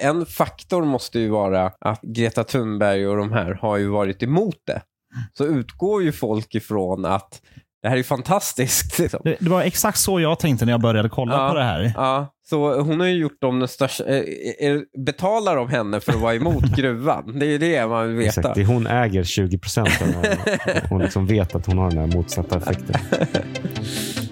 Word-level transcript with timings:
en 0.00 0.26
faktor 0.26 0.84
måste 0.84 1.18
ju 1.18 1.28
vara 1.28 1.72
att 1.80 2.00
Greta 2.02 2.44
Thunberg 2.44 3.06
och 3.08 3.16
de 3.16 3.32
här 3.32 3.58
har 3.62 3.76
ju 3.76 3.86
varit 3.88 4.22
emot 4.22 4.56
det. 4.66 4.82
Så 5.38 5.44
utgår 5.46 6.02
ju 6.02 6.12
folk 6.12 6.54
ifrån 6.54 7.04
att 7.04 7.40
det 7.82 7.88
här 7.88 7.96
är 7.96 8.02
fantastiskt. 8.02 8.98
Liksom. 8.98 9.20
Det, 9.24 9.36
det 9.40 9.50
var 9.50 9.62
exakt 9.62 9.98
så 9.98 10.20
jag 10.20 10.38
tänkte 10.38 10.64
när 10.64 10.72
jag 10.72 10.80
började 10.80 11.08
kolla 11.08 11.32
Ja. 11.34 11.48
på 11.48 11.54
det 11.54 11.64
här. 11.64 11.92
Ja, 11.96 12.34
så 12.48 12.80
hon 12.80 13.00
har 13.00 13.06
ju 13.06 13.14
gjort 13.14 13.40
dem 13.40 13.58
den 13.58 13.68
största... 13.68 14.04
eh, 14.04 14.22
eh, 14.60 14.80
betalar 15.06 15.56
de 15.56 15.68
henne 15.68 16.00
för 16.00 16.12
att 16.12 16.20
vara 16.20 16.34
emot 16.34 16.64
gruvan? 16.76 17.38
Det 17.38 17.46
är 17.46 17.50
ju 17.50 17.58
det 17.58 17.86
man 17.86 18.08
vill 18.08 18.16
veta. 18.16 18.40
Exakt, 18.40 18.54
det 18.54 18.64
hon 18.64 18.86
äger 18.86 19.24
20 19.24 19.58
procent. 19.58 19.88
Hon 20.88 21.02
liksom 21.02 21.26
vet 21.26 21.54
att 21.54 21.66
hon 21.66 21.78
har 21.78 21.90
den 21.90 21.98
här 21.98 22.16
motsatta 22.16 22.56
effekten. 22.56 22.96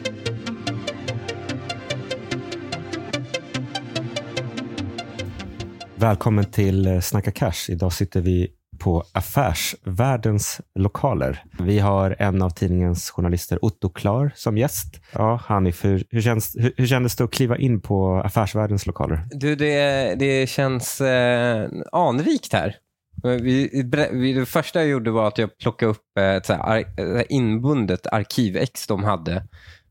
Välkommen 6.07 6.45
till 6.45 6.87
eh, 6.87 7.01
Snacka 7.01 7.31
Cash. 7.31 7.69
Idag 7.69 7.93
sitter 7.93 8.21
vi 8.21 8.49
på 8.79 9.05
Affärsvärldens 9.13 10.61
lokaler. 10.75 11.45
Vi 11.59 11.79
har 11.79 12.17
en 12.19 12.43
av 12.43 12.51
tidningens 12.51 13.11
journalister, 13.11 13.65
Otto 13.65 13.89
Klar, 13.89 14.31
som 14.35 14.59
gäst. 14.59 15.01
Ja, 15.13 15.41
Hanif, 15.45 15.85
hur, 15.85 16.05
hur, 16.11 16.21
känns, 16.21 16.57
hur, 16.57 16.73
hur 16.77 16.87
kändes 16.87 17.17
det 17.17 17.25
att 17.25 17.31
kliva 17.31 17.59
in 17.59 17.81
på 17.81 18.23
Affärsvärldens 18.25 18.87
lokaler? 18.87 19.21
Du, 19.31 19.57
det, 19.57 20.15
det 20.19 20.49
känns 20.49 21.01
eh, 21.01 21.69
anrikt 21.93 22.53
här. 22.53 22.77
Vi, 23.23 23.85
vi, 24.13 24.33
det 24.33 24.47
första 24.47 24.79
jag 24.79 24.89
gjorde 24.89 25.11
var 25.11 25.29
att 25.29 25.39
jag 25.39 25.59
plockade 25.59 25.91
upp 25.91 26.19
eh, 26.19 26.25
ett 26.25 26.51
ar, 26.51 26.77
ett 26.77 26.97
så 26.97 27.17
här 27.17 27.33
inbundet 27.33 28.07
arkivex 28.07 28.87
de 28.87 29.05
hade 29.05 29.43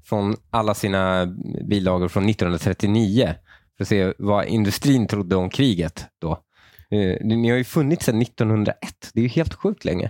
från 0.05 0.35
alla 0.49 0.73
sina 0.73 1.25
bilagor 1.69 2.07
från 2.07 2.29
1939 2.29 3.35
för 3.77 3.83
att 3.83 3.87
se 3.87 4.13
vad 4.17 4.45
industrin 4.45 5.07
trodde 5.07 5.35
om 5.35 5.49
kriget 5.49 6.05
då. 6.21 6.31
Eh, 6.91 7.17
Ni 7.25 7.49
har 7.49 7.57
ju 7.57 7.63
funnits 7.63 8.05
sedan 8.05 8.21
1901. 8.21 8.77
Det 9.13 9.19
är 9.19 9.23
ju 9.23 9.29
helt 9.29 9.53
sjukt 9.53 9.85
länge. 9.85 10.05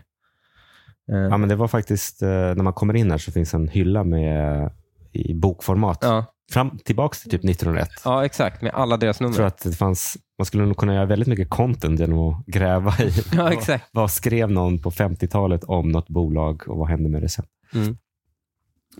Eh, 1.12 1.18
Ja, 1.18 1.38
men 1.38 1.50
det 1.50 1.56
var 1.56 1.68
faktiskt, 1.68 2.22
eh, 2.22 2.28
när 2.30 2.64
man 2.64 2.74
kommer 2.74 2.96
in 2.96 3.12
här 3.12 3.18
så 3.18 3.32
finns 3.32 3.54
en 3.54 3.68
hylla 3.68 4.04
med 4.04 4.72
i 5.12 5.34
bokformat. 5.34 5.98
ja, 6.02 6.26
Fram 6.52 6.78
tillbaks 6.86 7.22
till 7.22 7.32
typ 7.32 7.44
1901. 7.44 7.90
ja, 8.06 8.26
exakt. 8.26 8.62
Med 8.62 8.72
alla 8.74 8.98
deras 8.98 9.20
Jag 9.20 9.26
nummer. 9.26 9.36
tror 9.36 9.46
att 9.48 9.64
det 9.64 9.72
fanns, 9.72 10.18
man 10.38 10.46
skulle 10.46 10.66
nog 10.66 10.78
kunna 10.78 10.94
göra 10.94 11.06
väldigt 11.06 11.28
mycket 11.28 11.50
content 11.50 12.00
genom 12.00 12.20
att 12.20 12.46
gräva 12.46 12.94
i 13.00 13.12
Ja, 13.36 13.54
exakt. 13.54 13.90
vad 13.92 14.12
skrev 14.12 14.52
någon 14.52 14.80
på 14.80 14.92
50-talet 14.92 15.64
om 15.64 15.90
något 15.90 16.08
bolag 16.10 16.64
och 16.68 16.78
vad 16.78 16.88
hände 16.90 17.10
med 17.10 17.22
det 17.22 17.30
sen. 17.30 17.46
Mm. 17.74 17.98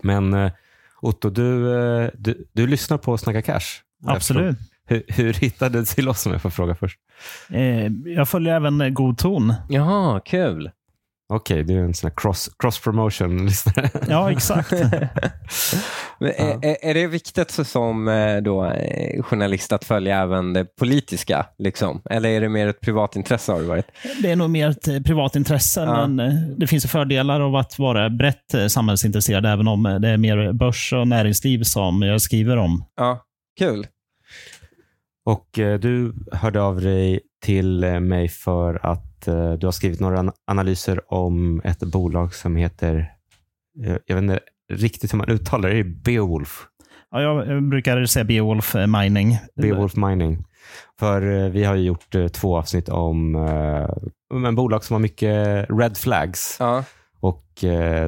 Men 0.02 0.50
Otto, 1.00 1.30
du, 1.30 1.64
du, 2.14 2.48
du 2.52 2.66
lyssnar 2.66 2.98
på 2.98 3.18
Snacka 3.18 3.42
Cash. 3.42 3.82
Absolut. 4.06 4.56
Hur, 4.88 5.02
hur 5.08 5.32
hittade 5.32 5.78
du 5.78 5.84
till 5.84 6.08
oss 6.08 6.26
om 6.26 6.32
jag 6.32 6.42
får 6.42 6.50
fråga 6.50 6.74
först? 6.74 6.98
Eh, 7.52 7.86
jag 8.16 8.28
följer 8.28 8.54
även 8.54 8.80
eh, 8.80 8.88
God 8.88 9.18
ton. 9.18 9.54
Jaha, 9.68 10.20
kul. 10.20 10.70
Okej, 11.28 11.62
du 11.64 11.74
är 11.74 11.78
en 11.84 11.94
sån 11.94 12.08
här 12.10 12.14
cross, 12.16 12.50
cross 12.58 12.78
promotion-lyssnare. 12.80 13.90
Ja, 14.08 14.30
exakt. 14.32 14.70
Men 16.20 16.28
är, 16.30 16.86
är- 16.88 16.94
det 16.94 17.06
viktigt 17.06 17.50
så 17.50 17.64
som 17.64 18.08
eh, 18.08 18.36
då, 18.36 18.64
eh, 18.64 19.22
journalist 19.22 19.72
att 19.72 19.84
följa 19.84 20.18
även 20.22 20.52
det 20.52 20.64
politiska? 20.76 21.46
Liksom? 21.58 22.02
Eller 22.10 22.28
är 22.28 22.40
det 22.40 22.48
mer 22.48 22.68
ett 22.68 22.80
privatintresse 22.80 23.52
har 23.52 23.60
det 23.60 23.66
varit? 23.66 23.86
Det 24.22 24.30
är 24.30 24.36
nog 24.36 24.50
mer 24.50 24.70
ett 24.70 24.88
eh, 24.88 25.00
privat 25.00 25.36
intresse, 25.36 25.80
Ja. 25.80 26.06
men 26.06 26.54
det 26.58 26.66
finns 26.66 26.86
fördelar 26.86 27.40
av 27.40 27.56
att 27.56 27.78
vara 27.78 28.10
brett 28.10 28.54
samhällsintresserad, 28.68 29.46
även 29.46 29.68
om 29.68 29.82
det 29.82 30.08
är 30.08 30.16
mer 30.16 30.52
börs 30.52 30.92
och 30.92 31.08
näringsliv 31.08 31.62
som 31.62 32.02
jag 32.02 32.20
skriver 32.20 32.56
om. 32.56 32.84
Ja, 32.96 33.22
kul. 33.58 33.86
Och 35.24 35.58
eh, 35.58 35.78
du 35.78 36.14
hörde 36.32 36.62
av 36.62 36.80
dig 36.80 37.20
till 37.42 37.84
eh, 37.84 38.00
mig 38.00 38.28
för 38.28 38.86
att 38.86 39.28
eh, 39.28 39.52
du 39.52 39.66
har 39.66 39.72
skrivit 39.72 40.00
några 40.00 40.18
an- 40.18 40.32
analyser 40.46 41.12
om 41.12 41.60
ett 41.64 41.80
bolag 41.80 42.34
som 42.34 42.56
heter, 42.56 43.12
eh, 43.84 43.96
jag 44.06 44.14
vet 44.14 44.22
inte 44.22 44.40
riktigt 44.72 45.12
hur 45.12 45.18
man 45.18 45.28
uttalar 45.30 45.68
det, 45.70 45.84
Beowulf. 45.84 46.66
Ja, 47.10 47.44
jag 47.44 47.62
brukar 47.68 48.04
säga 48.06 48.24
Beowulf 48.24 48.74
Mining. 48.74 49.38
Beowulf 49.56 49.96
Mining. 49.96 50.44
För 50.98 51.48
vi 51.48 51.64
har 51.64 51.74
ju 51.74 51.82
gjort 51.82 52.14
två 52.32 52.58
avsnitt 52.58 52.88
om 52.88 53.34
om 54.34 54.44
en 54.44 54.54
bolag 54.54 54.84
som 54.84 54.94
har 54.94 55.00
mycket 55.00 55.66
red 55.70 55.96
flags. 55.96 56.56
Ja, 56.60 56.84
Och 57.20 57.46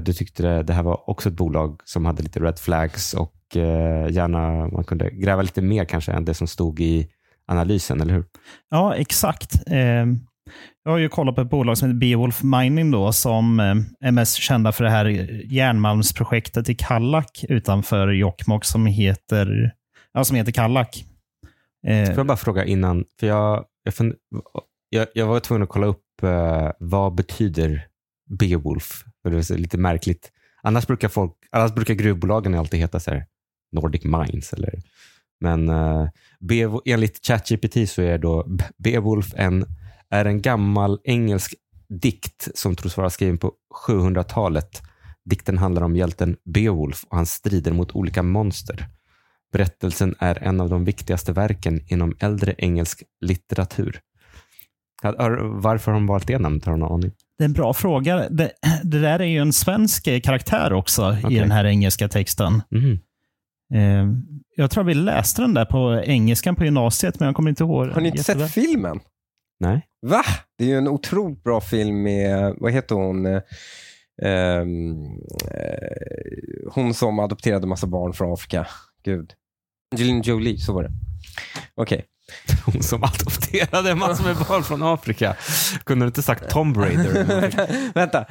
du 0.03 0.13
tyckte 0.13 0.43
det, 0.43 0.63
det 0.63 0.73
här 0.73 0.83
var 0.83 1.11
också 1.11 1.29
ett 1.29 1.35
bolag 1.35 1.81
som 1.85 2.07
hade 2.07 2.23
lite 2.23 2.41
red 2.41 2.59
flags 2.59 3.15
och 3.15 3.33
eh, 3.57 4.11
gärna 4.11 4.69
man 4.69 4.85
kunde 4.85 5.11
gräva 5.11 5.43
lite 5.43 5.63
mer 5.63 5.85
kanske 5.85 6.13
än 6.13 6.25
det 6.25 6.35
som 6.35 6.47
stod 6.47 6.81
i 6.81 7.09
analysen, 7.47 8.01
eller 8.01 8.15
hur? 8.15 8.25
Ja, 8.71 8.95
exakt. 8.95 9.55
Eh, 9.67 10.07
Jag 10.85 10.91
har 10.93 10.99
ju 10.99 11.09
kollat 11.09 11.35
på 11.35 11.41
ett 11.41 11.51
bolag 11.51 11.79
som 11.79 11.89
heter 11.89 11.99
Beowulf 11.99 12.43
Mining 12.43 12.91
då, 12.91 13.13
som 13.13 13.61
eh, 13.61 13.75
är 14.09 14.13
mest 14.13 14.37
kända 14.37 14.73
för 14.73 14.85
det 14.85 14.91
här 14.91 15.05
järnmalmsprojektet 15.53 16.69
i 16.69 16.75
Kallak 16.75 17.45
utanför 17.49 18.09
Jokkmokk 18.09 18.65
som 18.65 18.87
heter, 18.87 19.73
ja, 20.13 20.25
som 20.25 20.37
heter 20.37 20.53
Kallak. 20.53 21.05
Eh, 21.87 22.07
Får 22.07 22.17
jag 22.17 22.27
bara 22.27 22.37
fråga 22.37 22.65
innan, 22.65 23.05
för 23.21 23.27
jag, 23.27 23.65
jag, 23.83 23.95
fund, 23.95 24.15
jag, 24.91 25.07
jag 25.15 25.27
var 25.27 25.41
tvungen 25.41 25.63
att 25.63 25.69
kolla 25.69 25.87
upp 25.87 26.23
eh, 26.23 26.71
vad 26.79 27.15
betyder 27.15 27.87
Beowulf? 28.39 29.05
För 29.23 29.31
det 29.31 29.51
är 29.51 29.59
lite 29.59 29.79
märkligt. 29.79 30.33
Annars 30.63 30.87
brukar, 30.87 31.09
folk, 31.09 31.33
annars 31.53 31.75
brukar 31.75 31.95
gruvbolagen 31.95 32.55
alltid 32.55 32.81
heta 32.81 33.01
så 33.01 33.11
här, 33.11 33.27
Nordic 33.73 34.05
Mines. 34.05 34.53
Eller, 34.53 34.75
men 35.41 35.69
uh, 35.69 36.09
Beow, 36.41 36.81
enligt 36.85 37.27
ChatGPT 37.27 37.91
så 37.91 38.03
är 38.03 38.19
då 38.19 38.47
Beowulf 38.79 39.35
en, 39.37 39.65
är 40.11 40.25
en 40.25 40.43
gammal 40.43 40.99
engelsk 41.05 41.55
dikt 41.89 42.49
som 42.55 42.77
tros 42.77 42.97
vara 42.97 43.11
skriven 43.11 43.39
på 43.39 43.53
700-talet. 43.87 44.83
Dikten 45.25 45.59
handlar 45.59 45.83
om 45.83 45.97
hjälten 45.97 46.37
Beowulf 46.45 47.05
och 47.05 47.17
hans 47.17 47.33
strider 47.33 47.73
mot 47.73 47.93
olika 47.93 48.23
monster. 48.23 48.89
Berättelsen 49.53 50.15
är 50.19 50.43
en 50.43 50.61
av 50.61 50.69
de 50.69 50.85
viktigaste 50.85 51.33
verken 51.33 51.81
inom 51.87 52.17
äldre 52.21 52.55
engelsk 52.59 53.03
litteratur. 53.21 54.01
Varför 55.03 55.93
har 55.93 55.99
de 55.99 56.07
valt 56.07 56.27
det 56.27 56.39
namnet? 56.39 56.65
Har 56.65 56.73
du 56.73 56.79
någon 56.79 56.93
aning? 56.93 57.13
Det 57.39 57.45
är 57.45 57.49
en 57.49 57.53
bra 57.53 57.75
fråga. 57.75 58.29
Det, 58.29 58.53
det 58.85 59.01
där 59.01 59.21
är 59.21 59.25
ju 59.25 59.39
en 59.39 59.53
svensk 59.53 60.07
eh, 60.07 60.21
karaktär 60.21 60.73
också 60.73 61.17
Okej. 61.25 61.37
i 61.37 61.39
den 61.39 61.51
här 61.51 61.65
engelska 61.65 62.09
texten. 62.09 62.63
Mhm. 62.71 62.99
Eh, 63.75 64.07
jag 64.57 64.71
tror 64.71 64.85
vi 64.85 64.95
läste 64.95 65.43
den 65.43 65.55
där 65.55 65.65
på 65.65 66.03
engelskan 66.05 66.57
på 66.57 66.65
gymnasiet, 66.65 67.21
men 67.21 67.27
jag 67.27 67.37
kommer 67.37 67.51
inte 67.51 67.65
ihåg. 67.65 67.87
har 67.89 68.01
ni 68.01 68.09
inte 68.09 68.19
jätteväl. 68.19 68.49
sett 68.49 68.65
filmen? 68.65 69.01
Nej. 69.61 69.87
Va? 70.07 70.23
Det 70.59 70.65
är 70.65 70.69
ju 70.69 70.79
en 70.79 70.89
otroligt 70.89 71.43
bra 71.43 71.61
film 71.61 72.03
med, 72.03 72.55
vad 72.59 72.73
heter 72.73 72.95
hon? 72.95 73.27
Eh, 73.27 73.43
ehm, 74.23 75.05
eh, 75.55 76.73
hon 76.73 76.95
som 76.95 77.19
adopterade 77.19 77.67
massa 77.67 77.87
barn 77.87 78.13
från 78.13 78.33
Afrika. 78.33 78.67
Gud. 79.05 79.33
Angelina 79.93 80.23
Jolie, 80.23 80.59
så 80.59 80.73
var 80.73 80.83
det. 80.83 80.91
Okej. 81.75 82.05
Hon 82.67 82.83
som 82.83 83.05
adopterade 83.05 83.95
massor 83.95 84.25
med 84.25 84.37
barn 84.37 84.63
från 84.63 84.83
Afrika. 84.83 85.37
Kunde 85.85 86.05
du 86.05 86.07
inte 86.07 86.23
sagt 86.23 86.51
Tom 86.51 86.75
Raider? 86.75 87.93
vänta. 87.95 88.25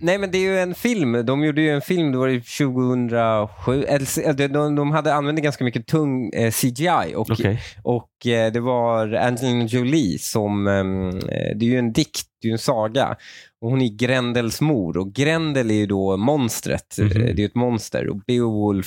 Nej 0.00 0.18
men 0.18 0.30
det 0.30 0.38
är 0.38 0.42
ju 0.42 0.58
en 0.58 0.74
film. 0.74 1.26
De 1.26 1.44
gjorde 1.44 1.60
ju 1.60 1.70
en 1.70 1.80
film, 1.80 2.12
det 2.12 2.18
var 2.18 2.26
ju 2.26 2.40
2007. 2.40 3.84
Eller, 3.84 4.32
de, 4.32 4.46
de, 4.48 4.74
de 4.74 4.90
hade 4.90 5.14
använt 5.14 5.38
ganska 5.40 5.64
mycket 5.64 5.86
tung 5.86 6.30
eh, 6.30 6.50
CGI 6.50 7.14
och, 7.16 7.30
Okej. 7.30 7.60
och 7.82 8.26
eh, 8.26 8.52
det 8.52 8.60
var 8.60 9.12
Angelina 9.14 9.64
Jolie 9.64 10.18
som, 10.18 10.66
ehm, 10.68 11.08
eh, 11.08 11.56
det 11.56 11.64
är 11.66 11.70
ju 11.70 11.78
en 11.78 11.92
dikt, 11.92 12.26
det 12.42 12.46
är 12.46 12.48
ju 12.48 12.52
en 12.52 12.58
saga. 12.58 13.16
Och 13.60 13.70
hon 13.70 13.80
är 13.82 13.88
Grendels 13.96 14.60
mor 14.60 14.96
och 14.98 15.12
Grendel 15.12 15.70
är 15.70 15.74
ju 15.74 15.86
då 15.86 16.16
monstret. 16.16 16.96
Mhm. 16.98 17.06
Eh, 17.10 17.16
Det 17.18 17.30
är 17.32 17.36
ju 17.38 17.44
ett 17.46 17.54
monster 17.54 18.08
och 18.08 18.16
Beowulf, 18.26 18.86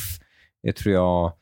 det 0.63 0.73
tror 0.73 0.94
jag, 0.95 1.33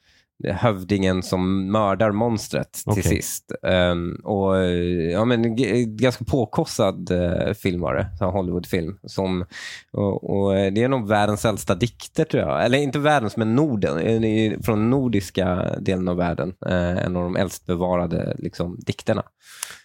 hövdingen 0.44 1.24
som 1.24 1.72
mördar 1.72 2.12
monstret 2.12 2.74
till 2.74 2.92
Okej. 2.92 3.04
sist. 3.04 3.52
Ehm, 3.64 4.16
och 4.24 4.58
eh, 4.58 5.12
ja, 5.12 5.26
men 5.26 5.56
ganska 5.98 6.26
påkossad 6.26 7.12
uh, 7.12 7.54
film 7.54 7.82
var 7.82 7.96
det, 7.96 8.26
Hollywoodfilm. 8.26 8.98
Som, 9.04 9.46
och, 9.92 10.30
och 10.30 10.58
eh, 10.58 10.74
det 10.74 10.84
är 10.84 10.88
nog 10.88 11.08
världens 11.08 11.46
äldsta 11.46 11.76
dikter 11.76 12.26
tror 12.26 12.44
jag. 12.44 12.66
Eller 12.66 12.78
inte 12.78 13.00
världens, 13.00 13.38
men 13.38 13.56
Norden. 13.56 14.64
Från 14.64 14.90
nordiska 14.90 15.76
delen 15.80 16.08
av 16.08 16.18
världen. 16.18 16.54
Eh, 16.66 17.06
en 17.06 17.16
av 17.16 17.24
de 17.24 17.36
äldst 17.36 17.66
bevarade 17.66 18.36
liksom, 18.38 18.78
dikterna. 18.80 19.24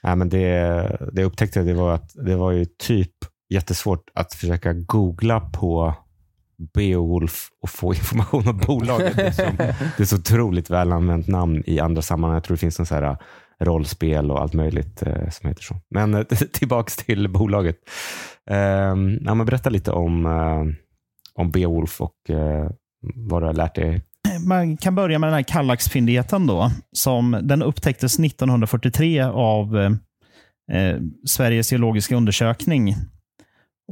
Nej, 0.02 0.16
men 0.16 0.28
det, 0.28 0.40
det 1.12 1.20
jag 1.20 1.26
upptäckte 1.26 1.62
det 1.62 1.74
var 1.74 1.94
att 1.94 2.10
det 2.14 2.36
var 2.36 2.52
ju 2.52 2.64
typ 2.64 3.12
jättesvårt 3.50 4.10
att 4.14 4.34
försöka 4.34 4.72
googla 4.72 5.40
på 5.40 5.94
Beowulf 6.74 7.48
och 7.62 7.70
få 7.70 7.94
information 7.94 8.48
om 8.48 8.58
bolaget. 8.58 9.16
Det 9.16 9.26
är, 9.26 9.30
som, 9.30 9.56
det 9.96 10.00
är 10.00 10.04
så 10.04 10.16
otroligt 10.16 10.70
väl 10.70 10.92
använt 10.92 11.28
namn 11.28 11.62
i 11.66 11.80
andra 11.80 12.02
sammanhang. 12.02 12.36
Jag 12.36 12.44
tror 12.44 12.56
det 12.56 12.60
finns 12.60 12.80
en 12.80 12.86
så 12.86 12.94
här 12.94 13.02
äh, 13.02 13.16
rollspel 13.60 14.30
och 14.30 14.40
allt 14.40 14.54
möjligt 14.54 15.02
eh, 15.02 15.30
som 15.30 15.48
heter 15.48 15.62
så. 15.62 15.74
Men 15.90 16.14
eh, 16.14 16.22
tillbaks 16.52 16.96
till 16.96 17.28
bolaget. 17.28 17.76
Eh, 18.50 18.56
ja, 19.20 19.34
men 19.34 19.46
berätta 19.46 19.70
lite 19.70 19.90
om, 19.92 20.26
eh, 20.26 20.74
om 21.34 21.50
Beowulf 21.50 22.00
och 22.00 22.30
eh, 22.30 22.70
vad 23.14 23.42
du 23.42 23.46
har 23.46 23.54
lärt 23.54 23.74
dig. 23.74 24.02
man 24.46 24.76
kan 24.76 24.94
börja 24.94 25.18
med 25.18 25.28
den 25.28 25.34
här 25.34 25.42
Kallaxfyndigheten 25.42 26.46
då. 26.46 26.70
Som, 26.92 27.40
den 27.42 27.62
upptäcktes 27.62 28.18
1943 28.18 29.22
av 29.22 29.76
eh, 30.72 30.98
Sveriges 31.26 31.72
geologiska 31.72 32.16
undersökning. 32.16 32.94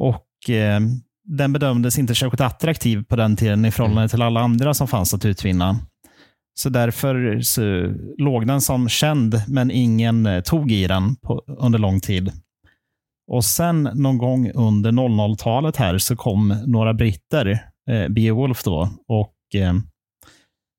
Och 0.00 0.50
eh, 0.50 0.81
den 1.25 1.53
bedömdes 1.53 1.99
inte 1.99 2.15
särskilt 2.15 2.41
attraktiv 2.41 3.05
på 3.05 3.17
den 3.17 3.37
tiden 3.37 3.65
i 3.65 3.71
förhållande 3.71 4.09
till 4.09 4.23
alla 4.23 4.41
andra 4.41 4.75
som 4.75 4.89
fanns 4.89 5.15
att 5.15 5.25
utvinna. 5.25 5.79
Så 6.55 6.69
därför 6.69 7.41
så 7.41 7.93
låg 8.19 8.47
den 8.47 8.61
som 8.61 8.89
känd, 8.89 9.43
men 9.49 9.71
ingen 9.71 10.27
eh, 10.27 10.41
tog 10.41 10.73
i 10.73 10.87
den 10.87 11.17
på, 11.17 11.45
under 11.47 11.79
lång 11.79 12.01
tid. 12.01 12.33
Och 13.27 13.45
sen 13.45 13.83
någon 13.83 14.19
gång 14.19 14.51
under 14.55 14.93
00-talet 14.93 15.77
här 15.77 15.99
så 15.99 16.17
kom 16.17 16.57
några 16.67 16.95
britter, 16.95 17.71
eh, 17.91 18.09
Beowulf 18.09 18.65
då, 18.65 18.89
och 19.09 19.37
eh, 19.55 19.75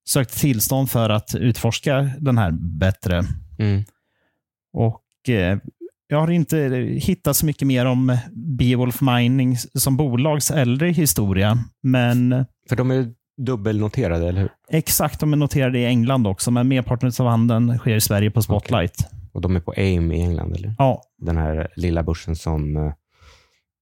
sökte 0.09 0.39
tillstånd 0.39 0.91
för 0.91 1.09
att 1.09 1.35
utforska 1.35 2.11
den 2.19 2.37
här 2.37 2.51
bättre. 2.51 3.23
Mm. 3.59 3.83
Och 4.73 5.29
eh, 5.29 5.57
Jag 6.07 6.17
har 6.19 6.31
inte 6.31 6.57
hittat 7.01 7.35
så 7.35 7.45
mycket 7.45 7.67
mer 7.67 7.85
om 7.85 8.17
Beowulf 8.57 9.01
Mining 9.01 9.57
som 9.57 9.97
bolags 9.97 10.51
äldre 10.51 10.89
historia, 10.89 11.57
men 11.83 12.45
För 12.69 12.75
de 12.75 12.91
är 12.91 13.13
dubbelnoterade, 13.37 14.27
eller 14.27 14.41
hur? 14.41 14.49
exakt, 14.69 15.19
de 15.19 15.33
är 15.33 15.37
noterade 15.37 15.79
i 15.79 15.85
England 15.85 16.27
också, 16.27 16.51
men 16.51 16.67
merparten 16.67 17.11
av 17.19 17.27
handeln 17.27 17.77
sker 17.77 17.95
i 17.95 18.01
Sverige 18.01 18.31
på 18.31 18.41
Spotlight. 18.41 19.07
Och 19.31 19.41
de 19.41 19.55
är 19.55 19.59
på 19.59 19.71
AIM 19.77 20.11
i 20.11 20.21
England, 20.21 20.55
eller? 20.55 20.75
Ja, 20.77 21.01
Den 21.17 21.37
här 21.37 21.67
lilla 21.75 22.03
börsen 22.03 22.35
som 22.35 22.77
eh, 22.77 22.93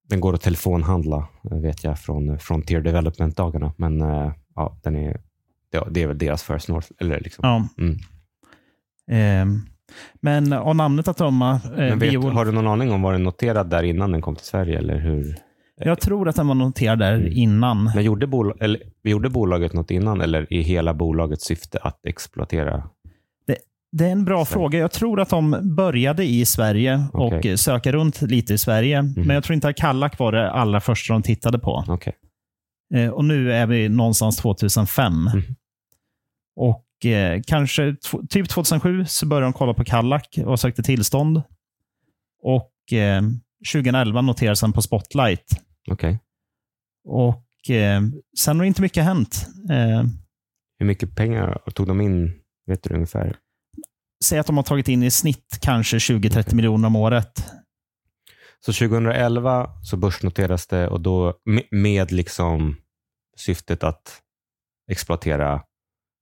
den 0.09 0.19
går 0.19 0.33
att 0.33 0.41
telefonhandla, 0.41 1.27
eh, 1.51 1.57
vet 1.57 1.83
jag, 1.83 1.99
från 1.99 2.29
eh, 2.29 2.37
Frontier 2.37 2.81
Development-dagarna. 2.81 3.73
Men 3.77 4.01
eh, 4.01 4.31
ja, 4.55 4.79
den 4.83 4.95
är, 4.95 5.21
det, 5.91 6.01
är 6.01 6.07
väl 6.07 6.17
deras 6.17 6.43
First 6.43 6.67
North. 6.67 6.87
Eller 6.99 7.19
liksom. 7.19 7.41
ja. 7.47 7.83
Mm. 7.83 7.97
Ehm, 9.11 9.61
men 10.19 10.53
av 10.53 10.75
namnet 10.75 11.07
att 11.07 11.17
döma, 11.17 11.51
eh, 11.63 11.71
Men 11.77 11.99
vet, 11.99 12.11
Beowulf, 12.11 12.33
har 12.35 12.45
du 12.45 12.51
någon 12.51 12.67
aning 12.67 12.91
om 12.91 13.01
var 13.01 13.11
den 13.11 13.23
noterad 13.23 13.69
där 13.69 13.83
innan 13.83 14.11
den 14.11 14.21
kom 14.21 14.35
till 14.35 14.45
Sverige? 14.45 14.77
Eller 14.77 14.97
hur? 14.99 15.35
jag 15.83 15.99
tror 16.01 16.29
att 16.29 16.35
den 16.35 16.47
var 16.47 16.55
noterad 16.55 16.99
där 16.99 17.13
Mm. 17.13 17.31
innan. 17.31 17.83
Men 17.95 18.03
gjorde, 18.03 18.27
bol 18.27 18.53
eller, 18.59 18.81
gjorde 19.03 19.29
bolaget 19.29 19.73
något 19.73 19.91
innan 19.91 20.21
eller 20.21 20.53
i 20.53 20.61
hela 20.61 20.93
bolagets 20.93 21.45
syfte 21.45 21.77
att 21.81 22.05
exploatera? 22.05 22.83
Det 23.93 24.05
är 24.05 24.11
en 24.11 24.25
bra 24.25 24.45
Sverige. 24.45 24.53
fråga. 24.59 24.79
Jag 24.79 24.91
tror 24.91 25.19
att 25.19 25.29
de 25.29 25.75
började 25.75 26.25
i 26.25 26.45
Sverige 26.45 27.03
och 27.13 27.45
söka 27.59 27.91
runt 27.91 28.21
lite 28.21 28.53
i 28.53 28.57
Sverige. 28.57 29.01
Mhm. 29.01 29.13
Men 29.15 29.29
jag 29.35 29.43
tror 29.43 29.53
inte 29.55 29.67
att 29.67 29.75
Kallak 29.75 30.19
var 30.19 30.31
det 30.31 30.51
allra 30.51 30.79
första 30.79 31.13
de 31.13 31.21
tittade 31.21 31.59
på. 31.59 31.83
Okej. 31.87 32.13
Eh, 32.95 33.09
och 33.09 33.25
nu 33.25 33.53
är 33.53 33.65
vi 33.67 33.89
någonstans 33.89 34.37
2005. 34.37 35.13
Mhm. 35.13 35.41
Och 36.55 36.83
eh, 37.05 37.41
kanske 37.47 37.95
typ 38.29 38.49
2007 38.49 39.05
så 39.05 39.25
började 39.25 39.45
de 39.45 39.53
kolla 39.53 39.73
på 39.73 39.83
Kallak 39.83 40.39
och 40.45 40.59
sökte 40.59 40.83
tillstånd. 40.83 41.41
Och 42.43 42.93
eh, 42.93 43.21
2011 43.73 44.21
noterades 44.21 44.61
den 44.61 44.73
på 44.73 44.81
Spotlight. 44.81 45.45
Okej. 45.91 46.19
Och 47.03 47.69
eh, 47.69 48.01
sen 48.39 48.57
har 48.59 48.65
inte 48.65 48.81
mycket 48.81 49.03
hänt. 49.03 49.47
Eh, 49.69 50.03
Hur 50.79 50.85
mycket 50.85 51.15
pengar 51.15 51.61
tog 51.73 51.87
de 51.87 52.01
in? 52.01 52.33
Vet 52.67 52.83
du 52.83 52.93
ungefär? 52.93 53.37
säg 54.23 54.39
att 54.39 54.47
de 54.47 54.57
har 54.57 54.63
tagit 54.63 54.87
in 54.87 55.03
i 55.03 55.11
snitt 55.11 55.57
kanske 55.61 55.97
20-30 55.97 56.55
miljoner 56.55 56.87
om 56.87 56.95
året. 56.95 57.51
Så 58.65 58.73
2011 58.73 59.69
så 59.83 59.97
börsnoteras 59.97 60.67
det 60.67 60.87
och 60.87 61.01
då 61.01 61.33
med, 61.45 61.63
med 61.71 62.11
liksom 62.11 62.75
syftet 63.37 63.83
att 63.83 64.21
exploatera, 64.91 65.61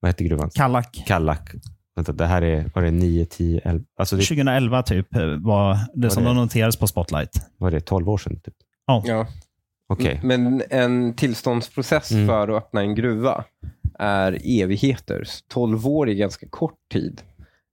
vad 0.00 0.08
heter 0.08 0.24
gruvan? 0.24 0.50
Kallak. 0.54 1.02
Kallak. 1.06 1.50
Vänta, 1.96 2.12
det 2.12 2.26
här 2.26 2.42
är, 2.42 2.70
var 2.74 2.82
det 2.82 2.90
9, 2.90 3.24
10, 3.26 3.60
11? 3.64 3.84
Alltså 3.98 4.16
det 4.16 4.22
2011 4.22 4.82
typ 4.82 5.16
eh, 5.16 5.26
var 5.26 5.78
det 5.94 6.10
som 6.10 6.22
det? 6.22 6.28
de 6.28 6.36
noterades 6.36 6.76
på 6.76 6.86
Spotlight. 6.86 7.46
var 7.56 7.70
det 7.70 7.80
12 7.80 8.08
år 8.08 8.18
sedan? 8.18 8.40
Typ. 8.40 8.54
Ja. 8.86 9.26
Okej. 9.88 10.20
Men 10.24 10.62
en 10.70 11.16
tillståndsprocess 11.16 12.10
Mm. 12.12 12.26
för 12.26 12.48
att 12.48 12.62
öppna 12.64 12.80
en 12.80 12.94
gruva 12.94 13.44
är 13.98 14.38
evigheter. 14.62 15.24
12 15.48 15.86
år 15.86 16.08
är 16.08 16.14
ganska 16.14 16.46
kort 16.50 16.78
tid. 16.92 17.22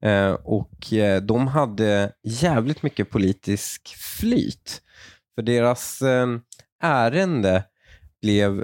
Eh, 0.03 0.31
och 0.31 0.93
eh, 0.93 1.21
de 1.21 1.47
hade 1.47 2.11
jävligt 2.23 2.83
mycket 2.83 3.09
politisk 3.09 3.87
flyt. 4.19 4.81
För 5.35 5.41
deras 5.41 6.01
eh, 6.01 6.27
ärende 6.83 7.63
blev 8.21 8.63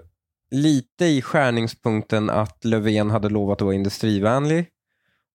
lite 0.54 1.06
i 1.06 1.22
skärningspunkten 1.22 2.30
att 2.30 2.66
Löfven 2.66 3.10
hade 3.10 3.30
lovat 3.30 3.58
att 3.58 3.66
vara 3.66 3.76
industrivänlig 3.76 4.68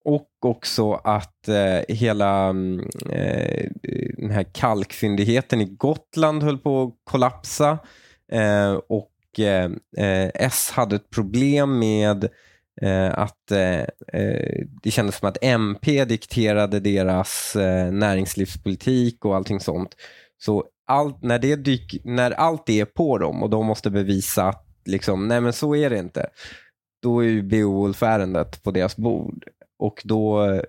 och 0.05 0.29
också 0.45 0.93
att 0.93 1.49
eh, 1.49 1.97
hela 1.97 2.49
mm, 2.49 2.81
eh, 3.11 3.71
den 4.17 4.31
här 4.31 4.47
kalkfyndigheten 4.53 5.61
i 5.61 5.65
Gotland 5.65 6.43
höll 6.43 6.59
på 6.59 6.83
att 6.83 6.95
kollapsa. 7.05 7.79
Eh, 8.33 8.73
och 8.73 9.39
eh, 9.39 9.71
eh 9.97 10.31
S 10.35 10.71
hade 10.75 10.97
ett 10.97 11.11
problem 11.11 11.79
med 11.79 12.29
eh, 12.83 13.19
att 13.19 13.51
eh, 13.51 13.81
eh 14.13 14.65
det 14.83 14.91
kändes 14.91 15.17
som 15.17 15.29
att 15.29 15.45
MP 15.45 16.05
dikterade 16.05 16.81
deras 16.81 17.57
eh, 17.57 17.93
näringslivspolitik 17.93 19.25
och 19.25 19.37
allting 19.37 19.61
sånt. 19.61 19.97
Så 20.39 20.65
allt, 20.87 21.23
när, 21.23 21.39
det 21.39 21.57
dyk, 21.57 22.01
när 22.05 22.31
allt 22.31 22.67
det 22.67 22.81
är 22.81 22.85
på 22.85 23.19
dem 23.19 23.43
och 23.43 23.51
de 23.51 23.67
måste 23.67 23.91
bevisa 23.91 24.45
att 24.49 24.68
liksom, 24.89 25.29
nej 25.29 25.41
men 25.41 25.53
så 25.53 25.77
är 25.77 25.91
det 25.91 25.99
inte, 25.99 26.27
då 27.03 27.21
är 27.25 27.29
ju 27.29 27.43
Beowulf-ärendet 27.43 28.63
på 28.63 28.71
deras 28.71 28.97
bord. 28.97 29.45
Och 29.79 30.03
då, 30.05 30.61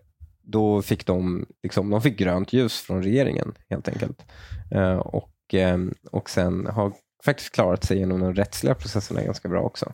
då 0.42 0.81
fick 0.81 1.06
de, 1.06 1.45
liksom, 1.63 1.89
de 1.89 2.01
fick 2.01 2.18
grönt 2.18 2.54
ljus 2.54 2.81
från 2.81 3.04
regeringen 3.04 3.54
helt 3.69 3.88
enkelt. 3.88 4.25
Eh, 4.71 4.98
och, 4.98 5.54
eh, 5.54 5.77
och 6.12 6.30
sen 6.30 6.66
har 6.66 6.94
faktiskt 7.25 7.54
klarat 7.54 7.83
sig 7.83 7.98
genom 7.98 8.19
de 8.19 8.33
rättsliga 8.33 8.75
processerna 8.75 9.24
ganska 9.24 9.50
bra 9.50 9.62
också. 9.62 9.94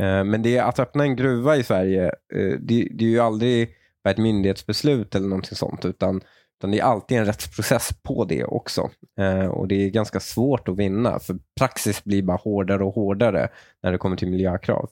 Eh, 0.00 0.24
men 0.24 0.42
det 0.42 0.58
att 0.58 0.78
öppna 0.78 1.04
en 1.04 1.16
gruva 1.16 1.56
i 1.56 1.62
Sverige, 1.62 2.04
eh, 2.34 2.58
det, 2.60 2.88
det 2.90 3.04
är 3.04 3.08
ju 3.08 3.20
aldrig 3.20 3.74
ett 4.08 4.18
myndighetsbeslut 4.18 5.14
eller 5.14 5.28
någonting 5.28 5.56
sånt, 5.56 5.84
utan, 5.84 6.20
utan 6.64 6.70
det 6.70 6.78
är 6.78 6.84
alltid 6.84 7.18
en 7.18 7.24
rättsprocess 7.26 7.90
på 8.02 8.24
det 8.24 8.44
också. 8.44 8.90
Eh, 9.18 9.46
och 9.46 9.68
det 9.68 9.74
är 9.74 9.90
ganska 9.90 10.20
svårt 10.20 10.68
att 10.68 10.76
vinna, 10.76 11.18
för 11.18 11.38
praxis 11.58 12.04
blir 12.04 12.22
bara 12.22 12.36
hårdare 12.36 12.84
och 12.84 12.94
hårdare 12.94 13.48
när 13.82 13.92
det 13.92 13.98
kommer 13.98 14.16
till 14.16 14.28
miljökrav. 14.30 14.88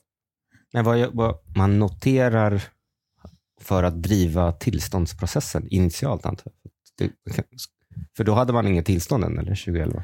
Men 0.73 0.85
vad, 0.85 1.09
vad 1.15 1.35
man 1.55 1.79
noterar 1.79 2.63
för 3.61 3.83
att 3.83 4.03
driva 4.03 4.51
tillståndsprocessen 4.51 5.67
initialt, 5.69 6.25
antar 6.25 6.51
jag. 6.97 7.09
För 8.17 8.23
då 8.23 8.33
hade 8.33 8.53
man 8.53 8.67
inget 8.67 8.85
tillstånd 8.85 9.23
än, 9.23 9.37
eller 9.37 9.55
2011? 9.55 10.03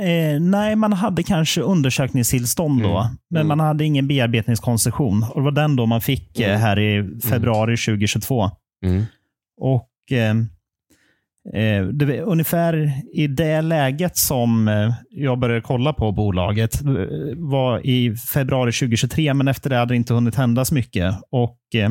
Eh, 0.00 0.40
nej, 0.40 0.76
man 0.76 0.92
hade 0.92 1.22
kanske 1.22 1.60
undersökningstillstånd 1.60 2.82
då, 2.82 2.98
Mm. 2.98 3.16
men 3.30 3.40
Mm. 3.40 3.48
man 3.58 3.60
hade 3.66 3.84
ingen 3.84 4.08
bearbetningskoncession. 4.08 5.22
Och 5.30 5.40
det 5.40 5.44
var 5.44 5.50
den 5.52 5.76
då 5.76 5.86
man 5.86 6.00
fick 6.00 6.40
eh, 6.40 6.48
Mm. 6.48 6.60
här 6.60 6.78
i 6.78 7.20
februari 7.20 7.76
2022. 7.76 8.50
Mm. 8.86 9.02
Och 9.60 10.12
eh, 10.12 10.34
eh, 11.54 11.86
det 11.86 12.04
var 12.04 12.14
ungefär 12.14 12.92
i 13.12 13.26
det 13.26 13.60
läget 13.60 14.16
som 14.16 14.68
eh, 14.68 14.94
jag 15.10 15.38
började 15.38 15.60
kolla 15.60 15.92
på 15.92 16.12
bolaget 16.12 16.84
eh, 16.84 16.90
var 17.36 17.86
i 17.86 18.16
februari 18.16 18.72
2023, 18.72 19.34
men 19.34 19.48
efter 19.48 19.70
det 19.70 19.76
hade 19.76 19.94
det 19.94 19.96
inte 19.96 20.14
hunnit 20.14 20.34
hända 20.34 20.64
så 20.64 20.74
mycket. 20.74 21.14
Och 21.30 21.58
eh, 21.74 21.90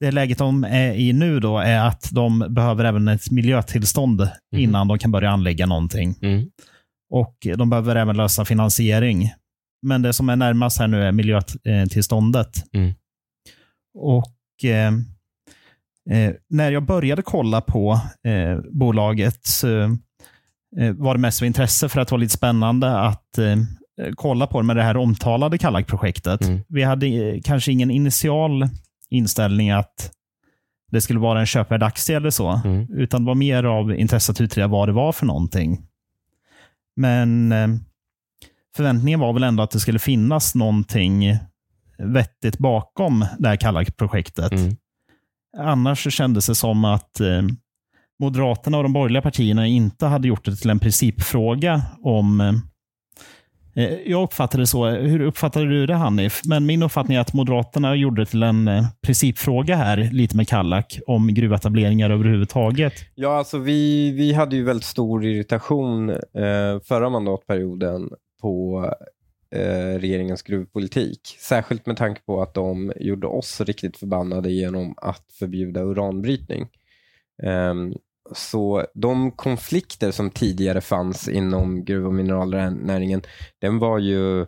det 0.00 0.10
läget 0.10 0.38
de 0.38 0.64
är 0.64 0.92
i 0.92 1.12
nu 1.12 1.40
då 1.40 1.58
är 1.58 1.80
att 1.80 2.10
de 2.12 2.38
behöver 2.48 2.84
även 2.84 3.08
ett 3.08 3.30
miljötillstånd 3.30 4.28
innan 4.56 4.88
de 4.88 4.98
kan 4.98 5.10
börja 5.10 5.30
anlägga 5.30 5.66
någonting. 5.66 6.14
Mm. 6.22 6.46
Och 7.10 7.36
de 7.56 7.70
behöver 7.70 7.96
även 7.96 8.16
lösa 8.16 8.44
finansiering. 8.44 9.30
Men 9.86 10.02
det 10.02 10.12
som 10.12 10.28
är 10.28 10.36
närmast 10.36 10.78
här 10.78 10.88
nu 10.88 11.02
är 11.02 11.12
miljötillståndet. 11.12 12.74
Mm. 12.74 12.94
Och 13.98 14.64
eh, 14.64 14.92
eh, 16.10 16.32
när 16.48 16.72
jag 16.72 16.86
började 16.86 17.22
kolla 17.22 17.60
på 17.60 18.00
eh, 18.24 18.58
bolaget 18.72 19.48
eh, 19.64 19.90
var 20.94 21.14
det 21.14 21.20
mest 21.20 21.42
av 21.42 21.46
intresse 21.46 21.88
för 21.88 22.00
att 22.00 22.08
det 22.08 22.12
var 22.12 22.18
lite 22.18 22.34
spännande 22.34 22.98
att 22.98 23.38
eh, 23.38 23.56
kolla 24.14 24.46
på 24.46 24.60
det 24.60 24.66
med 24.66 24.76
det 24.76 24.82
här 24.82 24.96
omtalade 24.96 25.58
Kallak-projektet. 25.58 26.40
Mm. 26.40 26.60
Vi 26.68 26.82
hade 26.82 27.06
eh, 27.06 27.40
kanske 27.44 27.72
ingen 27.72 27.90
initial 27.90 28.68
inställning 29.10 29.70
att 29.70 30.12
det 30.90 31.00
skulle 31.00 31.20
vara 31.20 31.40
en 31.40 31.46
köpvärd 31.46 31.82
aktie 31.82 32.16
eller 32.16 32.30
så. 32.30 32.60
Mm. 32.64 32.86
Utan 32.90 33.22
det 33.22 33.26
var 33.26 33.34
mer 33.34 33.64
av 33.64 33.94
intresse 33.94 34.32
att 34.32 34.40
utreda 34.40 34.68
vad 34.68 34.88
det 34.88 34.92
var 34.92 35.12
för 35.12 35.26
någonting. 35.26 35.86
Men 36.96 37.52
eh, 37.52 37.68
förväntningen 38.76 39.20
var 39.20 39.32
väl 39.32 39.42
ändå 39.42 39.62
att 39.62 39.70
det 39.70 39.80
skulle 39.80 39.98
finnas 39.98 40.54
någonting 40.54 41.38
vettigt 41.98 42.58
bakom 42.58 43.26
det 43.38 43.48
här 43.48 43.56
Kallak-projektet. 43.56 44.52
Mm. 44.52 44.76
Annars 45.58 46.14
kändes 46.14 46.46
det 46.46 46.54
som 46.54 46.84
att 46.84 47.20
eh, 47.20 47.42
Moderaterna 48.18 48.76
och 48.76 48.82
de 48.82 48.92
borgerliga 48.92 49.22
partierna 49.22 49.66
inte 49.66 50.06
hade 50.06 50.28
gjort 50.28 50.44
det 50.44 50.56
till 50.56 50.70
en 50.70 50.78
principfråga 50.78 51.82
om 52.02 52.40
eh, 52.40 53.84
eh, 53.84 53.94
jag 54.06 54.22
uppfattade 54.22 54.62
det 54.62 54.66
så. 54.66 54.86
Hur 54.86 55.20
uppfattade 55.20 55.66
du 55.66 55.86
det 55.86 55.94
Hanif? 55.94 56.40
Men 56.44 56.66
min 56.66 56.82
uppfattning 56.82 57.16
är 57.16 57.20
att 57.20 57.32
Moderaterna 57.32 57.94
gjorde 57.94 58.22
det 58.22 58.26
till 58.26 58.42
en 58.42 58.68
eh, 58.68 58.84
principfråga 59.02 59.76
här, 59.76 59.96
lite 60.12 60.36
med 60.36 60.48
Kallak, 60.48 60.98
om 61.06 61.34
gruvetableringar 61.34 62.10
överhuvudtaget. 62.10 62.92
Ja, 63.14 63.38
alltså 63.38 63.58
vi, 63.58 64.10
vi 64.12 64.32
hade 64.32 64.56
ju 64.56 64.64
väldigt 64.64 64.84
stor 64.84 65.24
irritation 65.24 66.10
eh, 66.10 66.80
förra 66.84 67.10
mandatperioden 67.10 68.10
på 68.42 68.84
eh, 69.56 69.98
regeringens 69.98 70.42
gruvpolitik. 70.42 71.36
Särskilt 71.40 71.86
med 71.86 71.96
tanke 71.96 72.20
på 72.20 72.42
att 72.42 72.54
de 72.54 72.92
gjorde 72.96 73.26
oss 73.26 73.60
riktigt 73.60 73.96
förbannade 73.96 74.50
genom 74.50 74.94
att 74.96 75.32
förbjuda 75.38 75.82
uranbrytning. 75.82 76.68
Ehm, 77.42 77.94
så 78.34 78.84
de 78.94 79.30
konflikter 79.30 80.10
som 80.10 80.30
tidigare 80.30 80.80
fanns 80.80 81.28
inom 81.28 81.84
gruv 81.84 82.06
och 82.06 82.14
mineralnäringen, 82.14 83.22
den 83.60 83.78
var 83.78 83.98
ju 83.98 84.46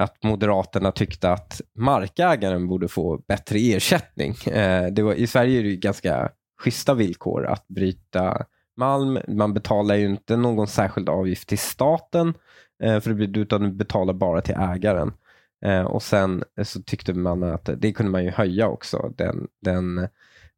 att 0.00 0.22
Moderaterna 0.22 0.92
tyckte 0.92 1.30
att 1.30 1.60
markägaren 1.78 2.68
borde 2.68 2.88
få 2.88 3.22
bättre 3.28 3.58
ersättning. 3.58 4.34
Eh, 4.46 4.86
det 4.86 5.02
var, 5.02 5.14
I 5.14 5.26
Sverige 5.26 5.58
är 5.58 5.62
det 5.62 5.76
ganska 5.76 6.30
schyssta 6.62 6.94
villkor 6.94 7.46
att 7.46 7.68
bryta 7.68 8.46
malm. 8.76 9.18
Man 9.28 9.54
betalar 9.54 9.94
ju 9.94 10.06
inte 10.06 10.36
någon 10.36 10.66
särskild 10.66 11.08
avgift 11.08 11.48
till 11.48 11.58
staten, 11.58 12.34
Eh, 12.82 13.00
för 13.00 13.14
det, 13.14 13.40
utan 13.40 13.62
du 13.62 13.70
betalar 13.72 14.14
bara 14.14 14.40
till 14.40 14.54
ägaren. 14.54 15.12
Eh, 15.64 15.82
och 15.82 16.02
Sen 16.02 16.44
eh, 16.58 16.64
så 16.64 16.82
tyckte 16.82 17.14
man 17.14 17.42
att 17.42 17.70
det 17.76 17.92
kunde 17.92 18.12
man 18.12 18.24
ju 18.24 18.30
höja 18.30 18.68
också, 18.68 19.12
den, 19.16 19.48
den 19.62 20.08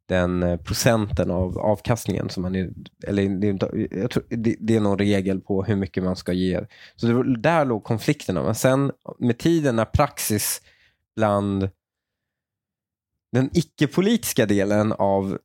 den 0.07 0.43
eh, 0.43 0.57
procenten 0.57 1.31
av 1.31 1.59
avkastningen 1.59 2.29
som 2.29 2.43
man 2.43 2.55
är, 2.55 2.69
eller 3.07 3.29
det, 3.29 3.47
jag 3.91 4.11
tror, 4.11 4.23
det, 4.29 4.55
det, 4.59 4.75
är 4.75 4.79
någon 4.79 4.97
regel 4.97 5.41
på 5.41 5.63
hur 5.63 5.75
mycket 5.75 6.03
man 6.03 6.15
ska 6.15 6.33
ge. 6.33 6.65
Så 6.95 7.07
det, 7.07 7.37
där 7.37 7.65
låg 7.65 7.83
konflikterna. 7.83 8.43
Men 8.43 8.55
sen 8.55 8.91
med 9.19 9.37
tiden 9.37 9.75
när 9.75 9.85
praxis 9.85 10.61
bland 11.15 11.69
den 13.31 13.49
icke-politiska 13.53 14.45
delen 14.45 14.91
av 14.91 15.39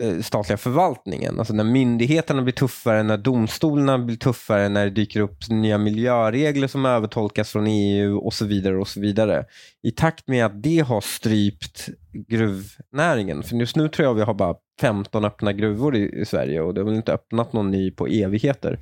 Eh, 0.00 0.20
statliga 0.20 0.56
förvaltningen. 0.56 1.38
Alltså 1.38 1.54
när 1.54 1.64
myndigheterna 1.64 2.42
blir 2.42 2.52
tuffare, 2.52 3.02
när 3.02 3.16
domstolarna 3.16 3.98
blir 3.98 4.16
tuffare, 4.16 4.68
när 4.68 4.84
det 4.84 4.90
dyker 4.90 5.20
upp 5.20 5.48
nya 5.48 5.78
miljöregler 5.78 6.68
som 6.68 6.86
övertolkas 6.86 7.50
från 7.50 7.66
EU 7.66 8.18
och 8.18 8.34
så 8.34 8.44
vidare. 8.44 8.78
och 8.78 8.88
så 8.88 9.00
vidare. 9.00 9.44
I 9.82 9.90
takt 9.90 10.28
med 10.28 10.46
att 10.46 10.62
det 10.62 10.78
har 10.78 11.00
strypt 11.00 11.88
gruvnäringen, 12.12 13.42
för 13.42 13.56
just 13.56 13.76
nu 13.76 13.88
tror 13.88 14.06
jag 14.08 14.14
vi 14.14 14.22
har 14.22 14.34
bara 14.34 14.54
15 14.80 15.24
öppna 15.24 15.52
gruvor 15.52 15.96
i, 15.96 16.20
i 16.20 16.24
Sverige 16.24 16.60
och 16.60 16.74
det 16.74 16.80
har 16.80 16.86
väl 16.86 16.94
inte 16.94 17.12
öppnat 17.12 17.52
någon 17.52 17.70
ny 17.70 17.90
på 17.90 18.06
evigheter. 18.06 18.78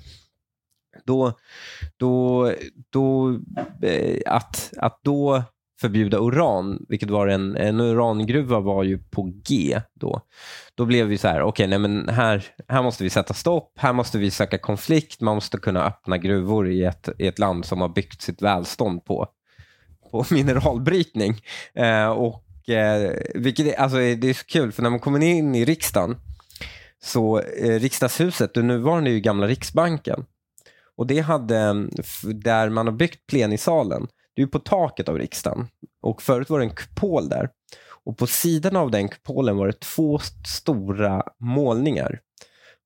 Då, 1.04 1.32
då, 1.96 2.52
då, 2.90 3.38
eh, 3.82 4.20
att, 4.26 4.72
att 4.76 5.00
då 5.02 5.42
förbjuda 5.80 6.18
uran, 6.18 6.86
vilket 6.88 7.10
var 7.10 7.26
en, 7.26 7.56
en 7.56 7.80
urangruva 7.80 8.60
var 8.60 8.84
ju 8.84 8.98
på 8.98 9.32
G 9.48 9.80
då. 9.94 10.20
Då 10.74 10.84
blev 10.84 11.06
vi 11.06 11.18
så 11.18 11.28
här, 11.28 11.42
okej, 11.42 11.66
okay, 11.66 11.78
men 11.78 12.08
här, 12.08 12.44
här 12.68 12.82
måste 12.82 13.04
vi 13.04 13.10
sätta 13.10 13.34
stopp, 13.34 13.72
här 13.76 13.92
måste 13.92 14.18
vi 14.18 14.30
söka 14.30 14.58
konflikt, 14.58 15.20
man 15.20 15.34
måste 15.34 15.58
kunna 15.58 15.86
öppna 15.86 16.18
gruvor 16.18 16.68
i 16.68 16.84
ett, 16.84 17.08
i 17.18 17.26
ett 17.26 17.38
land 17.38 17.64
som 17.64 17.80
har 17.80 17.88
byggt 17.88 18.22
sitt 18.22 18.42
välstånd 18.42 19.04
på, 19.04 19.28
på 20.10 20.24
mineralbrytning. 20.30 21.40
Eh, 21.74 22.08
och, 22.08 22.68
eh, 22.68 23.12
vilket 23.34 23.66
är, 23.66 23.80
alltså, 23.80 23.96
det 23.96 24.24
är 24.24 24.34
så 24.34 24.46
kul, 24.46 24.72
för 24.72 24.82
när 24.82 24.90
man 24.90 25.00
kommer 25.00 25.22
in 25.22 25.54
i 25.54 25.64
riksdagen, 25.64 26.16
så 27.02 27.40
eh, 27.40 27.80
riksdagshuset, 27.80 28.54
det 28.54 28.62
nuvarande 28.62 29.10
är 29.10 29.12
ju 29.12 29.20
gamla 29.20 29.46
Riksbanken. 29.46 30.24
Och 30.96 31.06
det 31.06 31.20
hade, 31.20 31.88
där 32.22 32.68
man 32.68 32.86
har 32.86 32.94
byggt 32.94 33.26
plenisalen, 33.26 34.06
det 34.36 34.42
är 34.42 34.46
på 34.46 34.58
taket 34.58 35.08
av 35.08 35.18
riksdagen. 35.18 35.66
Och 36.02 36.22
förut 36.22 36.50
var 36.50 36.58
det 36.58 36.64
en 36.64 36.74
kupol 36.74 37.28
där. 37.28 37.50
Och 38.04 38.18
på 38.18 38.26
sidan 38.26 38.76
av 38.76 38.90
den 38.90 39.08
kupolen 39.08 39.56
var 39.56 39.66
det 39.66 39.80
två 39.80 40.18
stora 40.46 41.22
målningar. 41.40 42.20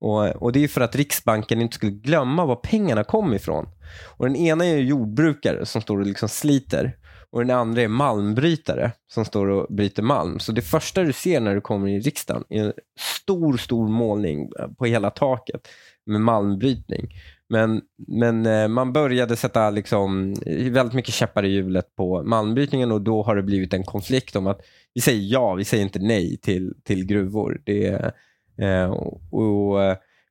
Och, 0.01 0.43
och 0.43 0.53
Det 0.53 0.65
är 0.65 0.69
för 0.69 0.81
att 0.81 0.97
Riksbanken 0.97 1.61
inte 1.61 1.75
skulle 1.75 1.93
glömma 1.93 2.45
var 2.45 2.57
pengarna 2.57 3.05
kom 3.05 3.35
ifrån. 3.35 3.69
Och 4.17 4.27
Den 4.27 4.37
ena 4.37 4.67
är 4.67 4.77
jordbrukare 4.77 5.67
som 5.67 5.83
står 5.83 6.01
och 6.01 6.07
liksom 6.07 6.29
sliter. 6.29 6.97
Och 7.31 7.41
den 7.41 7.57
andra 7.57 7.83
är 7.83 7.89
malmbrytare 7.89 8.93
som 9.13 9.25
står 9.25 9.47
och 9.47 9.75
bryter 9.75 10.03
malm. 10.03 10.39
Så 10.39 10.53
det 10.53 10.63
första 10.63 11.03
du 11.03 11.13
ser 11.13 11.41
när 11.41 11.55
du 11.55 11.61
kommer 11.61 11.89
in 11.89 11.97
i 11.97 12.01
riksdagen 12.01 12.45
är 12.49 12.65
en 12.65 12.73
stor, 12.99 13.57
stor 13.57 13.89
målning 13.89 14.51
på 14.79 14.85
hela 14.85 15.11
taket 15.11 15.69
med 16.07 16.21
malmbrytning. 16.21 17.09
Men, 17.51 17.83
men 18.09 18.47
eh, 18.47 18.69
man 18.69 18.93
började 18.93 19.37
sätta 19.37 19.71
liksom 19.71 20.35
eh, 20.47 20.73
väldigt 20.73 20.95
mycket 20.95 21.15
käppar 21.15 21.45
i 21.45 21.49
hjulet 21.49 21.97
på 21.97 22.23
malmbrytningen 22.23 22.93
och 22.93 23.03
då 23.03 23.23
har 23.23 23.37
det 23.37 23.43
blivit 23.43 23.75
en 23.75 23.85
konflikt 23.85 24.37
om 24.37 24.47
att 24.47 24.61
vi 24.95 25.01
säger 25.01 25.33
ja, 25.33 25.55
vi 25.55 25.65
säger 25.65 25.83
inte 25.83 25.99
nej 25.99 26.37
till, 26.37 26.75
till 26.85 27.07
gruvor. 27.07 27.63
Det, 27.65 28.13
eh, 28.59 28.91
och, 29.31 29.75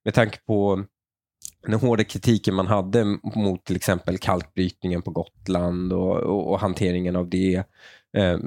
med 0.04 0.14
tanke 0.14 0.38
på 0.46 0.84
den 1.68 1.80
hårda 1.80 2.04
kritiken 2.04 2.56
man 2.56 2.68
hade 2.68 3.04
mot 3.36 3.66
till 3.66 3.76
exempel 3.76 4.18
kalkbrytningen 4.18 5.02
på 5.02 5.12
Gotland 5.12 5.94
och, 5.94 6.18
och, 6.18 6.52
och 6.52 6.60
hanteringen 6.60 7.16
av 7.16 7.30
det 7.30 7.64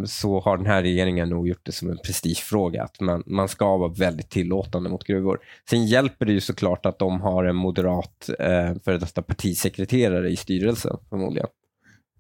så 0.06 0.40
har 0.40 0.56
den 0.56 0.66
här 0.66 0.82
regeringen 0.82 1.28
nog 1.28 1.48
gjort 1.48 1.66
det 1.66 1.72
som 1.72 1.90
en 1.90 1.98
prestigefråga. 1.98 2.84
Att 2.84 3.00
man, 3.00 3.22
man 3.26 3.48
ska 3.48 3.76
vara 3.76 3.92
väldigt 3.92 4.30
tillåtande 4.30 4.90
mot 4.90 5.04
gruvor. 5.04 5.38
Sen 5.70 5.86
hjälper 5.86 6.26
det 6.26 6.32
ju 6.32 6.40
såklart 6.40 6.86
att 6.86 6.98
de 6.98 7.20
har 7.20 7.44
en 7.44 7.56
moderat 7.56 8.30
eh, 8.38 8.74
före 8.84 8.98
detta 8.98 9.22
partisekreterare 9.22 10.30
i 10.30 10.36
styrelsen 10.36 10.96
förmodligen. 11.10 11.48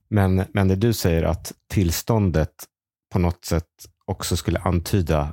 Men, 0.08 0.44
men 0.52 0.68
det 0.68 0.76
du 0.76 0.92
säger 0.92 1.22
att 1.22 1.52
tillståndet 1.70 2.54
på 3.12 3.18
något 3.18 3.44
sätt 3.44 3.68
också 4.04 4.36
skulle 4.36 4.58
antyda 4.58 5.32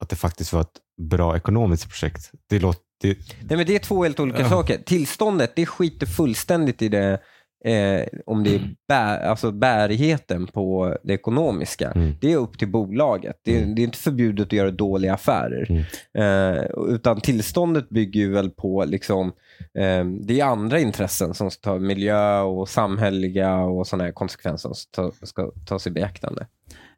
att 0.00 0.08
det 0.08 0.16
faktiskt 0.16 0.52
var 0.52 0.60
ett 0.60 0.80
bra 1.10 1.36
ekonomiskt 1.36 1.88
projekt. 1.88 2.30
Det 2.48 2.58
låter, 2.58 2.82
det... 3.00 3.18
Nej, 3.48 3.56
men 3.56 3.66
det 3.66 3.74
är 3.74 3.78
två 3.78 4.02
helt 4.02 4.20
olika 4.20 4.40
ja. 4.40 4.48
saker. 4.48 4.78
Tillståndet 4.86 5.52
det 5.56 5.66
skiter 5.66 6.06
fullständigt 6.06 6.82
i 6.82 6.88
det 6.88 7.20
eh, 7.64 8.06
om 8.26 8.44
det 8.44 8.54
är 8.54 8.74
bär, 8.88 9.20
alltså 9.20 9.52
bärigheten 9.52 10.46
på 10.46 10.96
det 11.02 11.14
ekonomiska. 11.14 11.90
Mm. 11.90 12.14
Det 12.20 12.32
är 12.32 12.36
upp 12.36 12.58
till 12.58 12.68
bolaget. 12.68 13.40
Det 13.44 13.56
är, 13.56 13.62
mm. 13.62 13.74
det 13.74 13.82
är, 13.82 13.84
inte 13.84 13.98
förbjudet 13.98 14.46
att 14.46 14.52
göra 14.52 14.70
dåliga 14.70 15.14
affärer. 15.14 15.66
Mm. 15.70 16.56
Eh, 16.58 16.64
utan 16.88 17.20
tillståndet 17.20 17.88
bygger 17.88 18.20
ju 18.20 18.32
väl 18.32 18.50
på 18.50 18.84
liksom, 18.84 19.32
eh, 19.78 20.04
det 20.04 20.40
är 20.40 20.44
andra 20.44 20.80
intressen 20.80 21.34
som 21.34 21.50
ska 21.50 21.70
ta 21.70 21.78
miljö 21.78 22.40
och 22.40 22.68
samhälleliga 22.68 23.56
och 23.56 23.86
sådana 23.86 24.04
här 24.04 24.12
konsekvenser 24.12 24.68
som 24.68 24.74
ska, 24.74 25.26
ska 25.26 25.50
tas 25.66 25.86
i 25.86 25.90
beaktande. 25.90 26.46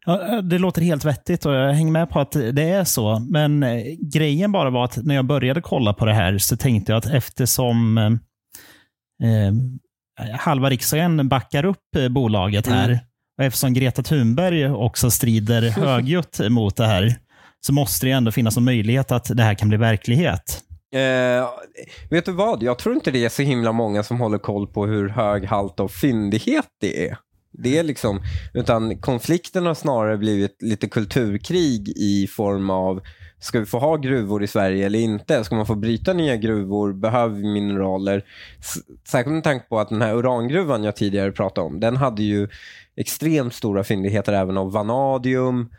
Ja, 0.07 0.42
det 0.42 0.59
låter 0.59 0.83
helt 0.83 1.04
vettigt 1.04 1.47
och 1.47 1.54
jag 1.54 1.73
hänger 1.73 1.92
med 1.92 2.11
på 2.11 2.21
att 2.21 2.33
det 2.33 2.62
är 2.62 2.85
så. 2.85 3.19
Men 3.31 3.62
eh, 3.62 3.83
grejen 4.00 4.52
bara 4.52 4.71
var 4.71 4.85
att 4.85 5.04
när 5.04 5.14
jag 5.14 5.25
började 5.25 5.61
kolla 5.61 5.95
på 5.95 6.04
det 6.04 6.14
här 6.14 6.38
så 6.38 6.57
tänkte 6.57 6.92
jag 6.92 6.99
att 6.99 7.14
eftersom 7.14 7.99
eh, 7.99 9.52
halva 10.38 10.71
riksdagen 10.71 11.28
backar 11.28 11.64
upp 11.64 11.97
eh, 11.97 12.09
bolaget 12.09 12.66
här. 12.66 12.88
Mm. 12.88 12.99
Och 13.38 13.45
eftersom 13.45 13.75
Greta 13.75 14.02
Thunberg 14.02 14.71
också 14.71 15.11
strider 15.11 15.62
högljutt 15.71 16.40
mot 16.50 16.76
det 16.76 16.87
här, 16.87 17.14
så 17.66 17.73
måste 17.73 18.07
det 18.07 18.12
ändå 18.12 18.33
finnas 18.33 18.57
en 18.57 18.64
möjlighet 18.64 19.12
att 19.12 19.37
det 19.37 19.42
här 19.42 19.54
kan 19.54 19.69
bli 19.69 19.78
verklighet. 19.78 20.62
Eh, 20.95 21.49
vet 22.11 22.25
du 22.25 22.33
vad? 22.33 22.62
Jag 22.62 22.78
tror 22.78 22.95
inte 22.95 23.11
det 23.11 23.25
är 23.25 23.28
så 23.28 23.42
himla 23.42 23.73
många 23.73 24.02
som 24.02 24.21
håller 24.21 24.38
koll 24.38 24.66
på 24.66 24.87
hur 24.87 25.09
hög 25.09 25.45
halt 25.45 25.81
av 25.81 25.88
fyndighet 25.88 26.66
det 26.81 27.09
är. 27.09 27.19
Det 27.52 27.78
är 27.78 27.83
liksom, 27.83 28.23
utan 28.54 28.99
konflikten 28.99 29.66
har 29.66 29.75
snarare 29.75 30.19
blivit 30.19 30.62
lite 30.62 30.88
kulturkrig 30.88 31.88
i 31.88 32.26
form 32.26 32.71
av 32.71 33.00
Ska 33.43 33.61
vi 33.61 33.67
få 33.67 33.79
ha 33.79 33.97
gruvor 33.97 34.43
i 34.43 34.47
Sverige 34.47 34.87
eller 34.87 34.99
inte? 34.99 35.45
Ska 35.45 35.55
man 35.55 35.67
få 35.67 35.75
bryta 35.75 36.13
nya 36.13 36.37
gruvor? 36.37 36.93
Behöver 36.93 37.37
vi 37.37 37.45
mineraler? 37.45 38.25
Särskilt 39.09 39.35
med 39.35 39.45
tanke 39.45 39.67
på 39.69 39.81
att 39.81 39.89
den 39.89 40.03
här 40.03 40.15
urangruvan 40.15 40.85
jag 40.85 40.97
tidigare 40.97 41.33
pratade 41.33 41.67
om, 41.67 41.81
den 41.81 41.97
hade 41.97 42.23
ju 42.23 42.49
extremt 42.97 43.55
stora 43.55 43.85
fyndigheter 43.85 44.33
även 44.33 44.57
av 44.57 44.73
vanadium 44.73 45.71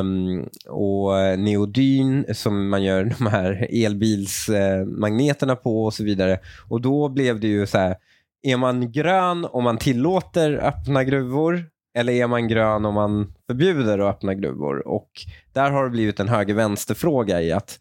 um, 0.00 0.48
och 0.68 1.18
eh, 1.18 1.38
neodyn 1.38 2.24
som 2.34 2.68
man 2.68 2.82
gör 2.82 3.04
de 3.18 3.26
här 3.26 3.68
elbilsmagneterna 3.84 5.52
eh, 5.52 5.58
på 5.58 5.84
och 5.84 5.94
så 5.94 6.04
vidare. 6.04 6.38
Och 6.68 6.80
då 6.80 7.08
blev 7.08 7.40
det 7.40 7.48
ju 7.48 7.66
så 7.66 7.78
här, 7.78 7.96
är 8.42 8.56
man 8.56 8.92
grön 8.92 9.44
om 9.50 9.64
man 9.64 9.78
tillåter 9.78 10.52
öppna 10.52 11.04
gruvor 11.04 11.73
eller 11.94 12.12
är 12.12 12.26
man 12.26 12.48
grön 12.48 12.84
om 12.84 12.94
man 12.94 13.34
förbjuder 13.46 13.98
att 13.98 14.14
öppna 14.14 14.34
gruvor? 14.34 14.88
Och 14.88 15.10
där 15.52 15.70
har 15.70 15.84
det 15.84 15.90
blivit 15.90 16.20
en 16.20 16.28
höger-vänster-fråga 16.28 17.42
i 17.42 17.52
att 17.52 17.78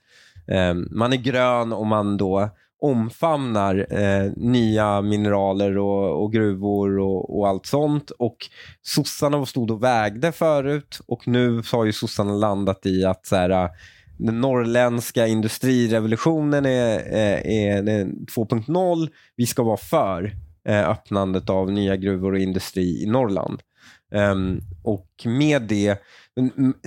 eh, 0.48 0.74
man 0.74 1.14
är 1.14 1.18
grön 1.18 1.74
om 1.74 1.88
man 1.88 2.18
då 2.18 2.50
omfamnar 2.84 3.88
eh, 3.90 4.32
nya 4.36 5.02
mineraler 5.02 5.78
och, 5.78 6.24
och 6.24 6.34
gruvor 6.34 7.00
och, 7.00 7.38
och, 7.38 7.48
allt 7.48 7.66
sånt. 7.66 8.12
Och 8.12 8.38
sossarna 8.82 9.46
stod 9.46 9.72
och 9.72 9.84
vägde 9.84 10.32
förut 10.32 11.00
och 11.06 11.28
nu 11.28 11.62
har 11.72 11.86
ju 11.86 11.94
sossarna 11.94 12.34
landat 12.34 12.86
i 12.86 13.06
att 13.06 13.26
så 13.26 13.36
här, 13.36 13.70
den 14.18 14.42
norrländska 14.42 15.28
industrirevolutionen 15.28 16.66
är, 16.66 16.96
eh, 16.96 17.68
är, 17.68 17.90
är 17.90 18.06
2.0. 18.06 19.08
Vi 19.36 19.46
ska 19.46 19.64
vara 19.64 19.78
för 19.78 20.36
eh, 20.68 20.90
öppnandet 20.90 21.50
av 21.50 21.72
nya 21.72 21.96
gruvor 21.96 22.34
och 22.34 22.40
industri 22.40 23.04
i 23.04 23.06
Norrland. 23.06 23.62
Um, 24.14 24.62
och 24.84 25.08
med 25.26 25.62
det, 25.62 26.02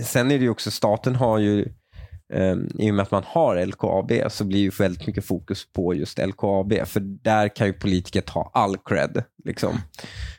sen 0.02 0.30
är 0.30 0.38
det 0.38 0.44
ju 0.44 0.50
också, 0.50 0.70
staten 0.70 1.14
har 1.14 1.38
ju 1.38 1.68
Um, 2.34 2.70
I 2.78 2.90
och 2.90 2.94
med 2.94 3.02
att 3.02 3.10
man 3.10 3.24
har 3.26 3.66
LKAB 3.66 4.12
så 4.28 4.44
blir 4.44 4.60
ju 4.60 4.70
väldigt 4.70 5.06
mycket 5.06 5.24
fokus 5.24 5.72
på 5.72 5.94
just 5.94 6.18
LKAB. 6.18 6.72
För 6.86 7.00
där 7.00 7.56
kan 7.56 7.66
ju 7.66 7.72
politiker 7.72 8.20
ta 8.20 8.50
all 8.54 8.76
cred. 8.76 9.24
Liksom. 9.44 9.80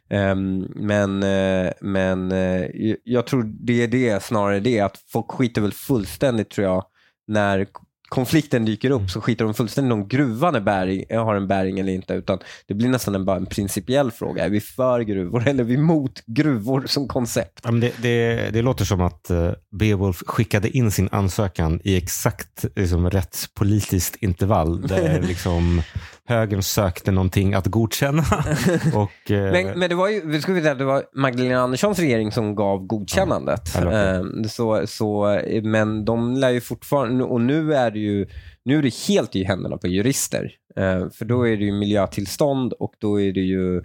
Um, 0.09 0.71
men 0.75 1.23
uh, 1.23 1.71
men 1.81 2.31
uh, 2.31 2.65
jag 3.03 3.27
tror 3.27 3.43
det 3.43 3.83
är 3.83 3.87
det 3.87 4.23
snarare 4.23 4.59
det 4.59 4.79
att 4.79 4.97
folk 5.07 5.31
skiter 5.31 5.61
väl 5.61 5.73
fullständigt 5.73 6.49
tror 6.49 6.67
jag 6.67 6.85
när 7.27 7.67
konflikten 8.09 8.65
dyker 8.65 8.89
upp 8.89 9.09
så 9.09 9.21
skiter 9.21 9.45
de 9.45 9.53
fullständigt 9.53 9.93
om 9.93 10.07
gruvan 10.07 10.55
är 10.55 10.59
bäring, 10.59 11.05
har 11.09 11.35
en 11.35 11.47
bäring 11.47 11.79
eller 11.79 11.93
inte. 11.93 12.13
Utan 12.13 12.39
det 12.67 12.73
blir 12.73 12.89
nästan 12.89 13.15
en, 13.15 13.25
bara 13.25 13.37
en 13.37 13.45
principiell 13.45 14.11
fråga. 14.11 14.45
Är 14.45 14.49
vi 14.49 14.61
för 14.61 14.99
gruvor 15.01 15.47
eller 15.47 15.63
är 15.63 15.67
vi 15.67 15.73
emot 15.73 16.23
gruvor 16.25 16.83
som 16.87 17.07
koncept? 17.07 17.59
Ja, 17.63 17.71
det, 17.71 17.93
det, 18.01 18.49
det, 18.53 18.61
låter 18.61 18.85
som 18.85 19.01
att 19.01 19.31
uh, 19.31 19.51
Beowulf 19.71 20.23
skickade 20.25 20.69
in 20.69 20.91
sin 20.91 21.09
ansökan 21.11 21.81
i 21.83 21.97
exakt 21.97 22.65
liksom, 22.75 23.09
rätt 23.09 23.49
politiskt 23.53 24.15
intervall. 24.15 24.87
Där 24.87 25.21
liksom, 25.27 25.81
högern 26.27 26.63
sökte 26.63 27.11
någonting 27.11 27.53
att 27.53 27.65
godkänna. 27.67 28.23
och, 28.95 29.31
eh... 29.31 29.51
men, 29.51 29.79
men, 29.79 29.89
det 29.89 29.95
var 29.95 30.09
ju, 30.09 30.21
vi 30.25 30.41
ska 30.41 30.53
veta, 30.53 30.75
det 30.75 30.85
var 30.85 31.03
Magdalena 31.13 31.61
Anderssons 31.61 31.99
regering 31.99 32.31
som 32.31 32.55
gav 32.55 32.85
godkännandet. 32.85 33.61
Ja, 33.75 33.91
eh, 33.91 34.23
så, 34.49 34.87
så, 34.87 35.39
men 35.63 36.05
de 36.05 36.33
lär 36.33 36.49
ju 36.49 36.61
fortfarande, 36.61 37.23
och 37.23 37.41
nu 37.41 37.73
är 37.73 37.91
det 37.91 37.99
ju 37.99 38.27
nu 38.67 38.77
är 38.77 38.81
det 38.81 38.95
helt 39.07 39.35
i 39.35 39.43
händerna 39.43 39.77
på 39.77 39.87
jurister. 39.87 40.51
Eh, 40.75 41.09
för 41.09 41.25
då 41.25 41.47
är 41.47 41.57
det 41.57 41.63
ju 41.63 41.71
miljötillstånd 41.71 42.73
och 42.73 42.93
då 42.97 43.21
är 43.21 43.31
det 43.31 43.41
ju 43.41 43.81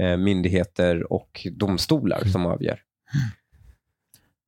eh, 0.00 0.16
myndigheter 0.16 1.12
och 1.12 1.46
domstolar 1.52 2.24
som 2.24 2.46
avgör. 2.46 2.78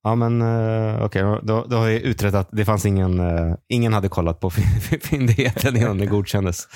Ja, 0.09 0.15
men 0.15 0.43
uh, 0.43 1.03
okej, 1.03 1.25
okay. 1.25 1.41
då, 1.43 1.65
då 1.69 1.77
har 1.77 1.89
jag 1.89 2.01
utrett 2.01 2.35
att 2.35 2.49
det 2.53 2.65
fanns 2.65 2.87
ingen, 2.87 3.21
uh, 3.21 3.55
ingen 3.69 3.93
hade 3.93 4.09
kollat 4.09 4.41
på 4.41 4.51
fyndigheten 5.03 5.77
innan 5.77 5.99
det 5.99 6.07
godkändes. 6.07 6.69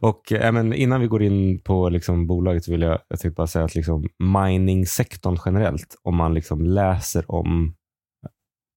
Och 0.00 0.32
uh, 0.32 0.52
men 0.52 0.72
innan 0.72 1.00
vi 1.00 1.06
går 1.06 1.22
in 1.22 1.60
på 1.60 1.88
liksom, 1.88 2.26
bolaget 2.26 2.64
så 2.64 2.70
vill 2.70 2.82
jag, 2.82 2.98
jag 3.08 3.20
tänkte 3.20 3.36
bara 3.36 3.46
säga 3.46 3.64
att 3.64 3.74
liksom, 3.74 4.08
mining-sektorn 4.18 5.38
generellt, 5.44 5.96
om 6.02 6.16
man 6.16 6.34
liksom 6.34 6.64
läser 6.64 7.30
om 7.30 7.74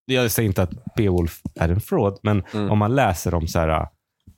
jag 0.06 0.32
säger 0.32 0.48
inte 0.48 0.64
att 0.64 0.96
Beowulf 0.96 1.42
är 1.56 1.70
en 1.70 1.82
fraud, 1.82 2.18
men 2.24 2.44
mm. 2.54 2.72
om 2.72 2.78
man 2.78 2.96
läser 2.96 3.34
om 3.34 3.48
så 3.48 3.60
här, 3.60 3.88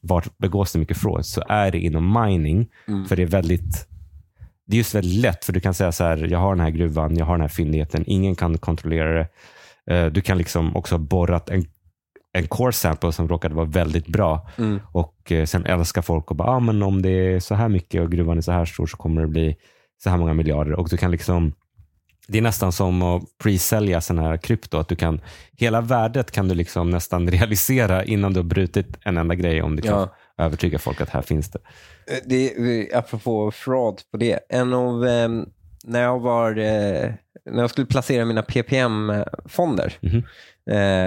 vart 0.01 0.37
begås 0.37 0.71
det 0.71 0.79
mycket 0.79 0.97
fraud 0.97 1.25
så 1.25 1.43
är 1.49 1.71
det 1.71 1.79
inom 1.79 2.23
mining. 2.23 2.67
Mm. 2.87 3.05
För 3.05 3.15
det 3.15 3.21
är 3.21 3.27
väldigt 3.27 3.90
det 4.67 4.75
är 4.75 4.77
just 4.77 4.95
väldigt 4.95 5.21
lätt, 5.21 5.45
för 5.45 5.53
du 5.53 5.59
kan 5.59 5.73
säga 5.73 5.91
så 5.91 6.03
här, 6.03 6.17
jag 6.17 6.39
har 6.39 6.55
den 6.55 6.63
här 6.63 6.71
gruvan, 6.71 7.17
jag 7.17 7.25
har 7.25 7.33
den 7.33 7.41
här 7.41 7.47
fyndigheten, 7.47 8.03
ingen 8.07 8.35
kan 8.35 8.57
kontrollera 8.57 9.13
det. 9.13 9.27
Eh, 9.95 10.05
du 10.05 10.21
kan 10.21 10.37
liksom 10.37 10.75
också 10.75 10.95
ha 10.95 10.99
borrat 10.99 11.49
en, 11.49 11.65
en 12.33 12.47
core 12.47 12.73
sample 12.73 13.11
som 13.11 13.27
råkade 13.27 13.55
vara 13.55 13.65
väldigt 13.65 14.07
bra 14.07 14.49
mm. 14.57 14.79
och 14.91 15.31
eh, 15.31 15.45
sen 15.45 15.65
älskar 15.65 16.01
folk 16.01 16.31
och 16.31 16.37
bara, 16.37 16.49
ah, 16.49 16.59
men 16.59 16.83
om 16.83 17.01
det 17.01 17.09
är 17.09 17.39
så 17.39 17.55
här 17.55 17.69
mycket 17.69 18.01
och 18.01 18.11
gruvan 18.11 18.37
är 18.37 18.41
så 18.41 18.51
här 18.51 18.65
stor 18.65 18.87
så 18.87 18.97
kommer 18.97 19.21
det 19.21 19.27
bli 19.27 19.55
så 20.03 20.09
här 20.09 20.17
många 20.17 20.33
miljarder. 20.33 20.73
Och 20.73 20.89
du 20.89 20.97
kan 20.97 21.11
liksom 21.11 21.53
det 22.27 22.37
är 22.37 22.41
nästan 22.41 22.71
som 22.71 23.01
att 23.01 23.23
pre-sälja 23.43 24.01
sån 24.01 24.19
här 24.19 24.37
krypto. 24.37 24.77
Att 24.77 24.87
du 24.87 24.95
kan, 24.95 25.21
hela 25.57 25.81
värdet 25.81 26.31
kan 26.31 26.47
du 26.47 26.55
liksom 26.55 26.89
nästan 26.89 27.27
realisera 27.31 28.03
innan 28.03 28.33
du 28.33 28.39
har 28.39 28.45
brutit 28.45 28.97
en 29.01 29.17
enda 29.17 29.35
grej 29.35 29.61
om 29.61 29.75
du 29.75 29.81
kan 29.81 29.99
ja. 29.99 30.15
Övertyga 30.37 30.79
folk 30.79 31.01
att 31.01 31.09
här 31.09 31.21
finns 31.21 31.49
det. 31.49 31.59
Eh, 32.07 32.17
det, 32.25 32.93
apropå 32.93 33.51
fraud 33.51 34.01
på 34.11 34.17
det. 34.17 34.39
En 34.49 34.73
av, 34.73 35.05
eh, 35.05 35.29
när, 35.83 36.01
jag 36.01 36.19
var, 36.19 36.57
eh, 36.57 37.11
när 37.45 37.61
jag 37.61 37.69
skulle 37.69 37.87
placera 37.87 38.25
mina 38.25 38.41
PPM-fonder. 38.41 39.97
Mm 40.01 40.15
-hmm. 40.15 40.23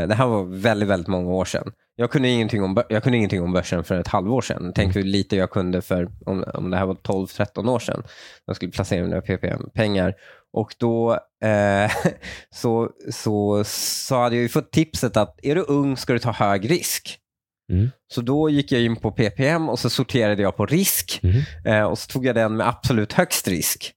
eh, 0.03 0.09
det 0.09 0.15
här 0.15 0.27
var 0.27 0.45
väldigt, 0.45 0.89
väldigt 0.89 1.09
många 1.09 1.31
år 1.31 1.45
sedan. 1.45 1.73
Jag 1.97 2.11
kunde 2.11 2.29
ingenting 2.29 2.63
om, 2.63 2.83
jag 2.89 3.03
kunde 3.03 3.19
ingenting 3.19 3.43
om 3.43 3.53
börsen 3.53 3.85
för 3.85 4.01
ett 4.01 4.09
halvår 4.09 4.41
sedan. 4.41 4.73
Tänk 4.75 4.87
mm. 4.87 4.95
hur 4.95 5.13
lite 5.13 5.37
jag 5.37 5.51
kunde 5.51 5.83
för 5.83 6.09
om, 6.27 6.45
om 6.55 6.71
det 6.71 6.77
här 6.77 6.87
var 6.87 6.95
12-13 6.95 7.71
år 7.71 7.79
sedan. 7.79 8.03
Jag 8.45 8.57
skulle 8.57 8.73
placera 8.73 9.03
mina 9.03 9.21
PPM-pengar. 9.21 10.15
Och 10.53 10.75
då 10.79 11.13
eh, 11.45 11.93
så, 12.55 12.91
så, 13.11 13.65
så 13.67 14.15
hade 14.15 14.37
jag 14.37 14.43
ju 14.43 14.49
fått 14.49 14.73
tipset 14.73 15.17
att 15.17 15.39
är 15.43 15.55
du 15.55 15.65
ung 15.69 15.97
ska 15.97 16.13
du 16.13 16.19
ta 16.19 16.33
hög 16.33 16.71
risk. 16.71 17.19
Mm. 17.73 17.91
Så 18.15 18.21
då 18.21 18.51
gick 18.51 18.73
jag 18.73 18.83
in 18.83 18.97
på 18.97 19.11
PPM 19.11 19.69
och 19.69 19.79
så 19.79 19.91
sorterade 19.91 20.43
jag 20.43 20.57
på 20.57 20.67
risk 20.67 21.21
mm. 21.23 21.43
eh, 21.65 21.83
och 21.83 21.99
så 21.99 22.13
tog 22.13 22.27
jag 22.27 22.35
den 22.35 22.57
med 22.57 22.69
absolut 22.69 23.13
högst 23.13 23.49
risk. 23.49 23.93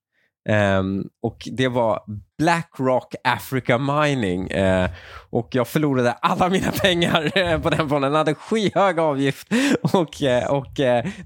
Um, 0.50 1.10
och 1.22 1.48
Det 1.52 1.68
var 1.68 2.00
Blackrock 2.38 3.16
Africa 3.24 3.78
Mining 3.78 4.52
uh, 4.52 4.90
och 5.30 5.48
jag 5.52 5.68
förlorade 5.68 6.12
alla 6.12 6.50
mina 6.50 6.72
pengar 6.72 7.24
uh, 7.38 7.62
på 7.62 7.70
den 7.70 7.90
fonden. 7.90 8.12
Den 8.12 8.18
hade 8.18 8.36
skyhög 8.36 9.00
avgift 9.00 9.48
och, 9.82 10.22
uh, 10.22 10.52
och 10.52 10.72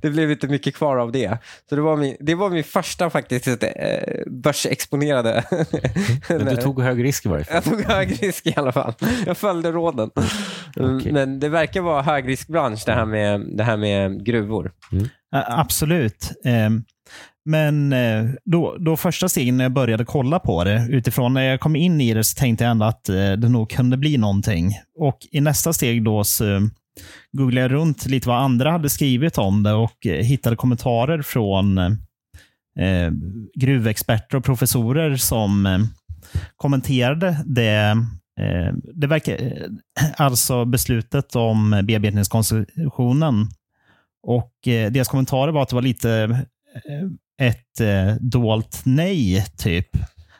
det 0.01 0.09
blev 0.09 0.31
inte 0.31 0.47
mycket 0.47 0.75
kvar 0.75 0.97
av 0.97 1.11
det. 1.11 1.37
Så 1.69 1.75
det 1.75 1.81
var 1.81 1.97
min, 1.97 2.17
det 2.19 2.35
var 2.35 2.49
min 2.49 2.63
första 2.63 3.09
faktiskt 3.09 3.47
börsexponerade. 4.27 5.43
Men 6.29 6.45
du 6.45 6.55
tog 6.55 6.81
hög 6.81 7.03
risk 7.03 7.25
i 7.25 7.29
varje 7.29 7.43
fall? 7.43 7.55
Jag 7.55 7.63
tog 7.63 7.81
hög 7.81 8.23
risk 8.23 8.47
i 8.47 8.53
alla 8.55 8.71
fall. 8.71 8.93
Jag 9.25 9.37
följde 9.37 9.71
råden. 9.71 10.09
Okay. 10.75 11.11
Men 11.11 11.39
det 11.39 11.49
verkar 11.49 11.81
vara 11.81 12.01
högriskbransch 12.01 12.83
det 12.85 12.93
här 12.93 13.05
med, 13.05 13.41
det 13.57 13.63
här 13.63 13.77
med 13.77 14.25
gruvor. 14.25 14.71
Mm. 14.91 15.07
Absolut. 15.31 16.31
Um 16.45 16.83
men 17.45 17.93
eh, 17.93 18.25
då, 18.45 18.77
då 18.79 18.97
första 18.97 19.29
stegen 19.29 19.57
när 19.57 19.65
jag 19.65 19.73
började 19.73 20.05
kolla 20.05 20.39
på 20.39 20.63
det, 20.63 20.87
utifrån 20.89 21.33
när 21.33 21.41
jag 21.41 21.59
kom 21.59 21.75
in 21.75 22.01
i 22.01 22.13
det, 22.13 22.23
så 22.23 22.39
tänkte 22.39 22.63
jag 22.63 22.71
ändå 22.71 22.85
att 22.85 23.09
eh, 23.09 23.31
det 23.31 23.49
nog 23.49 23.69
kunde 23.69 23.97
bli 23.97 24.17
någonting. 24.17 24.71
Och 24.97 25.17
i 25.31 25.41
nästa 25.41 25.73
steg 25.73 26.03
då 26.03 26.23
så 26.23 26.55
eh, 26.55 26.61
googlade 27.31 27.61
jag 27.61 27.71
runt 27.71 28.05
lite 28.05 28.29
vad 28.29 28.37
andra 28.37 28.71
hade 28.71 28.89
skrivit 28.89 29.37
om 29.37 29.63
det 29.63 29.73
och 29.73 29.97
hittade 30.03 30.55
kommentarer 30.55 31.21
från 31.21 31.77
eh, 32.79 33.11
gruvexperter 33.55 34.37
och 34.37 34.43
professorer 34.43 35.15
som 35.15 35.65
eh, 35.65 35.79
kommenterade 36.55 37.37
det 37.45 37.97
eh, 38.39 38.73
det 38.93 39.07
verkar, 39.07 39.37
alltså 40.17 40.65
beslutet 40.65 41.35
om 41.35 41.81
bearbetningskoncessionen. 41.83 43.47
Och 44.23 44.53
deras 44.63 45.07
kommentarer 45.07 45.51
var 45.51 45.61
att 45.61 45.69
det 45.69 45.75
var 45.75 45.81
lite 45.81 46.45
ett 47.41 47.79
eh, 47.79 48.15
dolt 48.19 48.81
nej, 48.83 49.45
typ. 49.57 49.87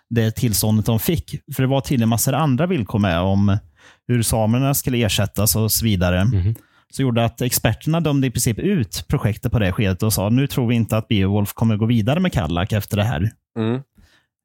Det 0.10 0.32
tillståndet 0.32 0.86
de 0.86 1.00
fick. 1.00 1.36
För 1.56 1.64
det 1.64 1.68
var 1.68 1.82
tydligen 1.82 2.10
massor 2.10 2.34
andra 2.34 2.68
villkor 2.68 3.00
med 3.00 3.20
om 3.20 3.58
hur 4.08 4.24
samerna 4.24 4.74
skulle 4.74 4.98
ersättas 4.98 5.56
och 5.56 5.72
så 5.72 5.86
vidare. 5.86 6.22
Mm. 6.22 6.56
Så 6.94 7.02
gjorde 7.02 7.26
att 7.26 7.42
experterna 7.42 8.00
dömde 8.00 8.28
i 8.28 8.32
princip 8.32 8.60
ut 8.60 9.06
projektet 9.08 9.52
på 9.52 9.60
det 9.60 9.72
skedet 9.72 10.04
och 10.04 10.14
sa 10.14 10.30
nu 10.30 10.48
tror 10.48 10.68
vi 10.68 10.76
inte 10.76 10.98
att 10.98 11.08
Beowulf 11.08 11.54
kommer 11.54 11.78
gå 11.78 11.86
vidare 11.86 12.20
med 12.20 12.34
Kallak 12.34 12.72
efter 12.72 12.98
det 12.98 13.04
här. 13.04 13.32
Mm. 13.58 13.76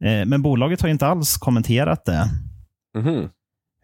Eh, 0.04 0.26
men 0.26 0.42
bolaget 0.42 0.80
har 0.80 0.88
inte 0.88 1.06
alls 1.06 1.36
kommenterat 1.36 2.04
det. 2.04 2.28
Mm. 2.98 3.28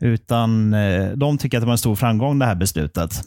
Utan 0.01 0.75
eh, 0.75 1.11
de 1.11 1.39
tycker 1.39 1.59
att 1.59 1.63
det 1.63 1.67
var 1.67 1.73
en 1.73 1.79
stor 1.79 1.95
framgång 1.95 2.39
det 2.39 2.47
här 2.47 2.55
beslutet. 2.55 3.23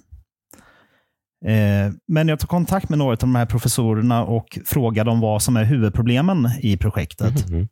Eh, 1.45 1.91
men 2.07 2.27
jag 2.27 2.39
tog 2.39 2.49
kontakt 2.49 2.89
med 2.89 2.99
några 2.99 3.11
av 3.11 3.17
de 3.17 3.35
här 3.35 3.45
professorerna 3.45 4.25
och 4.25 4.59
frågade 4.65 5.11
om 5.11 5.19
vad 5.19 5.41
som 5.41 5.57
är 5.57 5.63
huvudproblemen 5.63 6.49
i 6.59 6.77
projektet. 6.77 7.49
Mm. 7.49 7.67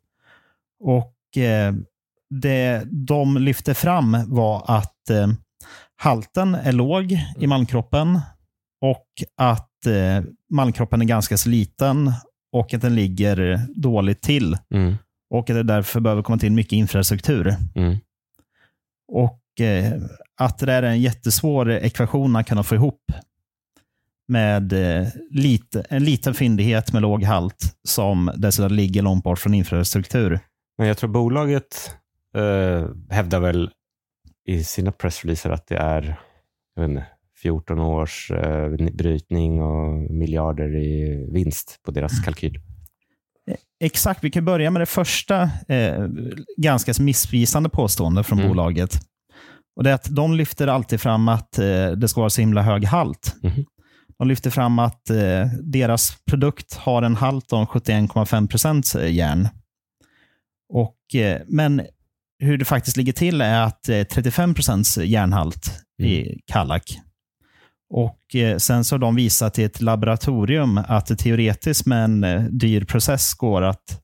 Och 0.84 1.38
eh, 1.38 1.74
Det 2.30 2.84
de 2.86 3.38
lyfte 3.38 3.74
fram 3.74 4.18
var 4.28 4.64
att 4.68 5.10
eh, 5.10 5.28
halten 5.96 6.56
är 6.56 6.72
låg 6.72 7.18
i 7.40 7.48
malmkroppen 7.48 8.20
och 8.82 9.08
att 9.38 9.70
malmkroppen 10.50 11.02
är 11.02 11.06
ganska 11.06 11.36
liten 11.46 12.14
och 12.52 12.74
att 12.74 12.82
den 12.82 12.96
ligger 12.96 13.60
dåligt 13.76 14.22
till. 14.22 14.58
Mm. 14.74 14.96
Och 15.30 15.50
att 15.50 15.56
det 15.56 15.64
därför 15.64 16.00
behöver 16.00 16.22
komma 16.22 16.38
till 16.38 16.52
mycket 16.52 16.74
infrastruktur. 16.74 17.56
Mm. 17.76 17.98
Och 19.12 19.42
att 20.38 20.60
det 20.60 20.74
är 20.74 20.84
en 20.84 21.02
jättesvår 21.02 21.72
ekvation 21.72 22.36
att 22.36 22.48
kunna 22.48 22.64
få 22.64 22.76
ihop 22.76 23.02
med 24.28 24.74
eh, 24.74 25.08
lite, 25.30 25.86
en 25.90 26.04
liten 26.04 26.34
fyndighet 26.34 26.94
med 26.94 27.02
låg 27.02 27.24
halt 27.24 27.76
som 27.88 28.32
dessutom 28.36 28.76
ligger 28.76 29.02
långt 29.02 29.24
bort 29.24 29.40
från 29.40 29.54
infrastruktur. 29.54 30.40
Men 30.78 30.88
jag 30.88 30.98
tror 30.98 31.10
bolaget 31.10 31.96
eh, 32.36 32.88
hävdar 33.10 33.40
väl 33.40 33.70
i 34.48 34.64
sina 34.64 34.92
pressreleaser 34.92 35.50
att 35.50 35.68
det 35.68 35.78
är 35.78 36.20
inte, 36.80 37.06
14 37.42 37.80
års 37.80 38.32
eh, 38.32 38.70
brytning 38.94 39.62
och 39.62 40.12
miljarder 40.12 40.76
i 40.76 41.28
vinst 41.32 41.80
på 41.86 41.92
deras 41.92 42.12
mm. 42.12 42.24
kalkyl. 42.24 42.60
Exakt, 43.80 44.24
vi 44.24 44.32
kan 44.32 44.46
börja 44.46 44.72
med 44.72 44.82
det 44.82 44.86
första 44.86 45.50
eh, 45.68 46.08
ganska 46.58 46.94
missvisande 47.00 47.70
påståendet 47.70 48.26
från 48.26 48.40
mm. 48.40 48.50
bolaget. 48.50 49.00
Och 49.76 49.84
det 49.84 49.90
är 49.90 49.94
att 49.94 50.16
De 50.16 50.34
lyfter 50.34 50.68
alltid 50.68 51.02
fram 51.02 51.28
att 51.28 51.60
eh, 51.60 51.92
det 51.92 52.08
ska 52.08 52.22
vara 52.22 52.30
så 52.30 52.42
himla 52.42 52.62
hög 52.62 52.86
halt. 52.86 53.36
Mm. 53.44 53.66
De 54.18 54.28
lyfter 54.28 54.50
fram 54.50 54.80
att 54.80 55.10
eh, 55.10 55.46
deras 55.62 56.18
produkt 56.26 56.74
har 56.74 57.02
en 57.02 57.16
halt 57.16 57.54
om 57.54 57.66
71,5 57.66 58.48
procent 58.48 58.96
järn. 58.96 59.48
Och, 60.70 61.16
eh, 61.16 61.42
men 61.48 61.82
hur 62.40 62.58
det 62.58 62.66
faktiskt 62.66 62.98
ligger 62.98 63.14
till 63.14 63.42
är 63.42 63.62
att 63.62 63.90
eh, 63.90 64.04
35 64.04 64.54
procents 64.54 64.98
järnhalt 64.98 65.72
i 66.02 66.40
Kallak. 66.46 67.00
Och 67.90 68.36
eh, 68.36 68.58
Sen 68.58 68.84
så 68.84 68.96
har 68.96 69.00
de 69.00 69.16
visat 69.16 69.60
i 69.60 69.64
ett 69.64 69.82
laboratorium 69.82 70.78
att 70.88 71.06
det 71.06 71.16
teoretiskt 71.16 71.86
med 71.86 72.04
en 72.04 72.24
eh, 72.24 72.44
dyr 72.44 72.86
process 72.86 73.34
går 73.34 73.62
att 73.62 74.02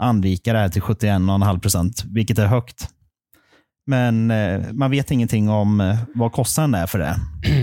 anrika 0.00 0.52
det 0.52 0.58
här 0.58 0.68
till 0.68 0.82
71,5 0.82 1.60
procent, 1.60 2.04
vilket 2.04 2.38
är 2.38 2.46
högt. 2.46 2.88
Men 3.86 4.30
eh, 4.30 4.60
man 4.72 4.90
vet 4.90 5.10
ingenting 5.10 5.48
om 5.48 5.80
eh, 5.80 5.98
vad 6.14 6.32
kostnaden 6.32 6.74
är 6.74 6.86
för 6.86 6.98
det. 6.98 7.16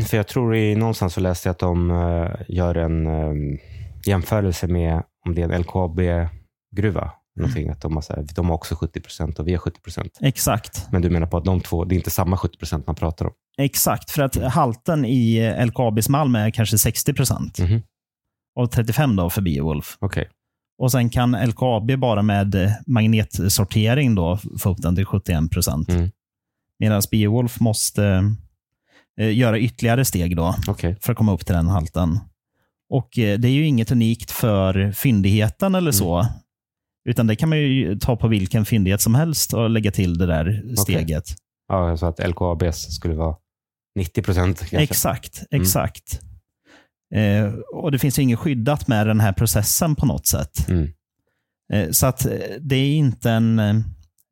För 0.07 0.17
jag 0.17 0.27
tror 0.27 0.55
i 0.55 0.75
någonstans 0.75 1.13
så 1.13 1.19
läste 1.19 1.49
jag 1.49 1.51
att 1.53 1.59
de 1.59 1.91
eh, 1.91 2.31
gör 2.47 2.75
en 2.75 3.07
eh, 3.07 3.59
jämförelse 4.05 4.67
med 4.67 5.03
om 5.25 5.35
det 5.35 5.41
är 5.41 5.49
en 5.49 5.61
LKAB-gruva. 5.61 7.11
Någonting, 7.35 7.69
att 7.69 7.81
de, 7.81 7.93
har, 7.95 8.01
så 8.01 8.13
här, 8.13 8.25
de 8.35 8.47
har 8.47 8.55
också 8.55 8.75
70 8.75 9.01
procent 9.01 9.39
och 9.39 9.47
vi 9.47 9.51
har 9.51 9.59
70 9.59 9.81
procent. 9.81 10.17
Exakt. 10.21 10.87
Men 10.91 11.01
du 11.01 11.09
menar 11.09 11.27
på 11.27 11.37
att 11.37 11.45
de 11.45 11.61
två, 11.61 11.85
det 11.85 11.95
är 11.95 11.97
inte 11.97 12.09
samma 12.09 12.37
70 12.37 12.57
procent 12.57 12.87
man 12.87 12.95
pratar 12.95 13.25
om? 13.25 13.31
Exakt, 13.57 14.11
för 14.11 14.21
att 14.23 14.35
halten 14.35 15.05
i 15.05 15.53
LKABs 15.65 16.09
malm 16.09 16.35
är 16.35 16.49
kanske 16.49 16.77
60 16.77 17.13
procent. 17.13 17.59
Mhm. 17.59 17.81
Och 18.55 18.71
35 18.71 19.15
då 19.15 19.29
för 19.29 19.41
Beowulf. 19.41 19.97
Okej. 19.99 20.29
Och 20.77 20.91
sen 20.91 21.09
kan 21.09 21.31
LKAB 21.31 21.99
bara 21.99 22.21
med 22.21 22.55
eh, 22.55 22.71
magnetsortering 22.87 24.15
då 24.15 24.39
få 24.59 24.69
upp 24.69 24.81
den 24.81 24.95
till 24.95 25.05
71 25.05 25.51
procent. 25.51 25.89
Mm. 25.89 26.11
Medan 26.79 27.01
Beowulf 27.11 27.59
måste 27.59 28.35
eh, 29.19 29.37
göra 29.37 29.59
ytterligare 29.59 30.05
steg 30.05 30.35
då 30.35 30.55
Okej. 30.67 30.97
för 31.01 31.11
att 31.11 31.17
komma 31.17 31.33
upp 31.33 31.45
till 31.45 31.55
den 31.55 31.67
halten. 31.67 32.19
Och 32.89 33.19
eh, 33.19 33.39
Det 33.39 33.47
är 33.47 33.51
ju 33.51 33.65
inget 33.65 33.91
unikt 33.91 34.31
för 34.31 34.91
fyndigheten 34.91 35.75
eller 35.75 35.91
så. 35.91 36.27
Utan 37.09 37.27
det 37.27 37.35
kan 37.35 37.49
man 37.49 37.57
ju 37.57 37.99
ta 37.99 38.15
på 38.15 38.27
vilken 38.27 38.65
fyndighet 38.65 39.01
som 39.01 39.15
helst 39.15 39.53
och 39.53 39.69
lägga 39.69 39.91
till 39.91 40.17
det 40.17 40.25
där 40.25 40.75
steget. 40.77 41.23
Ja, 41.67 41.89
jag 41.89 41.99
sa 41.99 42.07
att 42.07 42.29
LKABs 42.29 42.95
skulle 42.95 43.15
vara 43.15 43.35
90 43.95 44.21
procent. 44.23 44.63
Exakt, 44.71 45.43
exakt. 45.51 46.21
Eh, 47.15 47.53
och 47.73 47.91
Det 47.91 47.99
finns 47.99 48.19
ju 48.19 48.23
inget 48.23 48.39
skyddat 48.39 48.87
med 48.87 49.07
den 49.07 49.19
här 49.19 49.33
processen 49.33 49.95
på 49.95 50.05
något 50.05 50.27
sätt. 50.27 50.69
Mm. 50.69 50.87
Eh, 51.73 51.89
så 51.91 52.05
att 52.07 52.25
eh, 52.25 52.31
det 52.59 52.75
är 52.75 52.95
inte 52.95 53.31
en, 53.31 53.59
eh, 53.59 53.75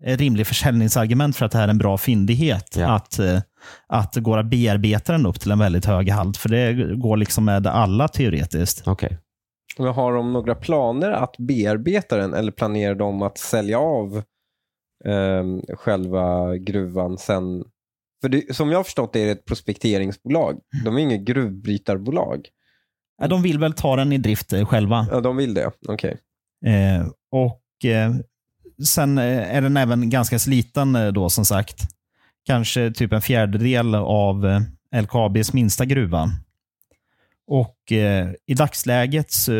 en 0.03 0.17
rimlig 0.17 0.47
försäljningsargument 0.47 1.35
för 1.35 1.45
att 1.45 1.51
det 1.51 1.57
här 1.57 1.65
är 1.65 1.71
en 1.71 1.77
bra 1.77 1.97
fyndighet. 1.97 2.75
Ja. 2.77 2.95
Att, 2.95 3.19
eh, 3.19 3.39
att 3.87 4.13
det 4.13 4.21
går 4.21 4.37
att 4.37 4.49
bearbeta 4.49 5.11
den 5.11 5.25
upp 5.25 5.39
till 5.39 5.51
en 5.51 5.59
väldigt 5.59 5.85
hög 5.85 6.09
halt. 6.09 6.37
För 6.37 6.49
det 6.49 6.95
går 6.95 7.17
liksom 7.17 7.45
med 7.45 7.67
alla 7.67 8.07
teoretiskt. 8.07 8.87
Okej. 8.87 9.17
Men 9.77 9.87
har 9.87 10.13
de 10.13 10.33
några 10.33 10.55
planer 10.55 11.11
att 11.11 11.37
bearbeta 11.37 12.17
den 12.17 12.33
eller 12.33 12.51
planerar 12.51 12.95
de 12.95 13.21
att 13.21 13.37
sälja 13.37 13.79
av 13.79 14.23
ehm, 15.05 15.61
själva 15.77 16.57
gruvan 16.57 17.17
sen? 17.17 17.63
För 18.21 18.29
det, 18.29 18.55
som 18.55 18.69
jag 18.69 18.79
har 18.79 18.83
förstått 18.83 19.13
det 19.13 19.19
är 19.19 19.25
det 19.25 19.31
ett 19.31 19.45
prospekteringsbolag. 19.45 20.59
De 20.85 20.97
är 20.97 20.99
inget 20.99 21.21
gruvbrytarbolag. 21.21 22.47
Ja, 23.21 23.27
De 23.27 23.41
vill 23.41 23.59
väl 23.59 23.73
ta 23.73 23.95
den 23.95 24.11
i 24.11 24.17
drift 24.17 24.53
eh, 24.53 24.65
själva. 24.65 25.07
Ja, 25.11 25.21
de 25.21 25.37
vill 25.37 25.53
det. 25.53 25.71
Okej. 25.87 26.17
Eh, 26.65 27.07
och 27.31 27.85
eh, 27.85 28.15
Sen 28.85 29.17
är 29.17 29.61
den 29.61 29.77
även 29.77 30.09
ganska 30.09 30.39
sliten 30.39 30.97
då 31.13 31.29
som 31.29 31.45
sagt. 31.45 31.81
Kanske 32.45 32.91
typ 32.91 33.13
en 33.13 33.21
fjärdedel 33.21 33.95
av 33.95 34.63
LKABs 35.01 35.53
minsta 35.53 35.85
gruva. 35.85 36.29
Och 37.47 37.91
eh, 37.91 38.29
I 38.47 38.53
dagsläget 38.53 39.31
så 39.31 39.51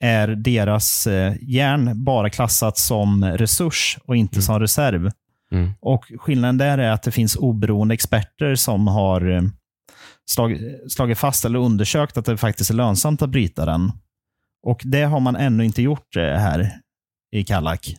är 0.00 0.28
deras 0.28 1.08
järn 1.40 2.04
bara 2.04 2.30
klassat 2.30 2.78
som 2.78 3.24
resurs 3.24 3.98
och 4.04 4.16
inte 4.16 4.42
som 4.42 4.60
reserv. 4.60 5.10
Mm. 5.52 5.70
Och 5.80 6.04
Skillnaden 6.18 6.58
där 6.58 6.78
är 6.78 6.90
att 6.90 7.02
det 7.02 7.10
finns 7.10 7.36
oberoende 7.36 7.94
experter 7.94 8.54
som 8.54 8.86
har 8.86 9.30
eh, 9.30 9.42
slag, 10.34 10.58
slagit 10.88 11.18
fast 11.18 11.44
eller 11.44 11.58
undersökt 11.58 12.16
att 12.16 12.24
det 12.24 12.36
faktiskt 12.36 12.70
är 12.70 12.74
lönsamt 12.74 13.22
att 13.22 13.30
bryta 13.30 13.66
den. 13.66 13.92
Och 14.66 14.80
Det 14.84 15.02
har 15.02 15.20
man 15.20 15.36
ännu 15.36 15.64
inte 15.64 15.82
gjort 15.82 16.16
eh, 16.16 16.22
här 16.22 16.70
i 17.32 17.44
Kallak. 17.44 17.96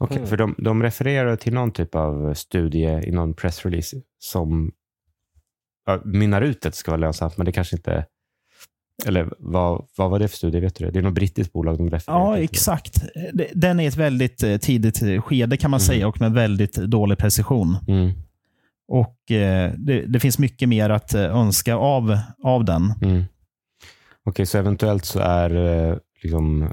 Okej, 0.00 0.16
Mm. 0.16 0.28
för 0.28 0.36
de, 0.36 0.54
de 0.58 0.82
refererar 0.82 1.36
till 1.36 1.52
någon 1.54 1.70
typ 1.72 1.94
av 1.94 2.34
studie 2.34 2.86
i 3.08 3.10
någon 3.10 3.34
pressrelease 3.34 3.96
som 4.18 4.72
ja, 5.86 6.00
mynnar 6.04 6.42
ut 6.42 6.66
att 6.66 6.72
det 6.72 6.78
ska 6.78 6.90
vara 6.90 7.00
lönsamt, 7.00 7.36
men 7.36 7.46
det 7.46 7.52
kanske 7.52 7.76
inte... 7.76 8.06
Eller 9.06 9.32
vad, 9.38 9.86
vad 9.96 10.10
var 10.10 10.18
det 10.18 10.28
för 10.28 10.36
studie? 10.36 10.60
Vet 10.60 10.74
du 10.74 10.84
det? 10.84 10.90
Det 10.90 10.98
är 10.98 11.02
något 11.02 11.14
brittiskt 11.14 11.52
bolag 11.52 11.78
de 11.78 11.90
refererar 11.90 12.18
Ja, 12.20 12.34
till. 12.34 12.44
exakt. 12.44 13.02
Det- 13.32 13.50
Den 13.54 13.80
är 13.80 13.88
ett 13.88 13.96
väldigt 13.96 14.42
eh, 14.42 14.56
tidigt 14.56 15.24
skede 15.24 15.56
kan 15.56 15.70
man 15.70 15.80
säga 15.80 16.08
och 16.08 16.20
med 16.20 16.32
väldigt 16.32 16.74
dålig 16.74 17.18
precision. 17.18 17.76
Mm, 17.88 18.10
Och 18.88 19.30
eh, 19.30 19.72
det, 19.76 20.06
det 20.06 20.20
finns 20.20 20.38
mycket 20.38 20.68
mer 20.68 20.90
att 20.90 21.14
eh, 21.14 21.22
önska 21.36 21.74
av, 21.74 22.18
av 22.42 22.64
den. 22.64 22.94
mm. 23.02 23.24
Okej, 24.24 24.46
så 24.46 24.58
eventuellt 24.58 25.04
så 25.04 25.18
är 25.18 25.54
eh, 25.90 25.96
liksom, 26.22 26.72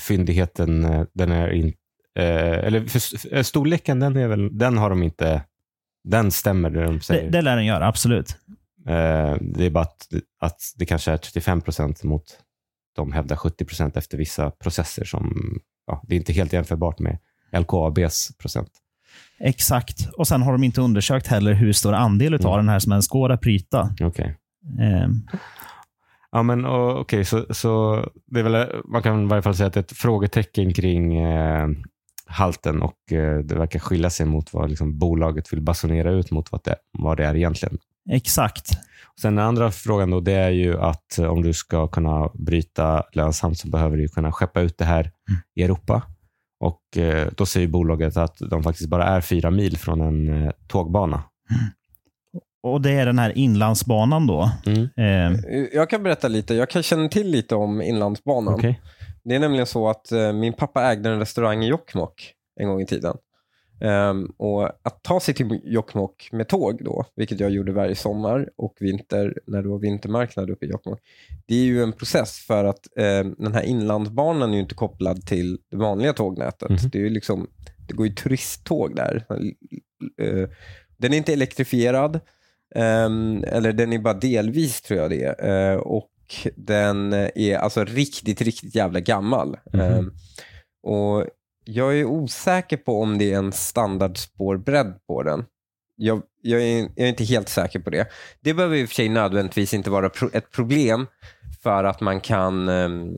fyndigheten, 0.00 0.84
eh, 0.84 1.04
den 1.14 1.32
är 1.32 1.52
inte... 1.52 1.78
Eh, 2.18 2.58
eller 2.66 2.86
för, 2.86 2.96
st- 2.96 3.44
storleken, 3.44 4.00
den, 4.00 4.16
är 4.16 4.28
väl, 4.28 4.58
den 4.58 4.78
har 4.78 4.90
de 4.90 5.02
inte... 5.02 5.42
Den 6.08 6.30
stämmer 6.32 6.70
det 6.70 6.84
de 6.84 7.00
säger. 7.00 7.22
Det, 7.24 7.30
det 7.30 7.42
lär 7.42 7.56
den 7.56 7.64
göra, 7.66 7.86
absolut. 7.86 8.36
Eh, 8.86 9.36
det 9.40 9.64
är 9.66 9.70
bara 9.70 9.84
att, 9.84 10.08
att 10.40 10.60
det 10.76 10.86
kanske 10.86 11.12
är 11.12 11.16
35 11.16 11.60
procent 11.60 12.02
mot 12.02 12.24
de 12.96 13.12
hävdar 13.12 13.36
70 13.36 13.64
procent 13.64 13.96
efter 13.96 14.18
vissa 14.18 14.50
processer 14.50 15.04
som 15.04 15.36
ja, 15.86 16.02
det 16.06 16.14
är 16.14 16.16
inte 16.16 16.32
helt 16.32 16.52
jämförbart 16.52 16.98
med 16.98 17.18
LKABs 17.52 18.36
procent. 18.38 18.70
Exakt. 19.40 20.08
Och 20.16 20.28
Sen 20.28 20.42
har 20.42 20.52
de 20.52 20.64
inte 20.64 20.80
undersökt 20.80 21.26
heller 21.26 21.52
hur 21.52 21.72
stor 21.72 21.92
andel 21.92 22.34
av 22.34 22.40
Mm. 22.40 22.56
den 22.56 22.68
här 22.68 22.78
som 22.78 22.92
ens 22.92 23.08
går 23.08 23.30
att 23.32 23.40
bryta. 23.40 23.94
Okej. 24.00 24.36
Eh, 24.80 25.08
Ja, 26.32 26.42
men 26.42 26.64
och, 26.64 27.00
okej, 27.00 27.24
så, 27.24 27.46
så 27.50 28.04
det 28.26 28.40
är 28.40 28.44
väl, 28.44 28.66
man 28.84 29.02
kan 29.02 29.22
i 29.24 29.26
varje 29.28 29.42
fall 29.42 29.54
säga 29.54 29.66
att 29.66 29.72
det 29.72 29.80
är 29.80 29.82
ett 29.82 29.92
frågetecken 29.92 30.72
kring 30.74 31.16
eh, 31.18 31.68
halten 32.26 32.82
och 32.82 33.12
eh, 33.12 33.38
det 33.38 33.54
verkar 33.54 33.78
skilja 33.78 34.10
sig 34.10 34.26
mot 34.26 34.52
vad 34.52 34.68
liksom, 34.70 34.98
bolaget 34.98 35.52
vill 35.52 35.60
basunera 35.62 36.10
ut 36.10 36.30
mot 36.30 36.52
vad 36.52 36.60
det, 36.64 36.76
vad 36.98 37.16
det 37.16 37.24
är 37.26 37.34
egentligen. 37.36 37.78
exakt. 38.10 38.70
Sen 39.20 39.36
den 39.36 39.44
andra 39.44 39.70
frågan 39.70 40.10
då, 40.10 40.20
det 40.20 40.32
är 40.32 40.50
ju 40.50 40.78
att 40.80 41.18
eh, 41.18 41.24
om 41.26 41.42
du 41.42 41.52
ska 41.52 41.88
kunna 41.88 42.30
bryta 42.34 43.02
lönsamt 43.12 43.58
så 43.58 43.68
behöver 43.68 43.96
du 43.96 44.08
kunna 44.08 44.32
skeppa 44.32 44.60
ut 44.60 44.78
det 44.78 44.84
här 44.84 45.10
i 45.54 45.62
Europa. 45.62 46.02
Och 46.60 46.96
eh, 46.96 47.28
Då 47.36 47.46
säger 47.46 47.68
bolaget 47.68 48.16
att 48.16 48.36
de 48.50 48.62
faktiskt 48.62 48.88
bara 48.88 49.04
är 49.04 49.20
fyra 49.20 49.50
mil 49.50 49.78
från 49.78 50.00
en 50.00 50.44
eh, 50.44 50.50
tågbana. 50.68 51.22
Och 52.62 52.80
Det 52.80 52.90
är 52.90 53.06
den 53.06 53.18
här 53.18 53.38
inlandsbanan 53.38 54.26
då. 54.26 54.50
Mm. 54.66 54.88
Eh, 54.96 55.38
Jag 55.72 55.90
kan 55.90 56.02
berätta 56.02 56.28
lite. 56.28 56.54
Jag 56.54 56.70
kan 56.70 56.82
känna 56.82 57.08
till 57.08 57.30
lite 57.30 57.54
om 57.54 57.82
Inlandsbanan. 57.82 58.54
Okej. 58.54 58.80
Det 59.24 59.34
är 59.34 59.38
nämligen 59.38 59.66
så 59.66 59.88
att 59.88 60.12
eh, 60.12 60.32
min 60.32 60.52
pappa 60.52 60.82
ägde 60.82 61.10
en 61.10 61.18
restaurang 61.18 61.64
i 61.64 61.68
Jokkmokk 61.68 62.32
en 62.60 62.68
gång 62.68 62.80
i 62.80 62.86
tiden. 62.86 63.16
Ehm, 63.80 64.24
och 64.36 64.64
att 64.64 65.02
ta 65.02 65.20
sig 65.20 65.34
till 65.34 65.60
Jokkmokk 65.64 66.28
med 66.32 66.48
tåg 66.48 66.84
då, 66.84 67.04
vilket 67.16 67.40
jag 67.40 67.50
gjorde 67.50 67.72
varje 67.72 67.94
sommar 67.94 68.48
och 68.56 68.76
vinter 68.80 69.38
när 69.46 69.62
det 69.62 69.68
var 69.68 69.78
vintermarknad 69.78 70.50
uppe 70.50 70.66
i 70.66 70.68
Jokkmokk. 70.68 71.00
Det 71.46 71.54
är 71.54 71.64
ju 71.64 71.82
en 71.82 71.92
process 71.92 72.38
för 72.38 72.64
att 72.64 72.96
eh, 72.96 73.24
den 73.38 73.54
här 73.54 73.62
inlandsbanan 73.62 74.50
är 74.50 74.54
ju 74.54 74.60
inte 74.60 74.74
kopplad 74.74 75.26
till 75.26 75.58
det 75.70 75.76
vanliga 75.76 76.12
tågnätet. 76.12 76.70
Mhm. 76.70 76.90
Det, 76.92 76.98
är 76.98 77.02
ju 77.02 77.10
liksom, 77.10 77.46
det 77.88 77.94
går 77.94 78.06
ju 78.06 78.12
turisttåg 78.12 78.96
där. 78.96 79.24
Eh, 80.22 80.48
den 80.96 81.12
är 81.12 81.16
inte 81.16 81.32
elektrifierad, 81.32 82.20
ehm, 82.74 83.44
eller 83.46 83.72
den 83.72 83.92
är 83.92 83.98
bara 83.98 84.14
delvis 84.14 84.80
tror 84.80 85.00
jag 85.00 85.10
det 85.10 85.22
är. 85.22 85.72
Eh, 85.72 85.76
och 85.76 86.10
den 86.56 87.12
är 87.12 87.56
alltså 87.56 87.84
riktigt, 87.84 88.40
riktigt 88.40 88.74
jävla 88.74 89.00
gammal. 89.00 89.56
Ehm, 89.72 90.12
och 90.82 91.24
jag 91.66 91.98
är 91.98 92.04
osäker 92.04 92.76
på 92.76 93.02
om 93.02 93.18
det 93.18 93.32
är 93.32 93.38
en 93.38 93.52
standardspårbredd 93.52 94.94
på 95.06 95.22
den. 95.22 95.44
Jag, 95.96 96.22
jag, 96.42 96.62
är, 96.62 96.78
jag 96.78 97.04
är 97.04 97.08
inte 97.08 97.24
helt 97.24 97.48
säker 97.48 97.78
på 97.78 97.90
det. 97.90 98.08
Det 98.40 98.54
behöver 98.54 98.76
i 98.76 98.84
och 98.84 98.88
för 98.88 98.94
sig 98.94 99.08
nödvändigtvis 99.08 99.74
inte 99.74 99.90
vara 99.90 100.08
pro, 100.08 100.30
ett 100.32 100.50
problem 100.50 101.06
för 101.62 101.84
att 101.84 102.00
man 102.00 102.20
kan 102.20 102.68
ehm, 102.68 103.16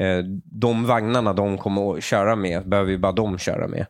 eh, 0.00 0.24
de 0.44 0.86
vagnarna 0.86 1.32
de 1.32 1.58
kommer 1.58 1.96
att 1.96 2.04
köra 2.04 2.36
med 2.36 2.68
behöver 2.68 2.90
ju 2.90 2.98
bara 2.98 3.12
de 3.12 3.38
köra 3.38 3.68
med. 3.68 3.86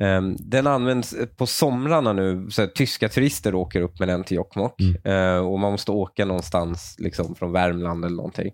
Ehm, 0.00 0.36
den 0.38 0.66
används 0.66 1.14
på 1.36 1.46
somrarna 1.46 2.12
nu. 2.12 2.50
Så 2.50 2.62
här, 2.62 2.68
tyska 2.68 3.08
turister 3.08 3.54
åker 3.54 3.80
upp 3.80 3.98
med 3.98 4.08
den 4.08 4.24
till 4.24 4.36
Jokkmokk 4.36 4.80
Eh, 5.04 5.38
och 5.38 5.58
man 5.58 5.72
måste 5.72 5.90
åka 5.90 6.24
någonstans 6.24 6.96
liksom, 6.98 7.34
från 7.34 7.52
Värmland 7.52 8.04
eller 8.04 8.16
någonting. 8.16 8.52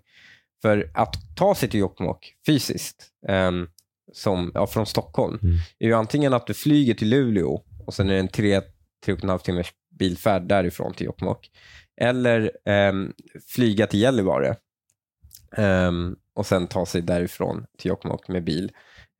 För 0.61 0.91
att 0.93 1.15
ta 1.35 1.55
sig 1.55 1.69
till 1.69 1.79
Jokkmokk 1.79 2.33
fysiskt, 2.45 3.07
ehm, 3.27 3.67
som, 4.11 4.51
ja, 4.53 4.67
från 4.67 4.85
Stockholm, 4.85 5.39
Mm. 5.43 5.55
är 5.79 5.87
ju 5.87 5.93
antingen 5.93 6.33
att 6.33 6.47
du 6.47 6.53
flyger 6.53 6.93
till 6.93 7.09
Luleå 7.09 7.61
och 7.85 7.93
sen 7.93 8.09
är 8.09 8.13
det 8.13 8.19
en 8.19 8.27
tre, 8.27 8.61
tre 9.05 9.13
och 9.13 9.23
en 9.23 9.29
halv 9.29 9.39
timmars 9.39 9.73
bilfärd 9.99 10.43
därifrån 10.47 10.93
till 10.93 11.05
Jokkmokk. 11.05 11.51
eller 12.01 12.51
ehm, 12.65 13.13
flyga 13.47 13.87
till 13.87 13.99
Gällivare 14.01 14.55
ehm, 15.57 16.15
och 16.35 16.45
sen 16.45 16.67
ta 16.67 16.85
sig 16.85 17.01
därifrån 17.01 17.65
till 17.77 17.89
Jokkmokk 17.89 18.27
med 18.27 18.43
bil. 18.43 18.71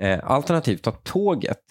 Eh, 0.04 0.19
alternativt 0.23 0.82
ta 0.84 0.91
tåget 0.91 1.62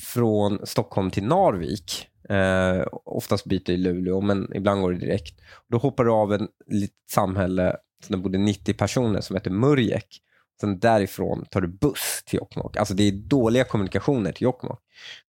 från 0.00 0.66
Stockholm 0.66 1.10
till 1.10 1.24
Narvik. 1.24 2.08
Eh, 2.28 2.84
oftast 3.04 3.44
byter 3.44 3.70
i 3.70 3.76
Luleå, 3.76 4.20
men 4.20 4.52
ibland 4.54 4.80
går 4.82 4.92
det 4.92 4.98
direkt. 4.98 5.40
Då 5.68 5.78
hoppar 5.78 6.04
du 6.04 6.10
av 6.10 6.32
en 6.32 6.48
litet 6.66 6.96
samhälle 7.10 7.62
där 7.62 7.76
det 8.08 8.16
bodde 8.16 8.38
90 8.38 8.74
personer 8.74 9.20
som 9.20 9.36
heter 9.36 9.50
Murjek. 9.50 10.20
Sen 10.62 10.78
därifrån 10.78 11.44
tar 11.50 11.60
du 11.60 11.68
buss 11.68 12.22
till 12.26 12.38
Jokkmokk. 12.38 12.76
Alltså 12.76 12.94
det 12.94 13.02
är 13.02 13.12
dåliga 13.12 13.64
kommunikationer 13.64 14.32
till 14.32 14.42
Jokkmokk. 14.42 14.80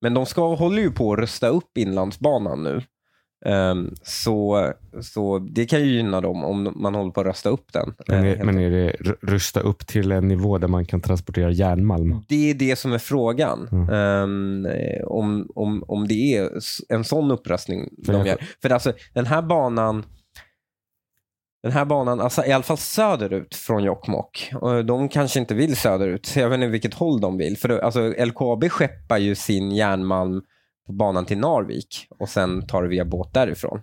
Men 0.01 0.13
de 0.13 0.25
ska, 0.25 0.55
håller 0.55 0.81
ju 0.81 0.91
på 0.91 1.13
att 1.13 1.19
rusta 1.19 1.47
upp 1.47 1.77
Inlandsbanan 1.77 2.63
nu. 2.63 2.81
Ehm, 3.45 3.95
så, 4.03 4.71
så 5.01 5.39
det 5.39 5.65
kan 5.65 5.79
ju 5.79 5.85
gynna 5.85 6.21
dem 6.21 6.43
om 6.43 6.73
man 6.75 6.95
håller 6.95 7.11
på 7.11 7.21
att 7.21 7.27
rösta 7.27 7.49
upp 7.49 7.73
den. 7.73 7.93
Men 8.07 8.17
Eh, 8.17 8.31
är, 8.31 8.35
helt 8.35 8.45
men 8.45 8.59
är 8.59 8.69
det 8.69 8.95
rusta 9.21 9.59
upp 9.59 9.87
till 9.87 10.11
en 10.11 10.27
nivå 10.27 10.57
där 10.57 10.67
man 10.67 10.85
kan 10.85 11.01
transportera 11.01 11.51
järnmalm? 11.51 12.21
Det 12.27 12.49
är 12.49 12.53
det 12.53 12.75
som 12.75 12.93
är 12.93 12.97
frågan. 12.97 13.69
Mm. 13.71 14.65
Eh, 14.65 15.03
om, 15.05 15.51
om, 15.55 15.83
om 15.87 16.07
det 16.07 16.35
är 16.35 16.49
en 16.89 17.03
sån 17.03 17.31
upprustning 17.31 17.89
För 18.05 18.13
de 18.13 18.25
gör. 18.25 18.37
För 18.61 18.69
alltså, 18.69 18.93
den 19.13 19.25
här 19.25 19.41
banan, 19.41 20.03
den 21.63 21.71
här 21.71 21.85
banan, 21.85 22.21
alltså, 22.21 22.45
i 22.45 22.51
alla 22.51 22.63
fall 22.63 22.77
söderut 22.77 23.55
från 23.55 23.83
Jokkmokk, 23.83 24.51
de 24.85 25.09
kanske 25.09 25.39
inte 25.39 25.53
vill 25.53 25.75
söderut, 25.75 26.25
så 26.25 26.39
jag 26.39 26.49
vet 26.49 26.55
inte 26.55 26.67
vilket 26.67 26.93
håll 26.93 27.21
de 27.21 27.37
vill. 27.37 27.57
För 27.57 27.69
alltså, 27.79 28.13
LKAB 28.25 28.69
skeppar 28.69 29.17
ju 29.17 29.35
sin 29.35 29.71
järnmalm 29.71 30.41
på 30.87 30.93
banan 30.93 31.25
till 31.25 31.37
Narvik 31.37 32.07
och 32.19 32.29
sen 32.29 32.67
tar 32.67 32.83
det 32.83 32.89
via 32.89 33.05
båt 33.05 33.33
därifrån. 33.33 33.81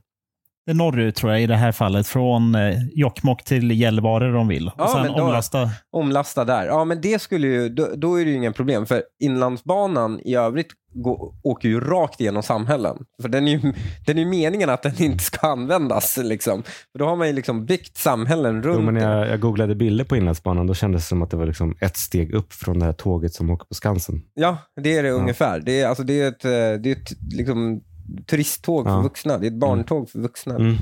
Norrut 0.73 1.15
tror 1.15 1.33
jag 1.33 1.43
i 1.43 1.47
det 1.47 1.57
här 1.57 1.73
fallet. 1.73 2.07
Från 2.07 2.55
eh, 2.55 2.75
Jokkmokk 2.95 3.45
till 3.45 3.71
Gällivare 3.71 4.33
de 4.33 4.49
vill. 4.49 4.71
Ja, 4.79 4.85
och 4.85 4.91
sen 4.91 5.07
då- 5.07 5.23
omlasta. 5.23 5.71
Omlasta 5.93 6.45
där. 6.45 6.67
Ja, 6.67 6.85
men 6.85 7.01
det 7.01 7.23
skulle 7.23 7.47
ju, 7.47 7.69
då, 7.69 7.89
då 7.97 8.21
är 8.21 8.25
det 8.25 8.31
ju 8.31 8.37
inga 8.37 8.53
problem. 8.53 8.87
För 8.87 9.03
Inlandsbanan 9.23 10.21
i 10.25 10.35
övrigt 10.35 10.69
gå, 10.95 11.35
åker 11.43 11.69
ju 11.69 11.81
rakt 11.81 12.21
igenom 12.21 12.43
samhällen. 12.43 12.97
För 13.23 13.29
den 13.29 13.49
är 13.49 13.53
ju 13.53 13.73
den 14.07 14.19
är 14.19 14.25
meningen 14.25 14.71
att 14.71 14.83
den 14.83 15.03
inte 15.03 15.25
ska 15.25 15.47
användas. 15.47 16.17
Liksom. 16.23 16.63
För 16.63 16.99
då 16.99 17.05
har 17.05 17.17
man 17.17 17.27
ju 17.27 17.33
liksom 17.33 17.67
byggt 17.67 17.97
samhällen 17.97 18.63
runt 18.63 18.79
Jo, 18.85 18.93
men 18.93 19.03
jag, 19.03 19.29
jag 19.29 19.41
googlade 19.41 19.75
bilder 19.75 20.05
på 20.05 20.17
Inlandsbanan. 20.17 20.67
Då 20.67 20.75
kändes 20.75 21.03
det 21.03 21.09
som 21.09 21.23
att 21.23 21.31
det 21.31 21.37
var 21.37 21.47
liksom 21.47 21.77
ett 21.81 21.97
steg 21.97 22.35
upp 22.35 22.53
från 22.53 22.79
det 22.79 22.85
här 22.85 22.93
tåget 22.93 23.35
som 23.35 23.51
åker 23.51 23.67
på 23.67 23.75
Skansen. 23.75 24.23
Ja, 24.35 24.57
det 24.83 24.97
är 24.97 25.03
det 25.03 25.11
ungefär. 25.11 25.61
Det 25.61 25.81
är, 25.81 25.89
alltså, 25.89 26.03
det 26.03 26.21
är 26.21 26.29
ett, 26.29 26.45
eh, 26.45 26.51
det 26.83 26.91
är 26.91 26.93
ett 26.93 27.33
liksom, 27.33 27.81
turisttåg 28.27 28.85
för 28.87 28.93
Ja. 28.93 29.01
vuxna. 29.01 29.39
Det 29.39 29.47
är 29.47 29.51
ett 29.51 29.59
barntåg 29.61 30.11
för 30.11 30.19
vuxna. 30.19 30.55
Mm. 30.57 30.77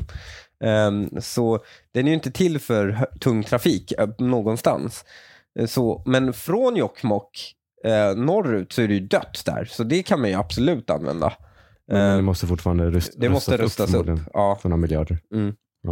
Ehm, 0.65 1.21
så 1.21 1.59
den 1.95 2.05
är 2.07 2.09
ju 2.09 2.15
inte 2.15 2.31
till 2.31 2.59
för 2.59 3.07
tung 3.21 3.43
trafik 3.45 3.93
någonstans. 4.19 5.05
Eh, 5.61 5.67
Så, 5.67 6.03
men 6.07 6.33
från 6.33 6.77
Jokkmokk 6.77 7.55
eh, 7.85 8.17
norrut 8.17 8.73
så 8.73 8.83
är 8.83 8.89
det 8.89 8.95
ju 8.95 9.01
dött 9.01 9.43
där. 9.47 9.65
Så 9.71 9.85
det 9.85 10.03
kan 10.03 10.21
man 10.21 10.31
ju 10.31 10.37
absolut 10.37 10.91
använda. 10.91 11.33
Men 11.89 11.97
det 11.97 12.03
Ehm, 12.19 12.25
måste 12.25 12.47
fortfarande 12.47 12.91
rust, 12.91 13.13
det 13.21 13.29
måste 13.29 13.57
rustas 13.57 13.87
upp. 13.87 13.91
förmodligen, 13.91 14.25
Ja. 14.33 14.59
För 14.63 14.69
några 14.69 14.81
miljarder. 14.81 15.19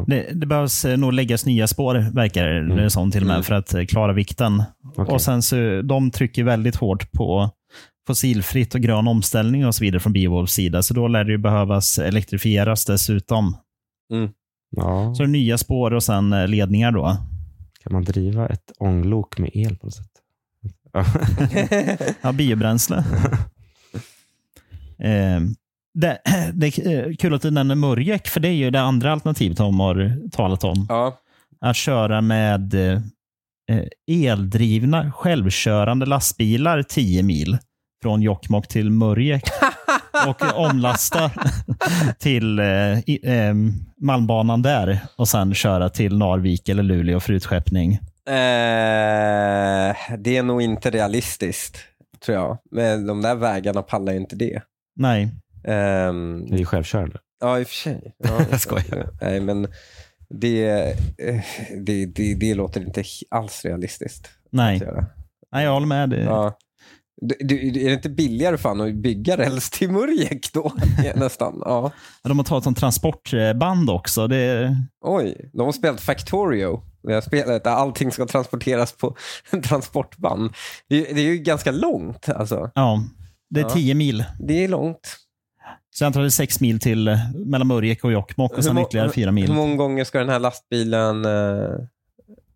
Det, 0.06 0.26
det 0.32 0.46
behövs 0.46 0.84
eh, 0.84 0.96
nog 0.96 1.12
läggas 1.12 1.46
nya 1.46 1.66
spår, 1.66 2.14
verkar 2.14 2.46
det 2.76 2.90
som 2.90 3.10
till 3.10 3.20
och 3.22 3.26
med, 3.26 3.34
Mm. 3.34 3.44
för 3.44 3.54
att 3.54 3.74
eh, 3.74 3.84
klara 3.84 4.12
vikten. 4.12 4.62
Okej. 4.96 5.14
Och 5.14 5.20
sen 5.22 5.42
så, 5.42 5.82
De 5.82 6.10
trycker 6.10 6.44
väldigt 6.44 6.76
hårt 6.76 7.12
på 7.12 7.50
fossilfritt 8.06 8.74
och 8.74 8.80
grön 8.80 9.08
omställning 9.08 9.66
och 9.66 9.74
så 9.74 9.84
vidare 9.84 10.00
från 10.00 10.12
Beowulfs 10.12 10.52
sida. 10.52 10.82
Så 10.82 10.94
då 10.94 11.08
lär 11.08 11.24
det 11.24 11.32
ju 11.32 11.38
behövas 11.38 11.98
elektrifieras 11.98 12.84
dessutom. 12.84 13.56
Ja. 14.70 15.14
Så 15.14 15.22
det 15.22 15.26
är 15.26 15.30
nya 15.30 15.58
spår 15.58 15.94
och 15.94 16.02
sen 16.02 16.32
eh, 16.32 16.48
ledningar 16.48 16.92
då. 16.92 17.16
Kan 17.82 17.92
man 17.92 18.04
driva 18.04 18.46
ett 18.48 18.72
ånglok 18.78 19.38
med 19.38 19.50
el 19.54 19.76
på 19.76 19.86
något 19.86 19.94
sätt? 19.94 20.10
Ja. 20.92 21.04
Ja, 22.20 22.32
biobränsle. 22.32 22.96
eh, 24.98 25.40
det, 25.94 26.18
det 26.54 26.66
är 26.66 27.16
kul 27.16 27.34
att 27.34 27.42
du 27.42 27.50
nämner 27.50 27.74
Murjek, 27.74 28.28
för 28.28 28.40
det 28.40 28.48
är 28.48 28.52
ju 28.52 28.70
det 28.70 28.80
andra 28.80 29.12
alternativet 29.12 29.56
de 29.58 29.80
har 29.80 30.30
talat 30.30 30.64
om. 30.64 30.86
ja. 30.88 31.20
Att 31.60 31.76
köra 31.76 32.20
med 32.20 32.74
eh, 32.74 33.00
eldrivna 34.06 35.12
självkörande 35.12 36.06
lastbilar 36.06 36.82
10 36.82 37.22
mil 37.22 37.58
från 38.02 38.22
Jokkmokk 38.22 38.68
till 38.68 38.90
Murjek 38.90 39.42
och 40.26 40.58
omlasta 40.58 41.30
till 42.18 42.58
eh, 42.58 42.98
i, 43.06 43.20
eh, 43.22 43.54
Malmbanan 44.00 44.62
där 44.62 44.98
och 45.16 45.28
sen 45.28 45.54
köra 45.54 45.88
till 45.88 46.18
Narvik 46.18 46.68
eller 46.68 46.82
Luleå 46.82 47.20
för 47.20 47.32
utskeppning. 47.32 47.92
Eh, 48.28 49.96
det 50.18 50.36
är 50.36 50.42
nog 50.42 50.62
inte 50.62 50.90
realistiskt, 50.90 51.78
tror 52.24 52.38
jag. 52.38 52.58
Men 52.70 53.06
de 53.06 53.22
där 53.22 53.34
vägarna 53.34 53.82
pallar 53.82 54.12
ju 54.12 54.18
inte 54.18 54.36
det. 54.36 54.62
Nej, 54.96 55.28
Ehm, 55.68 56.46
Det 56.48 56.54
är 56.54 56.58
ju 56.58 56.64
självkörande. 56.64 57.18
Ja, 57.40 57.58
i 57.60 57.62
och 57.62 57.66
för 57.68 57.74
sig. 57.74 58.14
Ja, 58.18 58.40
Jag 58.50 58.60
skojar. 58.60 59.08
Nej, 59.20 59.40
men 59.40 59.68
det, 60.28 60.68
eh, 61.18 61.40
det, 61.84 62.06
det, 62.06 62.34
det 62.34 62.54
låter 62.54 62.80
inte 62.80 63.04
alls 63.30 63.64
realistiskt. 63.64 64.28
nej. 64.50 64.76
Att 64.76 64.82
göra. 64.82 65.06
nej 65.52 65.64
jag 65.64 65.72
håller 65.72 65.86
med. 65.86 66.10
Det. 66.10 66.22
Ja. 66.22 66.58
Du, 67.20 67.68
är 67.68 67.72
det 67.72 67.92
inte 67.92 68.08
billigare 68.08 68.58
fan 68.58 68.80
att 68.80 68.94
bygga 68.94 69.36
räls 69.36 69.70
till 69.70 69.90
Murjek 69.90 70.52
då? 70.52 70.72
Nästan. 71.14 71.62
Ja. 71.64 71.92
De 72.22 72.38
har 72.38 72.44
tagit 72.44 72.66
en 72.66 72.74
transportband 72.74 73.90
också. 73.90 74.26
Det, 74.26 74.76
Oj, 75.04 75.50
de 75.52 75.60
har 75.66 75.72
spelat 75.72 76.00
Factorio. 76.00 76.82
Det 77.02 77.14
här 77.14 77.20
spelet 77.20 77.64
där 77.64 77.70
allting 77.70 78.12
ska 78.12 78.26
transporteras 78.26 78.92
på 78.92 79.16
transportband. 79.64 80.54
Det, 80.88 81.00
det 81.02 81.20
är 81.20 81.32
ju 81.32 81.38
ganska 81.38 81.70
långt. 81.70 82.28
Alltså. 82.28 82.70
ja, 82.74 83.02
det 83.50 83.60
är 83.60 83.64
Ja. 83.64 83.70
10 83.70 83.94
mil. 83.94 84.24
Det 84.40 84.64
är 84.64 84.68
långt. 84.68 85.16
Så 85.90 86.04
jag 86.04 86.06
antar 86.06 86.20
det 86.20 86.26
är 86.26 86.30
6 86.30 86.60
mil 86.60 86.80
till 86.80 87.08
eh, 87.08 87.18
mellan 87.46 87.66
Murjek 87.68 88.04
och 88.04 88.12
Jokkmokk 88.12 88.52
och 88.52 88.64
sen 88.64 88.78
ytterligare 88.78 89.10
4 89.10 89.32
mil. 89.32 89.46
Hur 89.48 89.54
många 89.54 89.76
gånger 89.76 90.04
ska 90.04 90.18
den 90.18 90.28
här 90.28 90.38
lastbilen 90.38 91.24
eh, 91.24 91.70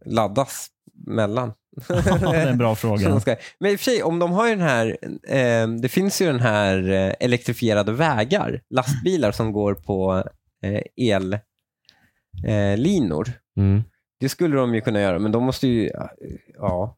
laddas 0.07 0.67
mellan? 1.07 1.53
Ja, 1.89 2.19
det 2.33 2.37
är 2.37 2.47
en 2.47 2.59
bra 2.59 2.67
de 2.69 2.77
fråga. 2.77 3.21
men 3.59 3.71
i 3.71 3.75
och 3.75 3.79
för 3.81 3.85
sig, 3.85 4.03
om 4.03 4.19
de 4.19 4.33
har 4.33 4.49
ju 4.49 4.55
den 4.55 4.65
här, 4.69 4.97
eh, 5.29 5.69
det 5.69 5.89
finns 5.89 6.23
ju 6.23 6.27
den 6.27 6.41
här 6.41 6.91
eh, 6.91 7.15
elektrifierade 7.21 7.93
vägar, 7.93 8.61
lastbilar 8.71 9.33
som 9.33 9.53
går 9.53 9.75
på 9.75 10.25
eh, 10.65 10.81
ellinor. 11.13 13.29
Eh. 13.29 13.63
Mm. 13.65 13.83
det 14.21 14.29
skulle 14.29 14.57
de 14.57 14.75
ju 14.75 14.81
kunna 14.81 15.01
göra, 15.01 15.19
men 15.19 15.33
de 15.33 15.45
måste 15.45 15.69
ju, 15.69 15.91
ja. 16.59 16.97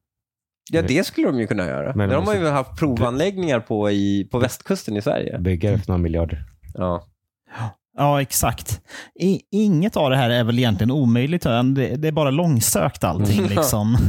Ja, 0.70 0.82
det 0.82 1.04
skulle 1.04 1.26
de 1.26 1.40
ju 1.40 1.46
kunna 1.46 1.66
göra. 1.66 1.92
Men 1.94 2.08
det 2.08 2.14
de 2.14 2.26
har 2.26 2.34
man 2.34 2.42
ju 2.42 2.48
haft 2.48 2.78
provanläggningar 2.78 3.60
på 3.60 3.90
i, 3.90 4.28
på 4.30 4.38
västkusten 4.38 4.96
i 4.96 5.02
Sverige. 5.02 5.38
Bygga 5.38 5.70
det 5.70 5.78
för 5.78 5.88
några 5.88 6.02
miljarder. 6.02 6.44
Ja. 6.74 7.06
Ja, 7.96 8.22
exakt. 8.22 8.80
I, 9.20 9.40
inget 9.50 9.96
av 9.96 10.10
det 10.10 10.16
här 10.16 10.30
är 10.30 10.44
väl 10.44 10.58
egentligen 10.58 10.90
omöjligt. 10.90 11.42
Det, 11.42 11.96
det 11.96 12.08
är 12.08 12.12
bara 12.12 12.30
långsökt 12.30 13.04
allting. 13.04 13.38
Mm. 13.42 13.50
liksom. 13.50 13.96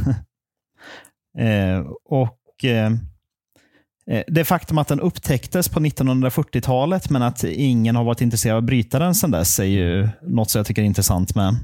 eh, 1.38 1.78
och 2.04 2.64
eh, 2.64 2.92
eh, 4.10 4.22
Det 4.28 4.44
faktum 4.44 4.78
att 4.78 4.88
den 4.88 5.00
upptäcktes 5.00 5.68
på 5.68 5.80
1940-talet 5.80 7.10
men 7.10 7.22
att 7.22 7.44
ingen 7.44 7.96
har 7.96 8.04
varit 8.04 8.20
intresserad 8.20 8.52
av 8.56 8.58
att 8.58 8.64
bryta 8.64 8.98
den 8.98 9.14
sedan 9.14 9.30
dess 9.30 9.58
är 9.58 9.64
ju 9.64 10.08
något 10.22 10.50
som 10.50 10.58
jag 10.58 10.66
tycker 10.66 10.82
är 10.82 10.86
intressant 10.86 11.34
med. 11.34 11.54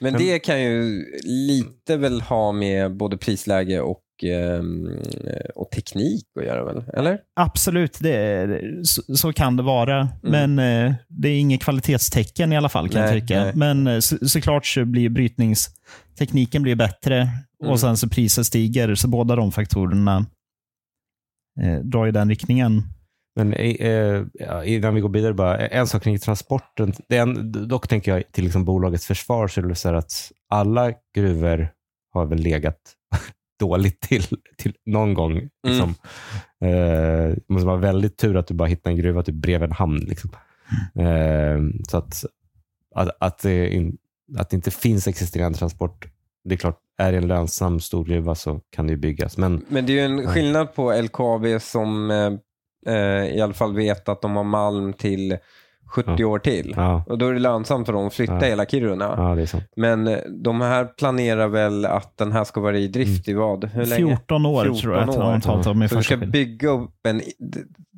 Men 0.00 0.12
Men- 0.12 0.22
det 0.22 0.38
kan 0.38 0.62
ju 0.62 1.04
lite 1.24 1.96
väl 1.96 2.20
ha 2.20 2.52
med 2.52 2.96
både 2.96 3.16
prisläge 3.18 3.80
och, 3.80 4.02
ehm, 4.24 4.88
och 5.54 5.70
teknik 5.70 6.24
att 6.40 6.46
göra 6.46 6.64
väl? 6.64 6.84
Eller? 6.94 7.18
Absolut, 7.36 7.98
det, 8.00 8.48
så, 8.84 9.16
så 9.16 9.32
kan 9.32 9.56
det 9.56 9.62
vara. 9.62 10.08
Men 10.22 10.58
eh, 10.58 10.94
det 11.08 11.28
är 11.28 11.38
inget 11.38 11.62
kvalitetstecken 11.62 12.52
i 12.52 12.56
alla 12.56 12.68
fall 12.68 12.88
kan 12.88 13.00
Nej, 13.02 13.14
jag 13.14 13.22
tycka. 13.22 13.44
nej. 13.44 13.52
Men 13.54 14.02
så, 14.02 14.28
såklart 14.28 14.66
så 14.66 14.84
blir 14.84 15.08
brytningstekniken 15.08 16.62
blir 16.62 16.74
bättre 16.74 17.28
Mm. 17.62 17.72
och 17.72 17.80
sen 17.80 17.96
så 17.96 18.08
priset 18.08 18.46
stiger. 18.46 18.94
Så 18.94 19.08
båda 19.08 19.36
de 19.36 19.52
faktorerna 19.52 20.26
eh, 21.60 21.78
drar 21.78 22.06
i 22.06 22.10
den 22.10 22.28
riktningen. 22.28 22.82
Men 23.36 23.52
eh, 23.52 24.24
ja, 24.32 24.64
innan 24.64 24.94
vi 24.94 25.00
går 25.00 25.08
vidare, 25.08 25.34
bara, 25.34 25.58
en 25.68 25.86
sak 25.86 26.02
kring 26.02 26.18
transporten. 26.18 26.92
Det 27.08 27.16
en, 27.16 27.52
dock 27.68 27.88
tänker 27.88 28.14
jag 28.14 28.32
till 28.32 28.44
liksom 28.44 28.64
bolagets 28.64 29.06
försvar 29.06 29.48
så 29.48 29.60
är 29.60 29.64
det 29.64 29.74
så 29.74 29.94
att 29.94 30.32
alla 30.48 30.92
gruvor 31.14 31.68
har 32.12 32.26
väl 32.26 32.38
legat 32.38 32.78
dåligt 33.60 34.00
till, 34.00 34.26
till 34.56 34.74
någon 34.86 35.14
gång. 35.14 35.48
Liksom. 35.66 35.94
Eh, 36.60 37.34
det 37.36 37.48
måste 37.48 37.66
vara 37.66 37.76
väldigt 37.76 38.16
tur 38.16 38.36
att 38.36 38.46
du 38.46 38.54
bara 38.54 38.68
hittar 38.68 38.90
en 38.90 38.96
gruva 38.96 39.22
typ 39.22 39.34
bredvid 39.34 39.68
en 39.68 39.72
hamn. 39.72 39.98
Liksom. 39.98 40.30
Eh, 40.94 41.58
så 41.88 41.96
att, 41.96 42.24
att, 42.94 43.16
att, 43.20 43.38
det 43.38 43.74
in, 43.74 43.96
att 44.38 44.50
det 44.50 44.56
inte 44.56 44.70
finns 44.70 45.06
existerande 45.06 45.58
transport, 45.58 46.08
det 46.44 46.54
är 46.54 46.58
klart, 46.58 46.80
är 46.98 47.12
det 47.12 47.18
en 47.18 47.26
lönsam 47.26 47.80
stor 47.80 48.04
gruva 48.04 48.34
så 48.34 48.60
kan 48.70 48.86
det 48.86 48.90
ju 48.90 48.96
byggas. 48.98 49.36
Men 49.38 49.64
Men 49.68 49.86
det 49.86 49.92
är 49.92 49.94
ju 49.94 50.00
en 50.18 50.26
skillnad 50.26 50.74
på 50.74 50.92
LKAB 51.02 51.46
som 51.60 52.10
eh, 52.10 52.32
eh, 52.94 53.24
i 53.36 53.40
alla 53.40 53.54
fall 53.54 53.74
vet 53.74 54.08
att 54.08 54.22
de 54.22 54.36
har 54.36 54.44
malm 54.44 54.92
till 54.92 55.36
70 55.94 56.24
år 56.24 56.38
till. 56.38 56.72
Ja, 56.76 57.04
Och 57.08 57.18
då 57.18 57.28
är 57.28 57.32
det 57.32 57.38
lönsamt 57.40 57.86
för 57.86 57.92
dem 57.92 58.06
att 58.06 58.14
flytta 58.14 58.32
Ja. 58.34 58.40
hela 58.44 58.66
Kiruna. 58.66 59.14
ja, 59.18 59.34
det 59.34 59.42
är 59.42 59.46
sant. 59.46 59.64
Men 59.76 60.08
eh, 60.08 60.18
de 60.42 60.60
här 60.60 60.84
planerar 60.84 61.48
väl 61.48 61.84
att 61.86 62.16
den 62.16 62.32
här 62.32 62.44
ska 62.44 62.60
vara 62.60 62.78
i 62.78 62.88
drift 62.88 63.28
i 63.28 63.34
vad? 63.34 63.64
Hur 63.64 63.86
länge? 63.86 64.06
14 64.06 64.46
år 64.46 64.62
14 64.64 64.80
tror 64.80 64.94
jag 64.94 65.08
att 65.08 65.14
de 65.14 65.40
talat 65.40 65.66
om 65.66 65.82
i 65.82 65.88
Så 65.88 65.96
första 65.96 66.16
ska 66.16 66.26
bygga 66.26 66.68
upp 66.68 67.06
en, 67.08 67.22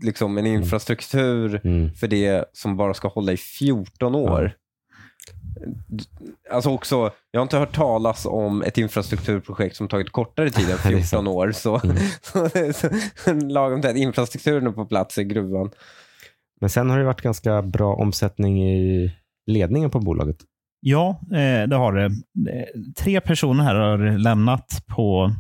liksom 0.03 0.39
en 0.39 0.47
infrastruktur 0.47 1.61
Mm. 1.65 1.95
för 1.95 2.09
det 2.09 2.45
som 2.53 2.77
bara 2.77 2.95
ska 2.95 3.09
hålla 3.09 3.33
i 3.33 3.37
14 3.37 4.15
år. 4.15 4.53
Alltså 6.51 6.71
också, 6.71 7.11
jag 7.31 7.41
har 7.41 7.43
inte 7.43 7.59
hört 7.59 7.75
talas 7.75 8.27
om 8.27 8.63
ett 8.63 8.79
infrastrukturprojekt 8.79 9.77
som 9.77 9.89
tagit 9.89 10.13
kortare 10.13 10.51
tid 10.51 10.71
än 10.71 10.77
Det 10.83 10.89
är 10.89 10.93
14 10.93 11.05
sant. 11.05 11.29
år. 11.29 11.53
Så, 11.53 11.81
Mm. 11.85 12.73
så, 12.73 13.33
lagom 13.47 13.81
till 13.81 13.91
att 13.91 13.97
infrastrukturen 13.97 14.67
är 14.67 14.71
på 14.73 14.85
plats 14.87 15.19
i 15.19 15.25
gruvan. 15.25 15.71
Men 16.61 16.71
sen 16.71 16.91
har 16.91 16.99
det 16.99 17.05
varit 17.05 17.21
ganska 17.23 17.63
bra 17.63 17.95
omsättning 17.95 18.63
i 18.69 19.13
ledningen 19.47 19.91
på 19.91 20.01
bolaget. 20.01 20.37
Ja, 20.81 21.21
eh, 21.33 21.69
det 21.69 21.77
har 21.77 21.93
det. 21.93 22.05
Eh, 22.05 22.67
Tre 22.99 23.21
personer 23.21 23.65
här 23.65 23.75
har 23.75 24.19
lämnat 24.19 24.83
på 24.87 25.33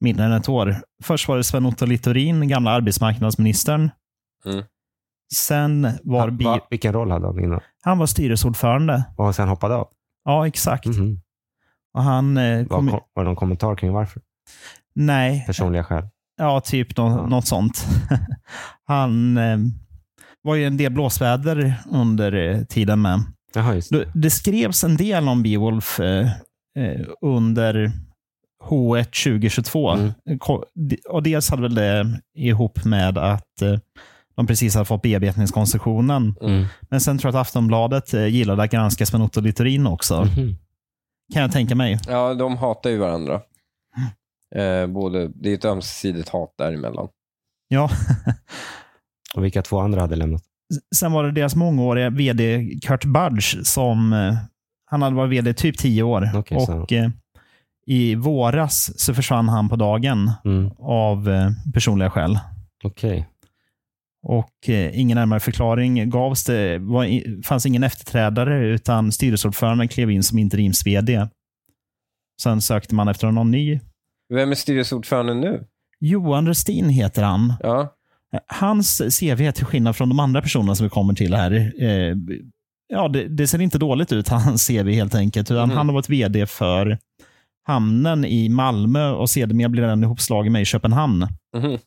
mindre 0.00 0.24
än 0.24 0.32
ett 0.32 0.48
år. 0.48 0.76
Först 1.04 1.28
var 1.28 1.36
det 1.36 1.44
Sven-Otto 1.44 1.86
Littorin, 1.86 2.48
gamla 2.48 2.70
arbetsmarknadsministern. 2.70 3.90
Mm. 4.46 4.64
Sen 5.34 5.88
var 6.02 6.30
bi- 6.30 6.44
Va, 6.44 6.60
vilken 6.70 6.92
roll 6.92 7.10
hade 7.10 7.26
han 7.26 7.44
innan? 7.44 7.60
han 7.82 7.98
var 7.98 8.06
styrelseordförande. 8.06 9.04
Och 9.16 9.34
sen 9.34 9.48
hoppade 9.48 9.74
av? 9.74 9.88
Ja, 10.24 10.46
exakt. 10.46 10.86
Mhm. 10.86 11.20
Och 11.94 12.02
han 12.02 12.36
eh, 12.36 12.58
Var, 12.58 12.64
kom... 12.76 12.86
var 12.86 13.02
det 13.14 13.22
någon 13.24 13.36
kommentar 13.36 13.74
kring 13.76 13.92
varför? 13.92 14.22
Nej, 14.94 15.44
Personliga 15.46 15.84
skäl? 15.84 16.04
ja, 16.38 16.60
typ 16.60 16.96
nå- 16.96 17.08
Ja. 17.08 17.26
något 17.26 17.46
sånt. 17.46 17.86
han 18.86 19.36
eh, 19.36 19.58
var 20.42 20.54
ju 20.54 20.64
en 20.66 20.76
del 20.76 20.92
blåsväder 20.92 21.74
under 21.90 22.32
eh, 22.32 22.62
tiden 22.64 23.02
med. 23.02 23.20
Jaha, 23.54 23.74
just 23.74 23.90
det. 23.92 24.10
Det- 24.14 24.30
skrevs 24.30 24.84
en 24.84 24.96
del 24.96 25.28
om 25.28 25.42
Beowulf 25.42 26.00
eh, 26.00 26.26
eh, 26.78 27.00
under 27.22 27.90
H1 28.64 29.04
2022. 29.04 29.90
Mm. 29.90 30.12
Och 31.08 31.22
dels 31.22 31.50
hade 31.50 31.62
väl 31.62 31.74
det 31.74 32.20
ihop 32.34 32.84
med 32.84 33.18
att 33.18 33.62
eh, 33.62 33.78
de 34.36 34.46
precis 34.46 34.74
hade 34.74 34.84
fått 34.84 35.02
bearbetningskoncessionen. 35.02 36.34
Mm. 36.40 36.64
Men 36.90 37.00
sen 37.00 37.18
tror 37.18 37.32
jag 37.32 37.40
att 37.40 37.46
Aftonbladet 37.46 38.14
eh, 38.14 38.26
gillade 38.26 38.62
att 38.62 38.70
granska 38.70 39.06
Sven-Otto 39.06 39.40
Littorin 39.40 39.86
också. 39.86 40.24
Mhm. 40.24 40.56
Kan 41.32 41.42
jag 41.42 41.52
tänka 41.52 41.74
mig. 41.74 41.98
Ja, 42.06 42.34
de 42.34 42.56
hatar 42.56 42.90
ju 42.90 42.98
varandra. 42.98 43.40
Eh, 44.54 44.86
både, 44.86 45.28
det 45.34 45.50
är 45.50 45.54
ett 45.54 45.64
ömsesidigt 45.64 46.28
hat 46.28 46.54
däremellan. 46.58 47.08
Ja. 47.68 47.90
Och 49.36 49.44
vilka 49.44 49.62
två 49.62 49.80
andra 49.80 50.00
hade 50.00 50.16
lämnat? 50.16 50.42
Sen 50.96 51.12
var 51.12 51.24
det 51.24 51.32
deras 51.32 51.54
mångåriga 51.56 52.10
vd 52.10 52.70
Kurt 52.82 53.04
Budge 53.04 53.64
som 53.64 54.12
eh, 54.12 54.34
han 54.90 55.02
hade 55.02 55.16
varit 55.16 55.30
vd 55.32 55.54
typ 55.54 55.78
tio 55.78 56.02
år. 56.02 56.28
Så- 56.66 56.72
och 56.78 56.92
eh, 56.92 57.10
i 57.86 58.14
våras 58.14 58.98
så 59.00 59.14
försvann 59.14 59.48
han 59.48 59.68
på 59.68 59.76
dagen 59.76 60.30
Mm. 60.44 60.70
av 60.78 61.28
eh, 61.28 61.50
personliga 61.74 62.10
skäl. 62.10 62.38
Okej. 62.84 63.26
Och 64.28 64.68
eh, 64.68 65.00
ingen 65.00 65.16
närmare 65.16 65.40
förklaring 65.40 66.10
gavs. 66.10 66.44
Det 66.44 66.78
var, 66.78 67.42
fanns 67.42 67.66
ingen 67.66 67.84
efterträdare 67.84 68.66
utan 68.66 69.12
styrelseordföranden 69.12 69.88
klev 69.88 70.10
in 70.10 70.22
som 70.22 70.38
interims-vd. 70.38 71.28
Sen 72.42 72.62
sökte 72.62 72.94
man 72.94 73.08
efter 73.08 73.30
någon 73.30 73.50
ny. 73.50 73.80
Vem 74.34 74.50
är 74.50 74.54
styrelseordförande 74.54 75.34
nu? 75.34 75.64
Johan 76.00 76.46
Restin 76.46 76.88
heter 76.88 77.22
han. 77.22 77.54
Ja. 77.60 77.94
Hans 78.46 79.20
CV, 79.20 79.52
till 79.52 79.64
skillnad 79.64 79.96
från 79.96 80.08
de 80.08 80.20
andra 80.20 80.42
personerna 80.42 80.74
som 80.74 80.84
vi 80.84 80.90
kommer 80.90 81.14
till 81.14 81.34
här, 81.34 81.72
eh, 81.78 82.16
ja, 82.88 83.08
det, 83.08 83.28
det 83.28 83.46
ser 83.46 83.60
inte 83.60 83.78
dåligt 83.78 84.12
ut, 84.12 84.28
hans 84.28 84.66
CV 84.66 84.90
helt 84.90 85.14
enkelt. 85.14 85.50
Mhm. 85.50 85.70
Han 85.70 85.88
har 85.88 85.92
varit 85.92 86.08
vd 86.08 86.46
för 86.46 86.98
hamnen 87.66 88.24
i 88.24 88.48
Malmö 88.48 89.10
och 89.10 89.30
sedermera 89.30 89.68
blir 89.68 89.82
den 89.82 90.04
ihopslagen 90.04 90.52
med 90.52 90.62
i 90.62 90.64
Köpenhamn. 90.64 91.26
Mhm. 91.56 91.78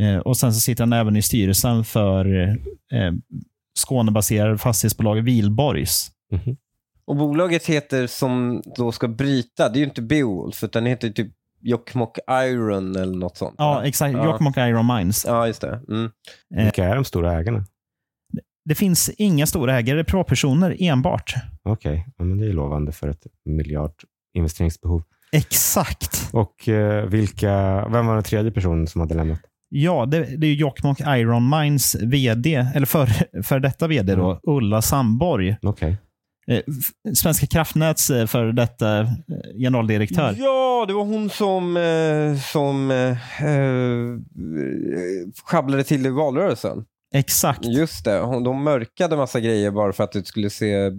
Eh, 0.00 0.16
och 0.16 0.36
Sen 0.36 0.52
så 0.52 0.60
sitter 0.60 0.82
han 0.82 0.92
även 0.92 1.16
i 1.16 1.22
styrelsen 1.22 1.84
för 1.84 2.48
eh, 2.92 3.12
Skånebaserade 3.78 4.58
fastighetsbolaget 4.58 5.24
Vilborgs. 5.24 6.10
Mhm. 6.32 6.56
Och 7.04 7.16
bolaget 7.16 7.66
heter 7.66 8.06
som 8.06 8.62
då 8.76 8.92
ska 8.92 9.08
bryta, 9.08 9.68
det 9.68 9.76
är 9.76 9.80
ju 9.80 9.84
inte 9.84 10.02
Beowulf, 10.02 10.64
utan 10.64 10.84
det 10.84 10.90
heter 10.90 11.10
typ 11.10 11.32
Jokkmokk 11.60 12.18
Iron 12.30 12.96
eller 12.96 13.18
något 13.18 13.36
sånt. 13.36 13.54
Ja, 13.58 13.74
va? 13.74 13.86
exakt. 13.86 14.14
Ja. 14.14 14.24
Jokkmokk 14.24 14.56
Iron 14.56 14.86
Mines. 14.86 15.24
Ja, 15.28 15.46
just 15.46 15.60
det. 15.60 15.80
Mm. 15.88 16.10
Eh. 16.56 16.62
Vilka 16.64 16.84
är 16.84 16.94
de 16.94 17.04
stora 17.04 17.38
ägarna? 17.38 17.64
Det 18.64 18.74
finns 18.74 19.10
inga 19.18 19.46
stora 19.46 19.78
ägare, 19.78 20.04
privatpersoner 20.04 20.76
enbart. 20.80 21.34
Okej, 21.62 22.06
ja, 22.18 22.24
men 22.24 22.38
det 22.38 22.46
är 22.46 22.52
lovande 22.52 22.92
för 22.92 23.08
ett 23.08 23.26
miljard 23.44 23.94
investeringsbehov. 24.34 25.02
Exakt. 25.32 26.28
Och 26.32 26.68
eh, 26.68 27.06
vilka, 27.06 27.88
vem 27.88 28.06
var 28.06 28.14
den 28.14 28.24
tredje 28.24 28.50
personen 28.52 28.86
som 28.86 29.00
hade 29.00 29.14
lämnat? 29.14 29.40
Ja, 29.74 30.06
det, 30.06 30.36
det 30.36 30.46
är 30.46 30.54
Jokkmokk 30.54 31.00
Iron 31.00 31.48
Mines 31.48 31.94
vd, 31.94 32.54
eller 32.74 32.86
för, 32.86 33.06
för 33.42 33.60
detta 33.60 33.86
vd, 33.88 34.14
då, 34.14 34.40
Ulla 34.42 34.82
Sandborg. 34.82 35.56
Okej. 35.62 35.96
Eh, 36.46 36.60
Svenska 37.14 37.46
kraftnäts 37.46 38.10
eh, 38.10 38.26
för 38.26 38.52
detta 38.52 39.00
eh, 39.00 39.08
generaldirektör. 39.58 40.34
Ja, 40.38 40.84
det 40.88 40.94
var 40.94 41.04
hon 41.04 41.30
som, 41.30 41.76
eh, 41.76 42.40
som 42.40 42.90
eh, 42.90 43.16
sjabblade 45.44 45.84
till 45.84 46.06
i 46.06 46.10
valrörelsen. 46.10 46.84
Exakt. 47.14 47.64
Just 47.64 48.04
det, 48.04 48.18
hon, 48.18 48.44
de 48.44 48.64
mörkade 48.64 49.16
massa 49.16 49.40
grejer 49.40 49.70
bara 49.70 49.92
för 49.92 50.04
att 50.04 50.12
det 50.12 50.26
skulle 50.26 50.50
se 50.50 50.90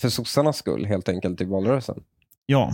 för 0.00 0.08
sossarnas 0.08 0.56
skull 0.56 0.86
helt 0.86 1.08
enkelt 1.08 1.40
i 1.40 1.44
valrörelsen. 1.44 1.96
Ja, 2.46 2.72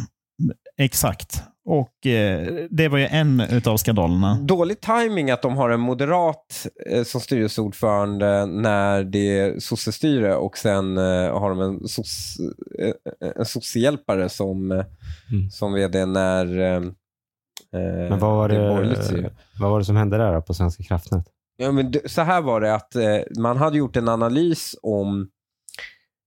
exakt. 0.77 1.43
Och 1.71 2.07
eh, 2.07 2.67
det 2.71 2.89
var 2.89 2.99
ju 2.99 3.07
en 3.07 3.43
av 3.67 3.77
skandalerna. 3.77 4.39
Dålig 4.43 4.81
timing 4.81 5.31
att 5.31 5.43
de 5.43 5.57
har 5.57 5.71
en 5.71 5.81
moderat 5.81 6.67
eh, 6.87 7.03
som 7.05 7.21
styrelseordförande 7.21 8.47
när 8.47 9.05
det 9.05 9.39
är 9.39 9.59
sossestyre 9.61 10.35
och 10.37 10.59
sen 10.59 10.99
eh, 10.99 11.39
har 11.39 11.51
de 11.51 11.61
en, 11.61 11.89
soss, 11.89 12.37
eh, 12.79 12.93
en 13.37 13.45
sossehjälpare 13.45 14.29
som, 14.29 14.73
eh, 14.73 14.85
Mm. 15.33 15.51
som 15.51 15.73
vd 15.73 16.07
när 16.07 16.59
eh, 16.61 16.77
eh, 16.77 18.09
Men 18.11 18.19
vad 18.19 18.31
var, 18.51 18.95
styre. 18.95 19.21
det, 19.23 19.31
vad 19.61 19.71
var 19.71 19.79
det 19.79 19.85
som 19.85 19.97
hände 19.97 20.17
där 20.19 20.35
då 20.35 20.43
på 20.43 20.55
Svenska 20.55 20.83
kraftnät? 20.83 21.25
Ja, 21.57 21.73
men 21.73 21.91
det, 21.91 22.11
så 22.11 22.23
här 22.23 22.41
var 22.43 22.61
det 22.61 22.75
att 22.75 22.95
eh, 22.95 23.19
man 23.39 23.57
hade 23.57 23.79
gjort 23.79 23.97
en 23.97 24.09
analys 24.09 24.77
om 24.83 25.29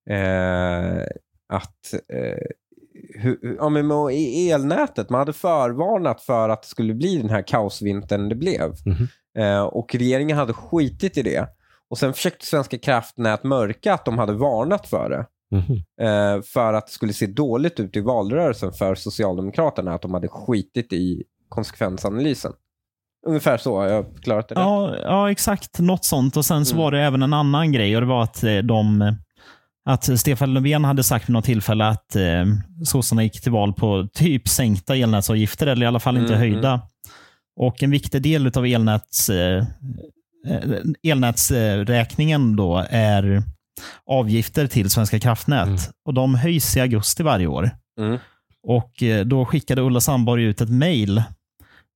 eh, 0.09 1.01
att 1.53 1.93
eh, 2.13 2.37
hur, 3.21 3.55
ja, 3.59 3.69
men 3.69 3.87
med, 3.87 3.97
i 4.13 4.51
elnätet, 4.51 5.09
man 5.09 5.19
hade 5.19 5.33
förvarnat 5.33 6.21
för 6.21 6.49
att 6.49 6.61
det 6.61 6.67
skulle 6.67 6.93
bli 6.93 7.17
den 7.17 7.29
här 7.29 7.47
kaosvintern 7.47 8.29
det 8.29 8.35
blev. 8.35 8.73
Mhm. 8.85 9.07
Eh, 9.37 9.61
och 9.63 9.95
regeringen 9.95 10.37
hade 10.37 10.53
skitit 10.53 11.17
i 11.17 11.21
det. 11.21 11.47
Och 11.89 11.97
sen 11.97 12.13
försökte 12.13 12.45
Svenska 12.45 12.77
kraftnät 12.77 13.43
mörka 13.43 13.93
att 13.93 14.05
de 14.05 14.17
hade 14.17 14.33
varnat 14.33 14.87
för 14.87 15.09
det. 15.09 15.25
Mhm. 15.57 15.75
Eh, 16.07 16.41
för 16.41 16.73
att 16.73 16.85
det 16.87 16.91
skulle 16.93 17.13
se 17.13 17.25
dåligt 17.27 17.79
ut 17.79 17.95
i 17.97 17.99
valrörelsen 18.01 18.73
för 18.73 18.95
Socialdemokraterna 18.95 19.93
att 19.93 20.01
de 20.01 20.13
hade 20.13 20.27
skitit 20.27 20.93
i 20.93 21.23
konsekvensanalysen. 21.49 22.53
Ungefär 23.27 23.57
så 23.57 23.75
har 23.77 23.87
jag 23.87 24.05
förklarat 24.13 24.49
det. 24.49 24.55
rätt. 24.55 24.59
Ja, 24.61 24.95
ja, 25.03 25.31
exakt. 25.31 25.79
Något 25.79 26.05
sånt. 26.05 26.37
Och 26.37 26.45
Sen 26.45 26.65
så 26.65 26.75
Mm. 26.75 26.83
var 26.83 26.91
det 26.91 27.01
även 27.01 27.21
en 27.23 27.33
annan 27.33 27.71
grej. 27.71 27.95
och 27.95 28.01
det 28.01 28.07
var 28.07 28.23
att 28.23 28.43
eh, 28.43 28.57
de 28.57 29.15
att 29.85 30.19
Stefan 30.19 30.53
Löfven 30.53 30.83
hade 30.85 31.03
sagt 31.03 31.29
vid 31.29 31.33
något 31.33 31.45
tillfälle 31.45 31.87
att 31.87 32.15
eh, 32.15 32.45
sossarna 32.85 33.23
gick 33.23 33.41
till 33.41 33.51
val 33.51 33.73
på 33.73 34.07
typ 34.13 34.47
sänkta 34.47 34.95
elnätsavgifter, 34.95 35.67
eller 35.67 35.83
i 35.85 35.87
alla 35.87 35.99
fall 35.99 36.17
inte 36.17 36.35
Mm, 36.35 36.39
höjda. 36.39 36.81
Och 37.59 37.83
en 37.83 37.91
viktig 37.91 38.21
del 38.21 38.51
av 38.55 38.65
elnäts, 38.65 39.29
eh, 39.29 39.65
eh, 40.47 40.61
elnätsräkningen 41.03 42.55
då 42.55 42.85
är 42.89 43.43
avgifter 44.09 44.67
till 44.67 44.89
Svenska 44.89 45.19
kraftnät. 45.19 45.67
Mm. 45.67 45.79
Och 46.05 46.13
De 46.13 46.35
höjs 46.35 46.77
i 46.77 46.79
augusti 46.79 47.23
varje 47.23 47.47
år. 47.47 47.69
Mm. 47.99 48.17
Och 48.67 49.03
eh, 49.03 49.25
Då 49.25 49.45
skickade 49.45 49.81
Ulla 49.81 50.01
Sandborg 50.01 50.43
ut 50.43 50.61
ett 50.61 50.69
mejl 50.69 51.23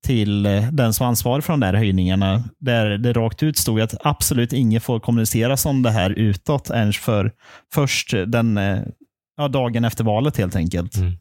till 0.06 0.46
eh, 0.46 0.72
den 0.72 0.94
som 0.94 1.08
ansvarar 1.08 1.42
för 1.42 1.54
de 1.54 1.60
där 1.60 1.74
höjningarna, 1.74 2.44
där 2.60 2.98
det 2.98 3.14
rakt 3.14 3.44
ut 3.44 3.58
stod 3.58 3.82
att 3.82 3.96
absolut 4.04 4.54
ingen 4.54 4.82
får 4.82 5.00
kommuniceras 5.00 5.66
om 5.66 5.84
det 5.84 5.92
här 5.92 6.10
utåt 6.10 6.70
ens 6.70 6.98
för 6.98 7.32
först 7.74 8.14
den 8.28 8.58
eh, 8.58 8.80
ja, 9.38 9.48
dagen 9.48 9.86
efter 9.86 10.04
valet 10.04 10.38
helt 10.38 10.56
enkelt. 10.56 10.96
Mm. 10.96 11.14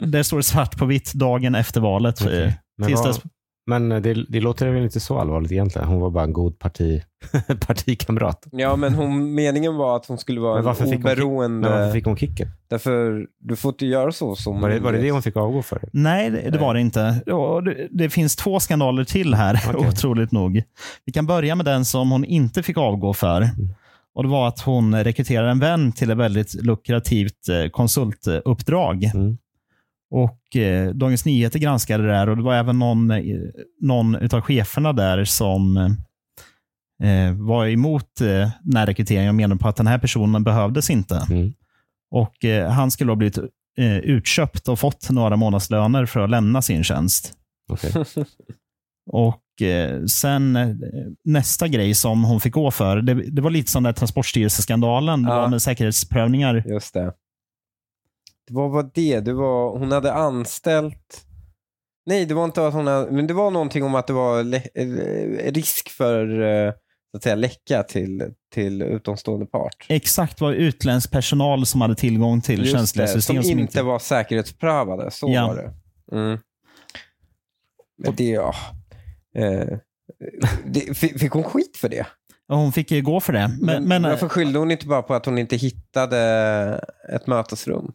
Där 0.00 0.22
står 0.22 0.36
det 0.36 0.42
svart 0.42 0.78
på 0.78 0.86
vitt 0.86 1.12
dagen 1.12 1.54
efter 1.54 1.80
valet. 1.80 2.22
Okej. 2.22 2.42
eh, 2.80 2.86
tills 2.86 3.00
vad, 3.00 3.08
dess, 3.08 3.20
men 3.66 3.88
det, 3.88 4.26
det 4.28 4.40
låter 4.40 4.68
väl 4.68 4.82
inte 4.82 5.00
så 5.00 5.18
allvarligt 5.18 5.52
egentligen? 5.52 5.88
Hon 5.88 6.00
var 6.00 6.10
bara 6.10 6.24
en 6.24 6.32
god 6.32 6.58
parti, 6.58 7.02
partikamrat. 7.66 8.46
Ja, 8.52 8.76
men 8.76 8.94
hon, 8.94 9.34
meningen 9.34 9.76
var 9.76 9.96
att 9.96 10.06
hon 10.06 10.18
skulle 10.18 10.40
vara 10.40 10.52
Men 10.52 10.58
en 10.58 10.64
varför 10.64 10.84
fick 10.84 10.94
hon 10.94 11.02
oberoende... 11.02 11.68
Varför 11.68 11.92
fick 11.92 12.04
hon 12.04 12.16
kicken? 12.16 12.48
Därför, 12.70 13.26
du 13.38 13.56
får 13.56 13.68
inte 13.72 13.86
göra 13.86 14.12
så 14.12 14.34
som... 14.34 14.60
Var 14.60 14.68
det, 14.70 14.80
var 14.80 14.92
det 14.92 14.98
det 14.98 15.10
hon 15.10 15.22
fick 15.22 15.36
avgå 15.36 15.62
för? 15.62 15.88
Nej, 15.92 16.30
det, 16.30 16.50
det 16.50 16.58
var 16.58 16.74
det 16.74 16.80
inte. 16.80 17.20
Och 17.32 17.64
Det, 17.64 17.88
det 17.90 18.10
finns 18.10 18.36
två 18.36 18.60
skandaler 18.60 19.04
till 19.04 19.34
här, 19.34 19.60
Okej. 19.74 19.88
otroligt 19.88 20.32
nog. 20.32 20.62
Vi 21.04 21.12
kan 21.12 21.26
börja 21.26 21.54
med 21.54 21.66
den 21.66 21.84
som 21.84 22.10
hon 22.10 22.24
inte 22.24 22.62
fick 22.62 22.78
avgå 22.78 23.14
för. 23.14 23.48
Och 24.14 24.22
Det 24.22 24.28
var 24.28 24.48
att 24.48 24.60
hon 24.60 25.04
rekryterade 25.04 25.50
en 25.50 25.58
vän 25.58 25.92
till 25.92 26.10
ett 26.10 26.18
väldigt 26.18 26.54
lukrativt 26.54 27.48
eh, 27.48 27.70
konsultuppdrag. 27.70 29.04
Mm. 29.14 29.36
Och 30.14 30.56
eh, 30.56 30.90
Dagens 30.90 31.24
Nyheter 31.24 31.58
granskade 31.58 32.02
det 32.06 32.12
där 32.12 32.28
och 32.28 32.36
det 32.36 32.42
var 32.42 32.54
även 32.54 32.78
någon, 32.78 33.10
eh, 33.10 33.20
någon 33.80 34.14
av 34.34 34.40
cheferna 34.40 34.92
där 34.92 35.24
som 35.24 35.76
eh, 37.02 37.32
var 37.32 37.66
emot 37.66 38.20
eh, 38.20 38.50
den 38.62 38.76
här 38.76 38.86
rekryteringen 38.86 39.28
och 39.28 39.34
menade 39.34 39.58
på 39.60 39.68
att 39.68 39.76
den 39.76 39.86
här 39.86 39.98
personen 39.98 40.44
behövdes 40.44 40.90
inte. 40.90 41.26
Mm. 41.30 41.52
Och 42.10 42.44
eh, 42.44 42.70
Han 42.70 42.90
skulle 42.90 43.10
ha 43.10 43.16
blivit 43.16 43.38
eh, 43.78 43.96
utköpt 43.98 44.68
och 44.68 44.78
fått 44.78 45.10
några 45.10 45.36
månadslöner 45.36 46.06
för 46.06 46.20
att 46.20 46.30
lämna 46.30 46.62
sin 46.62 46.84
tjänst. 46.84 47.32
Okej. 47.72 47.92
Och 49.10 49.62
eh, 49.62 50.04
sen 50.04 50.58
nästa 51.24 51.68
grej 51.68 51.94
som 51.94 52.24
hon 52.24 52.40
fick 52.40 52.52
gå 52.54 52.70
för, 52.70 53.02
det, 53.02 53.14
det 53.14 53.42
var 53.42 53.50
lite 53.50 53.70
som 53.70 53.82
den 53.82 53.94
Transportstyrelseskandalen, 53.94 55.22
Ja. 55.22 55.48
med 55.48 55.62
säkerhetsprövningar. 55.62 56.64
Just 56.66 56.94
det. 56.94 57.12
Vad 58.50 58.70
var 58.70 58.90
det? 58.94 59.20
det 59.20 59.32
var, 59.32 59.78
hon 59.78 59.92
hade 59.92 60.12
anställt... 60.12 61.24
Nej, 62.06 62.26
det 62.26 62.34
var 62.34 62.44
inte 62.44 62.66
att 62.66 62.74
hon 62.74 62.86
hade... 62.86 63.10
Men 63.10 63.26
det 63.26 63.34
var 63.34 63.50
någonting 63.50 63.84
om 63.84 63.94
att 63.94 64.06
det 64.06 64.12
var 64.12 64.38
eh, 64.74 65.52
risk 65.52 65.88
för 65.88 66.42
eh, 66.42 66.72
så 67.10 67.16
att 67.16 67.22
säga, 67.22 67.34
läcka 67.34 67.82
till, 67.82 68.32
till 68.54 68.82
utomstående 68.82 69.46
part. 69.46 69.86
Exakt 69.88 70.40
var 70.40 70.52
utländsk 70.52 71.10
personal 71.10 71.66
som 71.66 71.80
hade 71.80 71.94
tillgång 71.94 72.40
till 72.40 72.58
Just 72.60 72.72
känsliga 72.72 73.06
det, 73.06 73.12
system. 73.12 73.42
som 73.42 73.58
inte 73.58 73.82
var 73.82 73.98
säkerhetsprövade. 73.98 75.10
Så 75.10 75.28
Ja. 75.30 75.46
var 75.46 75.56
det. 75.56 75.72
Mm. 76.16 76.38
Men 77.98 78.14
det, 78.14 78.24
ja. 78.30 78.54
Eh, 79.36 79.78
det, 80.64 80.94
fick 80.98 81.32
hon 81.32 81.44
skit 81.44 81.76
för 81.76 81.88
det? 81.88 82.06
Hon 82.48 82.72
fick 82.72 82.90
ju 82.90 83.02
gå 83.02 83.20
för 83.20 83.32
det. 83.32 83.50
Men, 83.60 83.84
men, 83.84 84.02
Varför 84.02 84.28
skyllde 84.28 84.58
hon 84.58 84.70
inte 84.70 84.86
bara 84.86 85.02
på 85.02 85.14
att 85.14 85.26
hon 85.26 85.38
inte 85.38 85.56
hittade 85.56 86.18
ett 87.12 87.26
mötesrum 87.26 87.92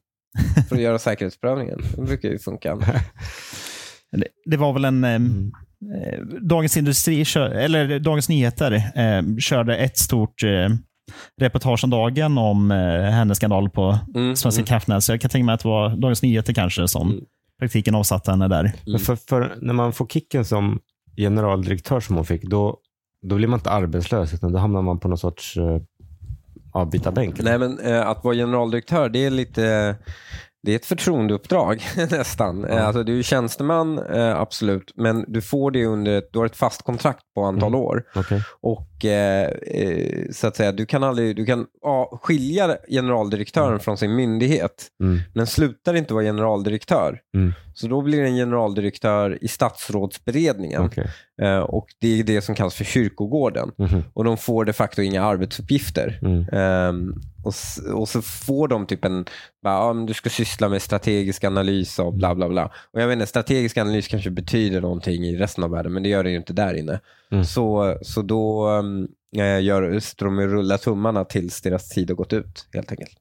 för 0.69 0.75
att 0.75 0.81
göra 0.81 0.99
säkerhetsprövningen? 0.99 1.79
Det 1.95 2.01
brukar 2.01 2.29
ju 2.29 2.39
funka. 2.39 2.75
det, 4.11 4.27
det 4.45 4.57
var 4.57 4.73
väl 4.73 4.85
en... 4.85 5.03
Eh, 5.03 5.19
Mm. 5.81 6.03
eh, 6.03 6.19
Dagens 6.41 6.77
Industri, 6.77 7.25
kör, 7.25 7.49
eller 7.49 7.99
Dagens 7.99 8.29
Nyheter, 8.29 8.71
eh, 8.95 9.37
körde 9.39 9.77
ett 9.77 9.97
stort 9.97 10.43
eh, 10.43 10.69
reportage 11.41 11.83
om 11.83 11.89
dagen 11.89 12.37
om 12.37 12.71
eh, 12.71 12.77
hennes 13.01 13.37
skandal 13.37 13.69
på 13.69 13.99
Mm, 14.15 14.35
Svenska 14.35 14.59
mm. 14.59 14.65
kraftnät. 14.65 15.03
Så 15.03 15.11
jag 15.13 15.21
kan 15.21 15.29
tänka 15.29 15.45
mig 15.45 15.53
att 15.53 15.59
det 15.61 15.67
var 15.67 15.89
Dagens 15.89 16.23
Nyheter 16.23 16.53
kanske 16.53 16.87
som 16.87 17.09
Mm. 17.11 17.23
praktiken 17.59 17.95
avsatte 17.95 18.31
henne 18.31 18.47
där. 18.47 18.71
Men 18.87 18.99
för, 18.99 19.15
för 19.15 19.55
när 19.61 19.73
man 19.73 19.93
får 19.93 20.07
kicken 20.07 20.45
som 20.45 20.79
generaldirektör 21.17 21.99
som 21.99 22.15
hon 22.15 22.25
fick, 22.25 22.43
då, 22.43 22.77
då 23.27 23.35
blir 23.35 23.47
man 23.47 23.59
inte 23.59 23.69
arbetslös, 23.69 24.33
utan 24.33 24.51
då 24.51 24.59
hamnar 24.59 24.81
man 24.81 24.99
på 24.99 25.07
någon 25.07 25.17
sorts 25.17 25.57
uh, 26.75 26.81
avbytarbänk. 26.81 27.41
Nej, 27.41 27.57
men 27.57 27.79
eh, 27.79 28.07
att 28.07 28.23
vara 28.23 28.35
generaldirektör, 28.35 29.09
det 29.09 29.25
är 29.25 29.29
lite... 29.29 29.95
Det 30.63 30.71
är 30.71 30.75
ett 30.75 30.85
förtroendeuppdrag 30.85 31.81
nästan. 32.11 32.65
Eh, 32.65 32.85
Alltså, 32.87 33.03
du 33.03 33.19
är 33.19 33.23
tjänsteman, 33.23 33.99
eh, 33.99 34.39
absolut, 34.39 34.91
men 34.95 35.25
du 35.27 35.41
får 35.41 35.71
det 35.71 35.85
under 35.85 36.17
ett, 36.17 36.29
du 36.33 36.39
har 36.39 36.45
ett 36.45 36.55
fast 36.55 36.81
kontrakt 36.81 37.23
på 37.39 37.45
antal 37.45 37.67
Mm. 37.69 37.79
år. 37.79 38.03
Okej. 38.15 38.43
Och 38.61 39.05
eh, 39.05 39.49
eh, 39.67 40.25
så 40.31 40.47
att 40.47 40.55
säga, 40.55 40.71
du 40.71 40.85
kan 40.85 41.03
aldrig, 41.03 41.35
du 41.35 41.45
kan 41.45 41.65
ja, 41.81 42.19
skilja 42.23 42.77
generaldirektören 42.89 43.79
från 43.79 43.97
sin 43.97 44.15
myndighet, 44.15 44.87
Mm. 45.03 45.19
men 45.33 45.47
slutar 45.47 45.93
inte 45.93 46.13
vara 46.13 46.23
generaldirektör. 46.23 47.19
Mm. 47.35 47.53
Så 47.73 47.87
då 47.87 48.01
blir 48.01 48.21
det 48.21 48.27
en 48.27 48.35
generaldirektör 48.35 49.37
i 49.41 49.47
statsrådsberedningen. 49.47 50.81
Okej. 50.81 51.07
Eh, 51.41 51.59
och 51.59 51.87
det 52.01 52.19
är 52.19 52.23
det 52.23 52.41
som 52.41 52.55
kallas 52.55 52.75
för 52.75 52.83
kyrkogården. 52.83 53.71
Mhm. 53.77 54.03
Och 54.13 54.23
de 54.23 54.37
får 54.37 54.65
de 54.65 54.73
facto 54.73 55.01
inga 55.01 55.23
arbetsuppgifter. 55.23 56.19
Mm. 56.21 56.45
Ehm, 56.51 57.21
och, 57.43 57.53
och 57.93 58.09
så 58.09 58.21
får 58.21 58.67
de 58.67 58.85
typ 58.85 59.05
en, 59.05 59.25
bara, 59.63 59.93
men 59.93 60.05
du 60.05 60.13
ska 60.13 60.29
syssla 60.29 60.69
med 60.69 60.81
strategisk 60.81 61.43
analys 61.43 61.99
och 61.99 62.13
bla 62.13 62.35
bla 62.35 62.49
bla. 62.49 62.71
Och 62.93 63.01
jag 63.01 63.07
vet 63.07 63.13
inte, 63.13 63.25
strategisk 63.25 63.77
analys 63.77 64.07
kanske 64.07 64.29
betyder 64.29 64.81
någonting 64.81 65.23
i 65.25 65.37
resten 65.37 65.63
av 65.63 65.69
världen, 65.71 65.93
men 65.93 66.03
det 66.03 66.09
gör 66.09 66.23
det 66.23 66.29
ju 66.29 66.37
inte 66.37 66.53
där 66.53 66.73
inne. 66.73 66.99
Mm. 67.31 67.45
Så, 67.45 67.97
så 68.01 68.21
då 68.21 68.69
um, 68.69 69.07
gör, 69.61 69.99
står 69.99 70.25
de 70.25 70.37
och 70.37 70.43
rullar 70.43 70.77
tummarna 70.77 71.25
tills 71.25 71.61
deras 71.61 71.89
tid 71.89 72.09
har 72.09 72.15
gått 72.15 72.33
ut, 72.33 72.69
helt 72.73 72.91
enkelt. 72.91 73.11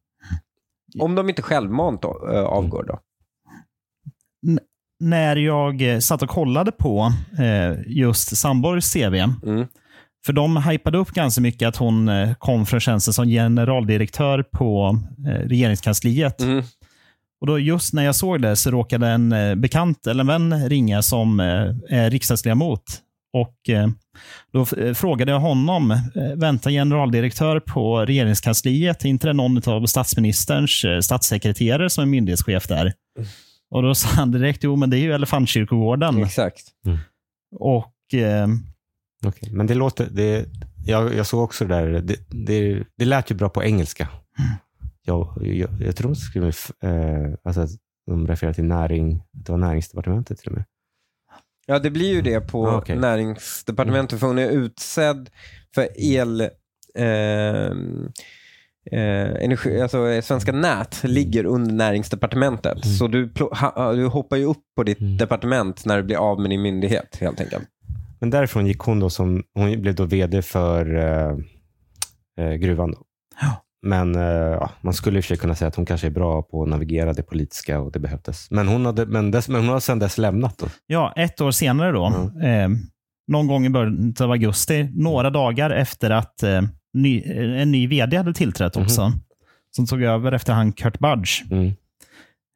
Om 1.00 1.14
de 1.14 1.28
inte 1.28 1.42
självmant 1.42 2.02
då, 2.02 2.28
eh, 2.32 2.44
avgår 2.44 2.84
då. 2.84 2.98
När 5.00 5.36
jag 5.36 5.82
eh, 5.94 5.98
satt 5.98 6.22
och 6.22 6.28
kollade 6.28 6.72
på 6.72 7.12
eh, 7.38 7.80
just 7.86 8.36
Sandborgs 8.36 8.92
CV, 8.94 9.14
Mm. 9.46 9.66
för 10.26 10.32
de 10.32 10.56
hypade 10.56 10.98
upp 10.98 11.11
ganska 11.11 11.40
mycket 11.40 11.68
att 11.68 11.76
hon 11.76 12.09
eh, 12.09 12.34
kom 12.34 12.66
från 12.66 12.80
tjänsten 12.80 13.14
som 13.14 13.26
generaldirektör 13.28 14.42
på 14.52 14.98
eh, 15.26 15.48
regeringskansliet. 15.48 16.40
Mm. 16.40 16.64
Och 17.40 17.46
då 17.46 17.59
just 17.59 17.92
när 17.94 18.04
jag 18.04 18.14
såg 18.16 18.42
det 18.42 18.56
så 18.56 18.70
råkade 18.70 19.06
en 19.09 19.32
eh, 19.32 19.54
bekant 19.54 20.06
eller 20.06 20.20
en 20.20 20.26
vän 20.50 20.68
ringa 20.68 21.02
som 21.02 21.40
eh, 21.40 21.46
är 21.88 22.11
riksdagsledamot. 22.11 22.82
Och 23.33 23.68
eh, 23.68 23.89
då 24.53 24.66
eh, 24.76 24.95
frågade 24.95 25.33
jag 25.33 25.41
honom, 25.41 25.91
eh, 25.91 25.99
väntar 26.37 26.70
generaldirektör 26.70 27.61
på 27.61 28.07
regeringskansliet, 28.07 29.05
är 29.05 29.09
inte 29.09 29.26
det 29.26 29.33
någon 29.33 29.68
av 29.68 29.87
statsministerns 29.87 30.85
statssekreterare 31.03 31.91
som 31.91 32.03
är 32.03 32.09
myndighetschef 32.09 32.66
där? 32.66 32.93
Och 33.70 33.83
då 33.83 33.95
sa 33.95 34.09
han 34.09 34.31
direkt, 34.31 34.64
jo 34.64 34.76
men 34.76 34.91
det 34.91 34.99
är 34.99 35.01
ju 35.01 35.12
Elefantkyrkogården. 35.12 36.22
Exakt. 36.22 36.62
Och 37.59 38.14
eh, 38.14 38.47
Okej. 39.26 39.51
Men 39.53 39.66
det 39.66 39.74
låter, 39.74 40.09
det, 40.11 40.47
jag, 40.87 41.14
jag 41.14 41.26
såg 41.26 41.45
också 41.45 41.64
det 41.64 41.74
där, 41.74 42.01
det, 42.01 42.16
det, 42.29 42.85
det 42.97 43.05
lät 43.05 43.31
ju 43.31 43.35
bra 43.35 43.49
på 43.49 43.64
engelska. 43.64 44.09
Jag, 45.05 45.39
jag, 45.43 45.70
jag 45.81 45.97
tror 45.97 46.09
de 46.09 46.16
skrev, 46.16 46.45
eh, 46.83 47.35
alltså 47.45 47.61
att 47.61 47.70
de 48.07 48.26
refererar 48.26 48.55
till 48.55 48.64
näring, 48.64 49.22
det 49.33 49.53
var 49.53 49.59
näringsdepartementet 49.59 50.39
till 50.39 50.49
och 50.49 50.57
med. 50.57 50.64
Ja, 51.70 51.78
det 51.78 51.90
blir 51.90 52.08
ju 52.14 52.22
det 52.22 52.40
på 52.40 52.66
Ah, 52.68 52.76
okej. 52.78 52.96
näringsdepartementet, 52.96 54.20
för 54.20 54.26
hon 54.26 54.38
är 54.38 54.48
utsedd 54.50 55.30
för 55.74 55.88
el... 55.96 56.40
Eh, 56.94 57.70
eh, 58.92 59.34
energi, 59.44 59.80
alltså, 59.80 60.22
Svenska 60.22 60.52
nät 60.52 61.00
ligger 61.04 61.44
under 61.46 61.72
näringsdepartementet. 61.72 62.84
Mm. 62.84 62.96
Så 62.96 63.06
du, 63.08 63.32
ha, 63.60 63.92
du 63.92 64.06
hoppar 64.06 64.36
ju 64.36 64.44
upp 64.44 64.62
på 64.76 64.82
ditt 64.82 65.00
Mm. 65.00 65.16
departement 65.16 65.84
när 65.84 65.96
du 65.96 66.02
blir 66.02 66.16
av 66.16 66.40
med 66.40 66.50
din 66.50 66.62
myndighet, 66.62 67.16
helt 67.20 67.40
enkelt. 67.40 67.64
Men 68.20 68.30
därifrån 68.30 68.66
gick 68.66 68.78
hon 68.78 69.00
då 69.00 69.10
som, 69.10 69.42
hon 69.54 69.80
blev 69.82 69.94
då 69.94 70.04
vd 70.04 70.42
för 70.42 70.96
eh, 70.96 71.36
eh, 72.46 72.54
gruvan. 72.54 72.90
Då. 72.92 72.98
Ja. 73.40 73.64
Men 73.83 74.14
eh, 74.14 74.22
ja, 74.22 74.70
man 74.81 74.95
skulle 74.95 75.18
i 75.18 75.20
och 75.20 75.24
för 75.24 75.29
sig 75.29 75.37
kunna 75.37 75.55
säga 75.55 75.68
att 75.68 75.74
hon 75.76 75.87
kanske 75.87 76.07
är 76.07 76.11
bra 76.11 76.43
på 76.43 76.62
att 76.62 76.68
navigera 76.68 77.12
det 77.12 77.22
politiska 77.22 77.81
och 77.81 77.93
det 77.93 77.99
behövdes. 77.99 78.51
Men 78.51 78.68
hon, 78.68 78.87
hade, 78.87 79.07
men 79.07 79.31
dess, 79.31 79.49
men 79.49 79.61
hon 79.61 79.68
har 79.68 79.81
sedan 79.81 79.99
dess 79.99 80.18
lämnat. 80.18 80.59
Då. 80.59 80.66
ja, 80.87 81.12
ett 81.16 81.41
år 81.41 81.51
senare 81.51 81.93
då, 81.93 82.07
eh, 82.43 82.68
någon 83.29 83.47
gång 83.47 83.66
i 83.66 83.70
början 83.70 84.14
av 84.20 84.31
augusti, 84.31 84.89
några 84.95 85.31
dagar 85.31 85.70
efter 85.70 86.11
att 86.11 86.43
eh, 86.43 86.62
ny, 86.95 87.22
en 87.37 87.70
ny 87.72 87.87
vd 87.87 88.16
hade 88.16 88.35
tillträtt 88.35 88.76
också, 88.76 89.12
som 89.70 89.87
tog 89.87 90.03
över 90.03 90.33
efter 90.33 90.53
han 90.53 90.72
Kurt 90.72 90.99
Budge, 90.99 91.45
Mm. 91.51 91.72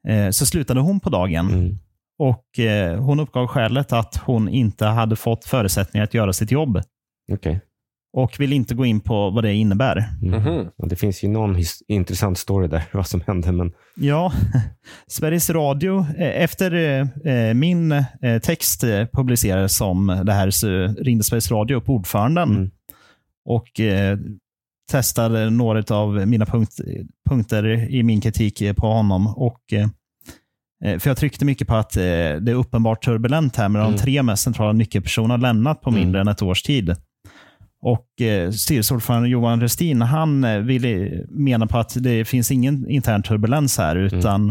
eh, 0.07 0.29
så 0.31 0.45
slutade 0.45 0.79
hon 0.79 0.99
på 0.99 1.09
dagen. 1.09 1.47
Mm. 1.53 1.79
Och 2.19 2.59
eh, 2.59 2.99
Hon 3.03 3.19
uppgav 3.19 3.47
skälet 3.47 3.93
att 3.93 4.15
hon 4.25 4.49
inte 4.49 4.85
hade 4.85 5.15
fått 5.15 5.45
förutsättningar 5.45 6.03
att 6.03 6.13
göra 6.13 6.33
sitt 6.33 6.51
jobb 6.51 6.81
Okej. 7.31 7.61
Och 8.15 8.39
vill 8.39 8.53
inte 8.53 8.75
gå 8.75 8.85
in 8.85 8.99
på 8.99 9.29
vad 9.29 9.43
det 9.43 9.53
innebär. 9.53 10.03
Mm. 10.21 10.67
Ja, 10.77 10.85
det 10.85 10.95
finns 10.95 11.23
ju 11.23 11.27
någon 11.27 11.55
intressant 11.87 12.37
story 12.37 12.67
där, 12.67 12.83
vad 12.93 13.07
som 13.07 13.21
hände. 13.27 13.51
Men, 13.51 13.71
Ja, 13.95 14.33
Sveriges 15.07 15.49
Radio, 15.49 15.99
eh, 16.17 16.43
efter 16.43 16.99
eh, 17.27 17.53
min 17.53 17.91
eh, 17.91 18.39
text 18.43 18.83
publicerades 19.13 19.77
som 19.77 20.21
det 20.25 20.33
här 20.33 20.49
så 20.49 20.67
ringde 20.87 21.23
Sveriges 21.23 21.51
Radio 21.51 21.77
upp 21.77 21.89
ordföranden 21.89 22.49
Mm. 22.55 22.71
och 23.45 23.67
testade 24.91 25.49
några 25.49 25.95
av 25.95 26.27
mina 26.27 26.45
punkt, 26.45 26.79
punkter 27.29 27.65
i 27.91 28.03
min 28.03 28.21
kritik 28.21 28.63
på 28.75 28.87
honom. 28.87 29.27
Och, 29.27 29.59
för 30.99 31.09
Jag 31.09 31.17
tryckte 31.17 31.45
mycket 31.45 31.67
på 31.67 31.75
att 31.75 31.89
det 31.91 32.03
är 32.51 32.53
uppenbart 32.53 33.03
turbulent 33.05 33.55
här 33.55 33.69
med 33.69 33.81
de 33.81 33.85
Mm. 33.87 33.97
tre 33.99 34.23
mest 34.23 34.43
centrala 34.43 34.71
nyckelpersonerna 34.73 35.37
lämnat 35.37 35.81
på 35.81 35.91
mindre 35.91 36.21
Mm. 36.21 36.27
än 36.27 36.31
ett 36.31 36.41
års 36.41 36.61
tid. 36.63 36.95
Och 37.85 38.21
eh, 38.21 38.51
Styrelseordförande 38.51 39.29
Johan 39.29 39.61
Restin 39.61 40.01
han 40.01 40.43
eh, 40.43 40.59
ville 40.59 41.23
mena 41.29 41.67
på 41.67 41.77
att 41.77 42.03
det 42.03 42.25
finns 42.25 42.51
ingen 42.51 42.89
intern 42.89 43.23
turbulens 43.23 43.77
här, 43.77 43.95
utan, 43.95 44.49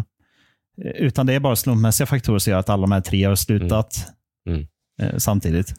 eh, 0.85 0.91
utan 0.91 1.27
det 1.27 1.35
är 1.35 1.41
bara 1.41 1.57
slumpmässiga 1.57 2.07
faktorer 2.07 2.39
som 2.39 2.51
gör 2.51 2.59
att 2.61 2.69
alla 2.69 2.81
de 2.81 2.93
här 2.93 3.01
tre 3.01 3.25
har 3.25 3.35
slutat 3.35 4.09
Mm. 4.49 4.67
eh, 5.03 5.17
samtidigt. 5.19 5.75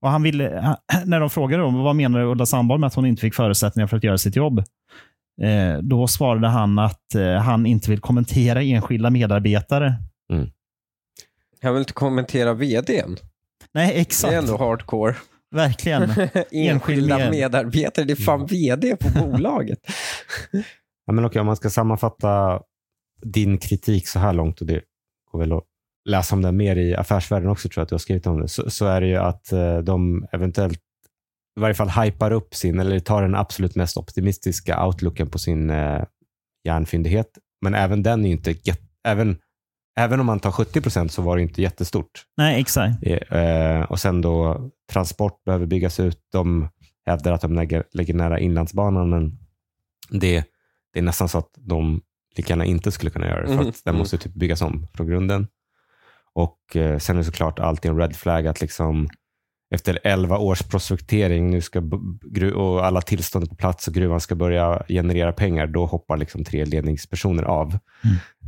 Och 0.00 0.08
han 0.10 0.22
ville, 0.22 0.60
han- 0.62 0.76
när 1.10 1.20
de 1.20 1.30
frågade 1.30 1.62
om 1.62 1.74
vad 1.74 1.96
menar 1.96 2.20
Ulla 2.20 2.46
Sandborg 2.46 2.80
med 2.80 2.86
att 2.86 2.94
hon 2.94 3.06
inte 3.06 3.20
fick 3.20 3.34
förutsättningar 3.34 3.86
för 3.86 3.96
att 3.96 4.04
göra 4.04 4.18
sitt 4.18 4.36
jobb, 4.36 4.58
eh, 5.42 5.78
då 5.82 6.06
svarade 6.06 6.48
han 6.48 6.78
att 6.78 7.06
han 7.42 7.66
inte 7.66 7.90
vill 7.90 8.00
kommentera 8.00 8.62
enskilda 8.62 9.10
medarbetare. 9.10 9.94
Jag 11.60 11.72
vill 11.72 11.80
inte 11.80 11.92
kommentera 11.92 12.54
vdn. 12.54 13.16
Nej, 13.74 13.94
Det 13.94 14.00
exakt. 14.00 14.32
är 14.34 14.38
ändå 14.38 14.56
hardcore. 14.58 15.14
Verkligen. 15.52 16.02
Enskilda 16.52 17.18
med- 17.18 17.30
medarbetare. 17.30 18.04
Det 18.04 18.12
är 18.12 18.16
fan 18.24 18.46
vd 18.46 18.96
på 18.96 19.08
bolaget. 19.30 19.78
Ja, 21.06 21.12
men 21.12 21.24
okej, 21.24 21.40
om 21.40 21.46
man 21.46 21.56
ska 21.56 21.70
sammanfatta 21.70 22.60
din 23.22 23.58
kritik 23.58 24.08
så 24.08 24.18
här 24.18 24.32
långt, 24.32 24.60
och 24.60 24.66
det 24.66 24.80
går 25.32 25.38
väl 25.38 25.52
att 25.52 25.64
läsa 26.08 26.34
om 26.36 26.42
det 26.42 26.52
mer 26.52 26.76
i 26.76 26.94
affärsvärlden 26.96 27.50
också, 27.50 27.68
tror 27.68 27.80
jag 27.80 27.82
att 27.82 27.88
du 27.88 27.94
har 27.94 27.98
skrivit 27.98 28.26
om 28.26 28.40
det, 28.40 28.48
så, 28.48 28.70
så 28.70 28.86
är 28.86 29.00
det 29.00 29.06
ju 29.06 29.16
att 29.16 29.52
eh, 29.52 29.78
de 29.78 30.26
eventuellt 30.32 30.78
i 31.58 31.60
varje 31.60 31.74
fall 31.74 31.90
hypar 31.90 32.30
upp 32.30 32.54
sin, 32.54 32.80
eller 32.80 32.98
tar 33.00 33.22
den 33.22 33.34
absolut 33.34 33.74
mest 33.74 33.96
optimistiska 33.96 34.86
outlooken 34.86 35.30
på 35.30 35.38
sin 35.38 35.70
eh, 35.70 36.04
järnfyndighet. 36.64 37.26
Men 37.64 37.74
även 37.74 38.02
den 38.02 38.24
är 38.24 38.28
ju 38.28 38.32
inte, 38.34 38.50
jätt- 38.50 38.90
även, 39.08 39.38
även 39.96 40.20
om 40.20 40.26
man 40.26 40.40
tar 40.40 40.50
70 40.50 40.80
procent 40.80 41.12
så 41.12 41.22
var 41.22 41.36
det 41.36 41.42
inte 41.42 41.62
jättestort. 41.62 42.10
Nej, 42.36 42.60
exakt. 42.60 43.06
Eh, 43.06 43.82
och 43.82 44.00
sen 44.00 44.20
då 44.20 44.70
transport 44.92 45.44
behöver 45.44 45.66
byggas 45.66 46.00
ut. 46.00 46.18
De 46.32 46.68
hävdar 47.06 47.32
att 47.32 47.40
de 47.40 47.54
lägger, 47.54 47.84
lägger 47.92 48.14
nära 48.14 48.38
inlandsbanan, 48.38 49.10
men 49.10 49.38
det, 50.10 50.44
det 50.92 50.98
är 50.98 51.02
nästan 51.02 51.28
så 51.28 51.38
att 51.38 51.50
de 51.56 52.00
lika 52.36 52.52
gärna 52.52 52.64
inte 52.64 52.92
skulle 52.92 53.10
kunna 53.10 53.26
göra 53.26 53.40
det, 53.40 53.46
för 53.46 53.54
Mhm, 53.54 53.68
att 53.68 53.84
den 53.84 53.90
mm. 53.94 53.98
måste 53.98 54.18
typ 54.18 54.34
byggas 54.34 54.62
om 54.62 54.86
från 54.94 55.06
grunden. 55.06 55.46
Och 56.34 56.76
eh, 56.76 56.98
sen 56.98 57.16
är 57.16 57.20
det 57.20 57.24
såklart 57.24 57.58
alltid 57.58 57.90
en 57.90 57.98
red 57.98 58.16
flag 58.16 58.46
att 58.46 58.60
liksom 58.60 59.08
efter 59.74 59.98
11 60.04 60.38
års 60.38 60.62
prospektering 60.62 61.50
nu 61.50 61.60
ska 61.60 61.82
och 62.54 62.86
alla 62.86 63.00
tillstånd 63.00 63.48
på 63.48 63.54
plats 63.54 63.88
och 63.88 63.94
gruvan 63.94 64.20
ska 64.20 64.34
börja 64.34 64.82
generera 64.88 65.32
pengar, 65.32 65.66
då 65.66 65.86
hoppar 65.86 66.16
liksom 66.16 66.44
tre 66.44 66.64
ledningspersoner 66.64 67.42
av. 67.42 67.78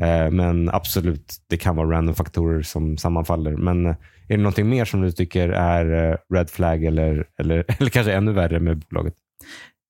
Eh, 0.03 0.31
men 0.31 0.71
absolut, 0.71 1.35
det 1.51 1.57
kan 1.57 1.77
vara 1.77 1.91
random 1.91 2.15
faktorer 2.15 2.63
som 2.63 2.99
sammanfaller. 2.99 3.57
Men 3.57 3.87
eh, 3.87 3.93
är 4.29 4.37
det 4.37 4.43
någonting 4.43 4.69
mer 4.69 4.85
som 4.85 5.01
du 5.01 5.13
tycker 5.13 5.49
är 5.49 6.11
eh, 6.13 6.17
red 6.35 6.51
flag 6.51 6.85
eller, 6.85 7.27
eller, 7.41 7.65
eller 7.79 7.91
kanske 7.91 8.13
ännu 8.13 8.33
värre 8.33 8.61
med 8.61 8.79
bolaget? 8.79 9.15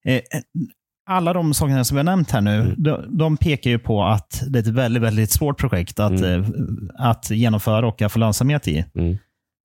Eh, 0.06 0.20
Alla 1.10 1.32
de 1.32 1.54
sakerna 1.54 1.84
som 1.84 1.94
vi 1.94 1.98
har 1.98 2.04
nämnt 2.04 2.30
här 2.30 2.40
nu, 2.40 2.60
Mm. 2.60 2.74
de, 2.78 3.18
de 3.18 3.36
pekar 3.36 3.70
ju 3.70 3.78
på 3.78 4.04
att 4.04 4.42
det 4.48 4.58
är 4.58 4.62
ett 4.62 4.68
väldigt, 4.68 5.02
väldigt 5.02 5.30
svårt 5.30 5.58
projekt 5.60 6.00
att, 6.00 6.20
Mm. 6.20 6.90
att 6.98 7.30
genomföra 7.30 7.86
och 7.86 8.02
att 8.02 8.12
få 8.12 8.18
lönsamhet 8.18 8.68
i. 8.68 8.84
Mm. 8.94 9.16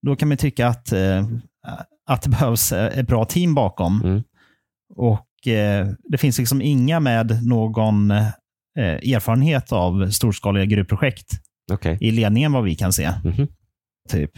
Då 0.06 0.16
kan 0.16 0.28
man 0.28 0.36
tycka 0.36 0.66
att, 0.68 0.92
eh, 0.92 1.26
att 2.06 2.22
det 2.22 2.28
behövs 2.28 2.72
eh, 2.72 2.98
ett 2.98 3.06
bra 3.06 3.24
team 3.24 3.54
bakom. 3.54 4.02
Mm. 4.04 4.22
Och 4.94 5.48
eh, 5.48 5.88
Det 6.08 6.18
finns 6.18 6.38
liksom 6.38 6.62
inga 6.62 7.00
med 7.00 7.46
någon 7.46 8.10
eh, 8.10 8.28
erfarenhet 9.14 9.72
av 9.72 10.10
storskaliga 10.10 10.64
gruvprojekt 10.64 11.30
Okej. 11.72 11.98
i 12.00 12.10
ledningen 12.10 12.52
vad 12.52 12.64
vi 12.64 12.74
kan 12.74 12.92
se. 12.92 13.10
Mhm. 13.24 13.48
Typ. 14.08 14.30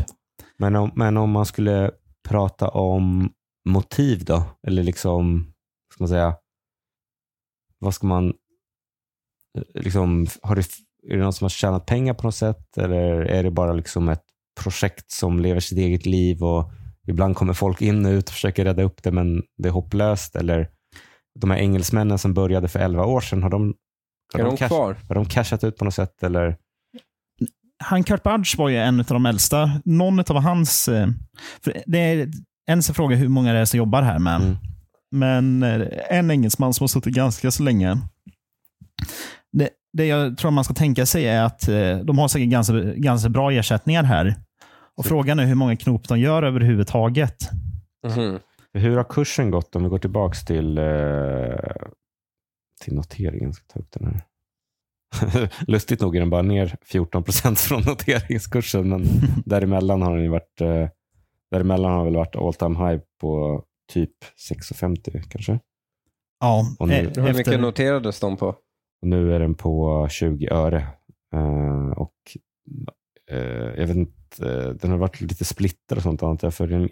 Men, 0.59 0.77
om, 0.77 0.91
men 0.95 1.17
om 1.17 1.31
man 1.31 1.47
skulle 1.47 1.91
prata 2.29 2.69
om 2.69 3.33
motiv 3.69 4.25
då? 4.25 4.45
Eller 4.67 4.83
liksom, 4.83 5.53
ska 5.95 6.03
man 6.03 6.09
säga, 6.09 6.37
vad 7.79 7.95
ska 7.95 8.07
man, 8.07 8.29
eh, 9.59 9.83
liksom, 9.83 10.27
har 10.43 10.57
det, 10.57 10.67
är 11.09 11.17
det 11.17 11.23
någon 11.23 11.33
som 11.33 11.45
har 11.45 11.51
tjänat 11.51 11.87
pengar 11.87 12.15
på 12.15 12.27
något 12.27 12.35
sätt? 12.35 12.79
Eller 12.79 13.11
är 13.11 13.43
det 13.43 13.51
bara 13.51 13.73
liksom 13.73 14.09
ett 14.09 14.25
projekt 14.61 15.11
som 15.11 15.41
lever 15.41 15.61
sitt 15.61 15.79
eget 15.79 16.07
liv 16.07 16.43
och 16.43 16.73
ibland 17.09 17.37
kommer 17.37 17.53
folk 17.53 17.83
in 17.83 18.07
och 18.07 18.11
ut 18.11 18.29
och 18.29 18.35
försöker 18.35 18.65
rädda 18.65 18.83
upp 18.83 19.03
det, 19.03 19.11
men 19.11 19.43
det 19.59 19.69
är 19.69 19.73
hopplöst? 19.73 20.37
Eller 20.37 20.69
de 21.41 21.51
här 21.51 21.59
engelsmännen 21.59 22.19
som 22.19 22.35
började 22.35 22.69
för 22.69 22.79
11 22.79 23.05
år 23.05 23.21
sedan, 23.21 23.43
har 23.43 23.51
de, 23.51 23.75
har 24.33 24.41
Är 24.41 24.45
de, 24.45 24.51
de 24.51 24.57
cash, 24.57 24.69
kvar? 24.69 24.97
har 25.09 25.15
de 25.15 25.25
cashat 25.25 25.65
ut 25.65 25.77
på 25.77 25.85
något 25.85 25.95
sätt? 25.95 26.23
Eller? 26.23 26.57
Han 27.85 28.05
Kurt 28.05 28.23
Budge 28.23 28.55
var 28.59 28.69
ju 28.69 28.77
en 28.77 29.01
av 29.01 29.07
de 29.07 29.27
äldsta. 29.27 29.81
Någon 29.85 30.19
av 30.21 30.41
hans... 30.41 30.89
eh, 30.89 31.09
För 31.65 31.83
det 31.87 31.99
är 31.99 32.29
en 32.67 32.83
som 32.83 32.95
frågar 32.95 33.17
hur 33.17 33.29
många 33.29 33.53
det 33.53 33.59
är 33.59 33.65
som 33.65 33.79
jobbar 33.79 34.03
här 34.03 34.19
med. 34.19 34.37
Mm. 34.37 34.57
Men 35.11 35.63
eh, 35.63 35.89
en 36.11 36.31
engelsman 36.31 36.75
som 36.75 36.85
har 36.85 36.89
suttit 36.89 37.15
ganska 37.15 37.51
så 37.51 37.63
länge. 37.63 37.99
Det, 39.53 39.69
det 39.93 40.07
jag 40.07 40.39
tror 40.39 40.51
man 40.51 40.65
ska 40.65 40.75
tänka 40.75 41.07
sig 41.07 41.25
är 41.29 41.43
att 41.43 41.69
eh, 41.69 41.97
de 41.97 42.19
har 42.19 42.29
säkert 42.29 42.49
ganska, 42.49 42.75
ganska 42.83 43.29
bra 43.29 43.53
ersättningar 43.53 44.03
här. 44.03 44.35
Och 44.97 45.07
Frågan 45.07 45.39
är 45.39 45.47
hur 45.47 45.55
många 45.55 45.77
knop 45.77 46.09
de 46.09 46.21
gör 46.21 46.43
överhuvudtaget. 46.43 47.37
Mhm. 48.07 48.39
Hur 48.73 48.97
har 48.97 49.05
kursen 49.05 49.51
gått 49.51 49.77
om 49.77 49.83
vi 49.83 49.89
går 49.89 49.99
tillbaka 49.99 50.35
till, 50.47 50.79
eh, 50.79 50.85
till 52.81 52.95
noteringen? 52.95 53.53
Ska 53.53 53.65
ta 53.73 53.81
upp 53.81 53.91
den 53.93 54.07
här. 54.07 54.23
Lustigt 55.67 56.01
nog 56.01 56.17
är 56.17 56.21
den 56.21 56.31
bara 56.31 56.43
ner 56.43 56.77
14 56.85 57.23
procent 57.25 57.59
från 57.69 57.83
noteringskursen, 57.83 58.89
men 58.89 59.05
däremellan 59.45 60.03
har 60.03 60.15
den 60.15 60.23
ju 60.25 60.31
varit, 60.31 60.61
eh, 60.61 60.89
däremellan 61.51 61.93
har 61.93 62.05
väl 62.05 62.17
varit 62.17 62.37
all 62.37 62.55
time 62.55 62.89
high 62.89 63.01
på 63.21 63.63
typ 63.93 64.13
6,50 64.51 65.23
kanske. 65.31 65.59
Ja, 66.41 66.65
Och 66.79 66.89
nu- 66.89 66.95
eh, 66.95 67.01
Hur 67.01 67.23
mycket 67.23 67.39
efter, 67.39 67.59
noterades 67.59 68.21
de 68.21 68.37
på? 68.37 68.47
Och 69.03 69.09
nu 69.09 69.35
är 69.35 69.41
den 69.41 69.55
på 69.55 70.07
20 70.11 70.49
öre. 70.51 70.87
Eh, 71.35 71.91
och 71.97 72.15
eh, 73.31 73.39
jag 73.81 73.87
vet 73.87 73.97
inte, 73.97 74.13
eh, 74.41 74.69
den 74.69 74.91
har 74.91 74.99
varit 74.99 75.21
lite 75.21 75.45
splittad 75.45 75.97
och 75.99 76.03
sånt 76.03 76.23
antar 76.23 76.47
jag. 76.47 76.55
För 76.55 76.67
den, 76.67 76.89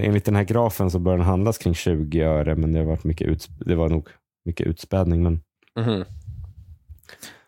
enligt 0.00 0.24
den 0.24 0.36
här 0.36 0.44
grafen 0.44 0.90
så 0.90 0.98
bör 0.98 1.16
den 1.16 1.26
handlas 1.26 1.58
kring 1.58 1.74
20 1.74 2.20
öre, 2.22 2.56
men 2.56 2.72
det, 2.72 2.78
har 2.78 2.86
varit 2.86 3.04
mycket 3.04 3.26
uts, 3.26 3.46
det 3.46 3.74
var 3.74 3.88
nog 3.88 4.08
mycket 4.44 4.66
utspädning. 4.66 5.22
Men 5.22 5.40
Mhm. 5.80 6.04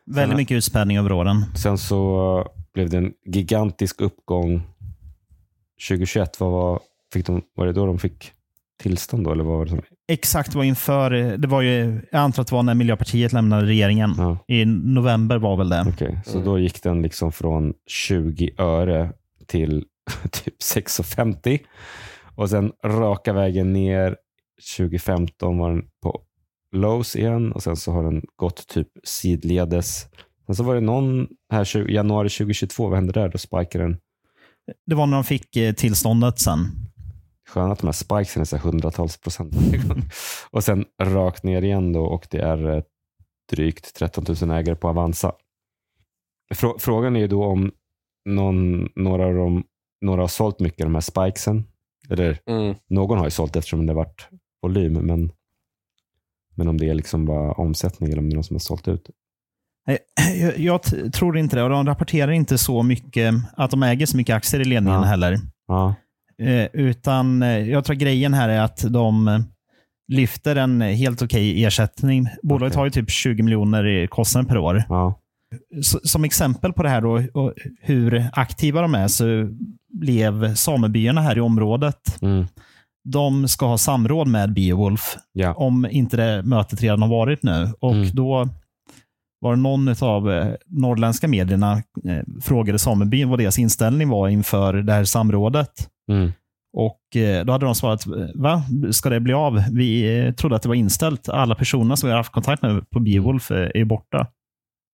väldigt 0.07 0.37
mycket 0.37 0.55
utspädning 0.57 0.99
över 0.99 1.13
åren. 1.13 1.45
sen 1.57 1.79
så 1.79 2.49
blev 2.75 2.91
det 2.91 2.97
en 2.97 3.13
gigantisk 3.27 4.01
uppgång 4.01 4.63
2021. 5.89 6.41
Vad 6.41 6.51
var, 6.53 6.81
fick 7.13 7.27
de, 7.27 7.43
var 7.55 7.67
det 7.67 7.73
då 7.73 7.87
de 7.87 7.99
fick 7.99 8.33
tillstånd? 8.89 9.24
Då, 9.24 9.32
eller 9.32 9.45
vad 9.45 9.59
var 9.59 9.64
det 9.64 9.70
som, 9.70 9.80
Exakt 10.09 10.55
vad 10.55 10.64
inför, 10.66 11.11
det 11.37 11.49
var 11.49 11.62
ju, 11.62 12.01
jag 12.12 12.20
antar 12.20 12.43
att 12.43 12.49
det 12.49 12.55
var 12.55 12.62
när 12.62 12.74
Miljöpartiet 12.74 13.32
lämnade 13.32 13.66
regeringen. 13.66 14.14
ja. 14.18 14.39
I 14.49 14.64
november 14.64 15.39
var 15.39 15.57
väl 15.57 15.68
det. 15.68 15.85
Okej, 15.89 16.18
så 16.26 16.32
Mm. 16.32 16.45
då 16.45 16.59
gick 16.59 16.82
den 16.82 17.03
liksom 17.03 17.32
från 17.32 17.74
20 17.87 18.51
öre 18.59 19.12
till 19.47 19.85
typ 20.30 20.55
6,50 20.62 21.59
och 22.35 22.51
sen 22.51 22.72
raka 22.85 23.32
vägen 23.32 23.72
ner 23.72 24.16
2015 24.78 25.59
var 25.59 25.70
den 25.70 25.82
på 26.03 26.20
lows 26.72 27.16
igen 27.16 27.53
och 27.53 27.62
sen 27.62 27.76
så 27.76 27.93
har 27.93 28.05
den 28.05 28.22
gått 28.37 28.68
typ 28.68 28.89
sidledes. 29.05 30.07
Sen 30.47 30.55
så 30.55 30.62
var 30.62 30.74
det 30.74 30.80
någon 30.80 31.26
här 31.53 31.64
20, 31.64 31.93
januari 31.95 32.28
2022, 32.28 32.89
vad 32.89 32.95
hände 32.99 33.12
där? 33.12 33.28
Då 33.28 33.39
spikade 33.39 33.85
den. 33.85 33.97
Det 34.87 34.95
var 34.95 35.07
när 35.07 35.14
de 35.16 35.24
fick 35.24 35.57
eh, 35.57 35.72
tillståndet 35.72 36.39
sen. 36.39 36.59
Skönt 37.49 37.72
att 37.72 37.78
de 37.78 37.86
här 37.86 37.92
spikesen 37.92 38.40
är 38.40 38.45
så 38.45 38.57
här 38.57 38.62
hundratals 38.64 39.16
procent. 39.16 39.55
Och 40.51 40.64
sen 40.64 40.84
rakt 41.03 41.45
ner 41.45 41.62
igen 41.62 41.92
då 41.92 42.05
och 42.05 42.26
det 42.30 42.38
är 42.38 42.76
eh, 42.76 42.82
drygt 43.53 43.95
13 43.95 44.24
000 44.42 44.51
ägare 44.51 44.76
på 44.76 44.88
Avanza. 44.88 45.32
Frå- 46.55 46.78
Frågan 46.78 47.16
är 47.16 47.20
ju 47.20 47.26
då 47.28 47.45
om 47.45 47.72
någon, 48.28 48.88
några, 48.97 49.26
av 49.26 49.34
dem, 49.34 49.64
några 50.01 50.20
har 50.22 50.28
sålt 50.28 50.61
mycket 50.61 50.80
av 50.80 50.86
de 50.86 50.95
här 50.95 51.01
spikesen. 51.01 51.64
Eller 52.11 52.38
Mm. 52.47 52.74
någon 52.90 53.18
har 53.18 53.24
ju 53.24 53.30
sålt 53.30 53.57
eftersom 53.57 53.86
det 53.86 53.92
har 53.92 53.97
varit 54.05 54.28
volym, 54.62 54.92
men, 54.92 55.32
men 56.55 56.68
om 56.68 56.78
det 56.78 56.88
är 56.88 56.95
liksom 56.95 57.24
bara 57.24 57.53
omsättning 57.53 58.09
eller 58.11 58.18
om 58.22 58.28
det 58.30 58.32
är 58.32 58.36
någon 58.36 58.45
som 58.45 58.55
har 58.55 58.61
sålt 58.61 58.88
ut. 58.88 59.11
Jag, 60.40 60.59
jag 60.59 60.82
tror 61.14 61.38
inte 61.38 61.57
det. 61.57 61.62
Och 61.62 61.70
de 61.70 61.86
rapporterar 61.86 62.32
inte 62.32 62.59
så 62.59 62.82
mycket 62.82 63.34
att 63.57 63.70
de 63.70 63.82
äger 63.82 64.07
så 64.07 64.16
mycket 64.16 64.36
aktier 64.36 64.61
i 64.61 64.64
ledningen 64.64 65.01
Ja. 65.01 65.07
heller. 65.07 65.38
Ja, 65.66 65.95
Eh, 66.45 66.68
utan 66.72 67.42
eh, 67.42 67.70
jag 67.70 67.84
tror 67.84 67.97
grejen 67.97 68.34
här 68.34 68.49
är 68.49 68.61
att 68.61 68.84
de 68.92 69.28
eh, 69.28 69.38
lyfter 70.12 70.57
en 70.57 70.80
helt 70.80 71.22
okej 71.22 71.64
ersättning. 71.64 72.28
Bolaget 72.42 72.72
Okej. 72.72 72.78
har 72.80 72.84
ju 72.86 72.90
typ 72.90 73.11
20 73.11 73.42
miljoner 73.42 73.86
i 73.86 74.07
kostnader 74.07 74.49
per 74.49 74.59
år. 74.59 74.84
ja, 74.88 75.20
som 75.82 76.24
exempel 76.24 76.72
på 76.72 76.82
det 76.82 76.88
här 76.88 77.01
då, 77.01 77.22
och 77.42 77.53
hur 77.82 78.26
aktiva 78.32 78.80
de 78.82 78.95
är, 78.95 79.09
så 79.09 79.24
blev 80.01 80.55
samebyarna 80.55 81.20
här 81.20 81.38
i 81.38 81.40
området, 81.40 82.22
mm, 82.22 82.47
de 83.09 83.49
ska 83.49 83.66
ha 83.66 83.78
samråd 83.78 84.28
med 84.28 84.53
Beowulf 84.55 85.16
ja. 85.32 85.55
om 85.55 85.86
inte 85.90 86.16
det 86.16 86.42
mötet 86.42 86.82
redan 86.82 87.03
har 87.03 87.09
varit 87.09 87.42
nu. 87.42 87.68
Och 87.80 87.92
Mm. 87.95 88.09
då 88.12 88.49
var 89.40 89.57
det 89.57 89.62
någon 89.62 89.88
av 90.01 90.55
norrländska 90.66 91.28
medierna 91.28 91.72
eh, 92.05 92.22
frågade 92.42 92.78
samebyn 92.78 93.28
vad 93.28 93.38
deras 93.38 93.59
inställning 93.59 94.09
var 94.09 94.28
inför 94.28 94.74
det 94.74 94.92
här 94.92 95.05
samrådet. 95.05 95.70
Mm, 96.13 96.33
Och 96.77 97.17
eh, 97.17 97.45
Då 97.45 97.53
hade 97.53 97.67
de 97.67 97.75
svarat, 97.75 98.07
va? 98.35 98.63
Ska 98.93 99.09
det 99.11 99.21
bli 99.21 99.33
av? 99.33 99.65
Vi 99.73 100.19
eh, 100.27 100.33
trodde 100.35 100.57
att 100.57 100.63
det 100.63 100.69
var 100.69 100.75
inställt. 100.77 101.29
Alla 101.29 101.55
personer 101.55 101.97
som 101.97 102.07
vi 102.07 102.11
har 102.11 102.17
haft 102.19 102.33
kontakt 102.33 102.63
med 102.63 102.91
på 102.91 103.01
Beowulf 103.01 103.51
eh, 103.51 103.71
är 103.75 103.85
borta. 103.85 104.27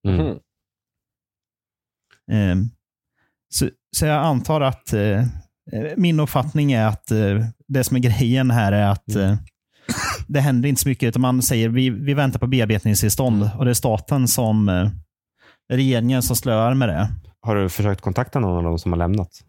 mm. 0.09 0.21
Mhm. 0.27 0.31
Eh, 2.33 2.57
Så, 3.53 3.69
så 3.97 4.07
jag 4.07 4.25
antar 4.25 4.61
att 4.61 4.93
eh, 4.93 5.19
eh, 5.21 5.27
min 5.97 6.21
uppfattning 6.21 6.73
är 6.73 6.87
att 6.87 7.11
eh, 7.11 7.45
det 7.69 7.85
som 7.85 7.97
är 7.97 8.01
grejen 8.01 8.51
här 8.51 8.73
är 8.73 8.87
att 8.91 9.15
Mm. 9.15 9.31
eh, 9.31 9.39
det 10.29 10.41
händer 10.41 10.69
inte 10.69 10.83
så 10.83 10.89
mycket. 10.89 11.09
Utan 11.09 11.23
man 11.23 11.43
säger 11.43 11.69
vi, 11.69 11.91
vi 11.91 12.15
väntar 12.15 12.39
på 12.39 12.47
bearbetningstillstånd 12.47 13.43
Mm. 13.43 13.59
och 13.59 13.65
det 13.65 13.71
är 13.71 13.75
staten 13.75 14.29
som, 14.29 14.69
eh, 14.69 14.91
regeringen 15.73 16.23
som 16.23 16.37
slöar 16.37 16.75
med 16.75 16.89
det. 16.89 17.09
Har 17.41 17.57
du 17.57 17.69
försökt 17.69 18.01
kontakta 18.01 18.41
någon 18.41 18.57
av 18.57 18.63
dem 18.63 18.79
som 18.79 18.93
har 18.93 18.99
lämnat? 18.99 19.45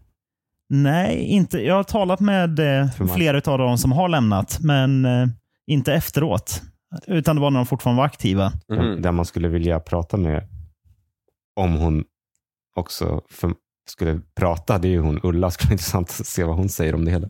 Nej, 0.74 1.24
inte. 1.24 1.59
Jag 1.59 1.76
har 1.76 1.84
talat 1.84 2.19
med 2.19 2.59
eh, 2.59 2.89
flera 3.15 3.51
av 3.51 3.57
dem 3.57 3.78
som 3.78 3.91
har 3.91 4.09
lämnat, 4.09 4.57
men 4.61 5.05
eh, 5.05 5.28
inte 5.67 5.93
efteråt. 5.93 6.61
Utan 7.07 7.36
det 7.36 7.41
var 7.41 7.51
när 7.51 7.59
de 7.59 7.65
fortfarande 7.65 7.97
var 7.97 8.05
aktiva. 8.05 8.51
Mhm. 8.69 9.01
Där 9.01 9.11
man 9.11 9.26
skulle 9.26 9.47
vilja 9.47 9.80
prata 9.80 10.17
med, 10.17 10.47
om 11.55 11.74
hon 11.76 12.03
också 12.76 13.22
för, 13.30 13.53
skulle 13.89 14.19
prata, 14.39 14.78
det 14.78 14.88
är 14.88 14.89
ju 14.89 14.99
hon 14.99 15.19
Ulla. 15.24 15.51
Skulle 15.51 15.67
vara 15.67 15.74
intressant 15.74 16.09
att 16.19 16.28
se 16.28 16.43
vad 16.43 16.55
hon 16.55 16.69
säger 16.69 16.95
om 16.95 17.05
det 17.05 17.11
hela. 17.11 17.30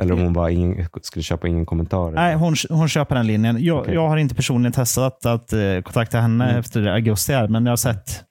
Eller 0.00 0.12
om 0.14 0.20
hon 0.20 0.32
bara 0.32 0.50
ingen, 0.50 0.86
skulle 1.02 1.22
köpa 1.22 1.48
ingen 1.48 1.66
kommentar. 1.66 2.10
Nej, 2.10 2.34
hon, 2.34 2.54
hon 2.70 2.88
köper 2.88 3.14
den 3.14 3.26
linjen. 3.26 3.64
Jag, 3.64 3.78
Okej. 3.78 3.94
jag 3.94 4.08
har 4.08 4.16
inte 4.16 4.34
personligen 4.34 4.72
testat 4.72 5.26
att 5.26 5.52
eh, 5.52 5.80
kontakta 5.84 6.20
henne 6.20 6.44
Mm. 6.44 6.60
efter 6.60 6.86
augusti, 6.86 7.32
här, 7.32 7.48
men 7.48 7.66
jag 7.66 7.72
har 7.72 7.76
sett 7.76 8.24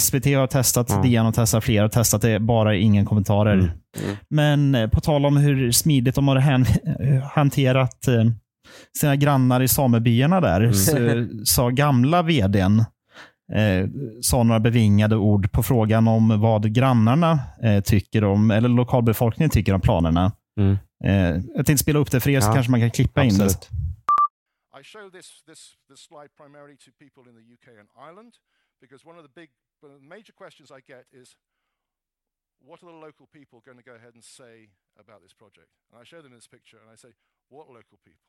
SVT 0.00 0.26
har 0.26 0.46
testat, 0.46 0.86
Ja. 0.90 1.02
DN 1.02 1.24
har 1.24 1.32
testat, 1.32 1.64
flera 1.64 1.84
har 1.84 1.88
testat. 1.88 2.22
Det 2.22 2.30
är 2.30 2.38
bara 2.38 2.74
ingen 2.76 3.04
kommentarer. 3.04 3.52
Mm. 3.54 3.70
Mm. 4.04 4.16
Men 4.28 4.74
eh, 4.74 4.90
på 4.90 5.00
tal 5.00 5.26
om 5.26 5.36
hur 5.36 5.72
smidigt 5.72 6.14
de 6.14 6.28
har 6.28 6.36
han, 6.36 6.66
hanterat 7.34 8.08
eh, 8.08 8.24
sina 8.98 9.16
grannar 9.16 9.60
i 9.62 9.68
samebyarna 9.68 10.40
där, 10.40 10.60
Mm. 10.60 10.74
så 10.74 11.26
sa 11.44 11.68
gamla 11.70 12.22
vdn 12.22 12.78
eh, 13.52 13.88
sa 14.22 14.42
några 14.42 14.60
bevingade 14.60 15.16
ord 15.16 15.52
på 15.52 15.62
frågan 15.62 16.08
om 16.08 16.40
vad 16.40 16.72
grannarna 16.74 17.38
eh, 17.62 17.80
tycker 17.82 18.24
om, 18.24 18.50
eller 18.50 18.68
lokalbefolkningen 18.68 19.50
tycker 19.50 19.74
om 19.74 19.80
planerna. 19.80 20.32
Mm. 20.60 20.78
Eh, 21.04 21.42
jag 21.56 21.66
tänkte 21.66 21.76
spela 21.82 21.98
upp 21.98 22.10
det 22.10 22.20
för 22.20 22.30
er 22.30 22.40
så 22.40 22.48
Ja, 22.48 22.54
kanske 22.54 22.70
man 22.70 22.80
kan 22.80 22.90
klippa 22.90 23.24
in 23.24 23.38
det. 23.38 23.44
Absolut. 23.44 23.68
I 24.80 24.84
show 24.84 25.10
this, 25.10 25.28
this, 25.48 25.60
this 25.90 26.00
slide 26.08 26.30
primarily 26.40 26.76
to 26.84 26.90
people 27.02 27.22
in 27.30 27.34
the 27.38 27.44
UK 27.56 27.66
and 27.80 27.88
Ireland 28.08 28.32
because 28.82 29.04
one 29.06 29.16
of 29.16 29.22
the 29.22 29.30
big, 29.30 29.50
one 29.80 29.92
of 29.92 30.02
the 30.02 30.06
major 30.06 30.32
questions 30.32 30.72
I 30.72 30.80
get 30.80 31.06
is, 31.12 31.36
what 32.58 32.82
are 32.82 32.86
the 32.86 32.98
local 32.98 33.28
people 33.32 33.62
going 33.64 33.78
to 33.78 33.84
go 33.84 33.94
ahead 33.94 34.14
and 34.14 34.22
say 34.22 34.74
about 34.98 35.22
this 35.22 35.32
project? 35.32 35.70
And 35.90 36.00
I 36.00 36.04
show 36.04 36.20
them 36.20 36.34
this 36.34 36.48
picture 36.50 36.78
and 36.82 36.90
I 36.92 36.96
say, 36.96 37.14
what 37.48 37.68
local 37.68 38.02
people? 38.04 38.26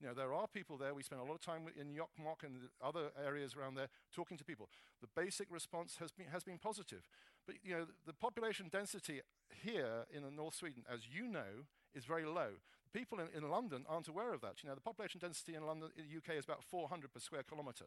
You 0.00 0.08
know, 0.08 0.14
there 0.14 0.34
are 0.34 0.48
people 0.48 0.76
there. 0.78 0.94
We 0.94 1.02
spend 1.02 1.20
a 1.20 1.24
lot 1.24 1.34
of 1.34 1.40
time 1.40 1.62
in 1.78 1.94
Jokkmokk 1.94 2.42
and 2.42 2.56
the 2.56 2.86
other 2.86 3.10
areas 3.24 3.54
around 3.54 3.76
there 3.76 3.86
talking 4.12 4.36
to 4.36 4.44
people. 4.44 4.68
The 5.00 5.08
basic 5.14 5.46
response 5.50 5.96
has 6.00 6.10
been, 6.10 6.26
has 6.32 6.42
been 6.42 6.58
positive. 6.58 7.06
But, 7.46 7.56
you 7.62 7.74
know, 7.74 7.86
the 8.06 8.12
population 8.12 8.66
density 8.70 9.20
here 9.62 10.06
in 10.12 10.24
the 10.24 10.30
North 10.30 10.54
Sweden, 10.54 10.82
as 10.92 11.02
you 11.06 11.28
know, 11.28 11.66
is 11.94 12.04
very 12.04 12.24
low. 12.24 12.58
People 12.92 13.20
in, 13.20 13.28
in 13.34 13.48
London 13.48 13.84
aren't 13.88 14.08
aware 14.08 14.34
of 14.34 14.40
that. 14.40 14.62
You 14.62 14.68
know, 14.68 14.74
the 14.74 14.80
population 14.80 15.20
density 15.20 15.54
in 15.54 15.66
London, 15.66 15.90
in 15.96 16.04
the 16.08 16.16
UK, 16.16 16.36
is 16.36 16.44
about 16.44 16.64
400 16.64 17.12
per 17.12 17.20
square 17.20 17.44
kilometre. 17.44 17.86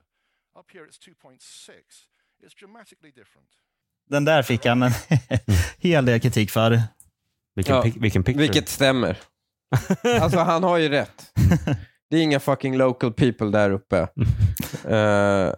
Up 0.60 0.72
here, 0.74 0.86
it's 0.86 1.00
2.6. 1.00 1.38
It's 2.44 2.60
dramatically 2.60 3.12
different. 3.12 3.48
Den 4.10 4.26
där 4.26 4.44
fick 4.44 4.66
han 4.66 4.84
en 4.84 4.92
hel 5.78 6.06
del 6.06 6.20
kritik 6.20 6.52
för. 6.52 6.82
Vilken, 7.56 7.76
Ja, 7.76 7.84
pic- 7.84 8.02
vilken 8.02 8.24
picture. 8.24 8.42
Vilket 8.42 8.70
stämmer. 8.70 9.18
Alltså 10.22 10.40
han 10.40 10.64
har 10.64 10.78
ju 10.78 10.90
rätt. 10.90 11.32
Det 12.10 12.18
är 12.18 12.22
inga 12.22 12.40
fucking 12.40 12.78
local 12.78 13.14
people 13.14 13.48
där 13.50 13.70
uppe. 13.72 14.08
Eh, 14.86 15.54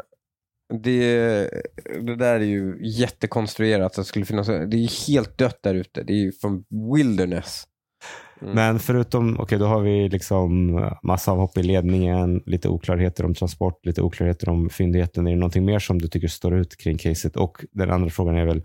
det, 0.83 1.49
det 2.01 2.15
där 2.15 2.35
är 2.39 2.39
ju 2.39 2.77
jättekonstruerat. 2.81 3.85
Att 3.91 3.95
det, 3.95 4.03
skulle 4.03 4.25
finnas, 4.25 4.47
det 4.47 4.53
är 4.53 4.75
ju 4.77 5.13
helt 5.13 5.37
dött 5.37 5.59
där 5.63 5.75
ute. 5.75 6.03
Det 6.03 6.13
är 6.13 6.17
ju 6.17 6.31
från 6.31 6.65
wilderness. 6.95 7.67
Mm. 8.41 8.53
Men 8.55 8.79
förutom, 8.79 9.39
okej 9.39 9.59
då 9.59 9.65
har 9.65 9.81
vi 9.81 10.09
liksom 10.09 10.75
massa 11.03 11.31
avhopp 11.31 11.57
i 11.57 11.63
ledningen, 11.63 12.41
lite 12.45 12.69
oklarheter 12.69 13.25
om 13.25 13.33
transport, 13.33 13.85
lite 13.85 14.01
oklarheter 14.01 14.49
om 14.49 14.69
fyndigheten. 14.69 15.27
Är 15.27 15.31
det 15.31 15.37
någonting 15.37 15.65
mer 15.65 15.79
som 15.79 15.99
du 16.01 16.07
tycker 16.07 16.27
står 16.27 16.55
ut 16.55 16.77
kring 16.77 16.97
caset? 16.97 17.35
Och 17.37 17.57
den 17.71 17.91
andra 17.91 18.09
frågan 18.09 18.35
är 18.37 18.45
väl, 18.45 18.63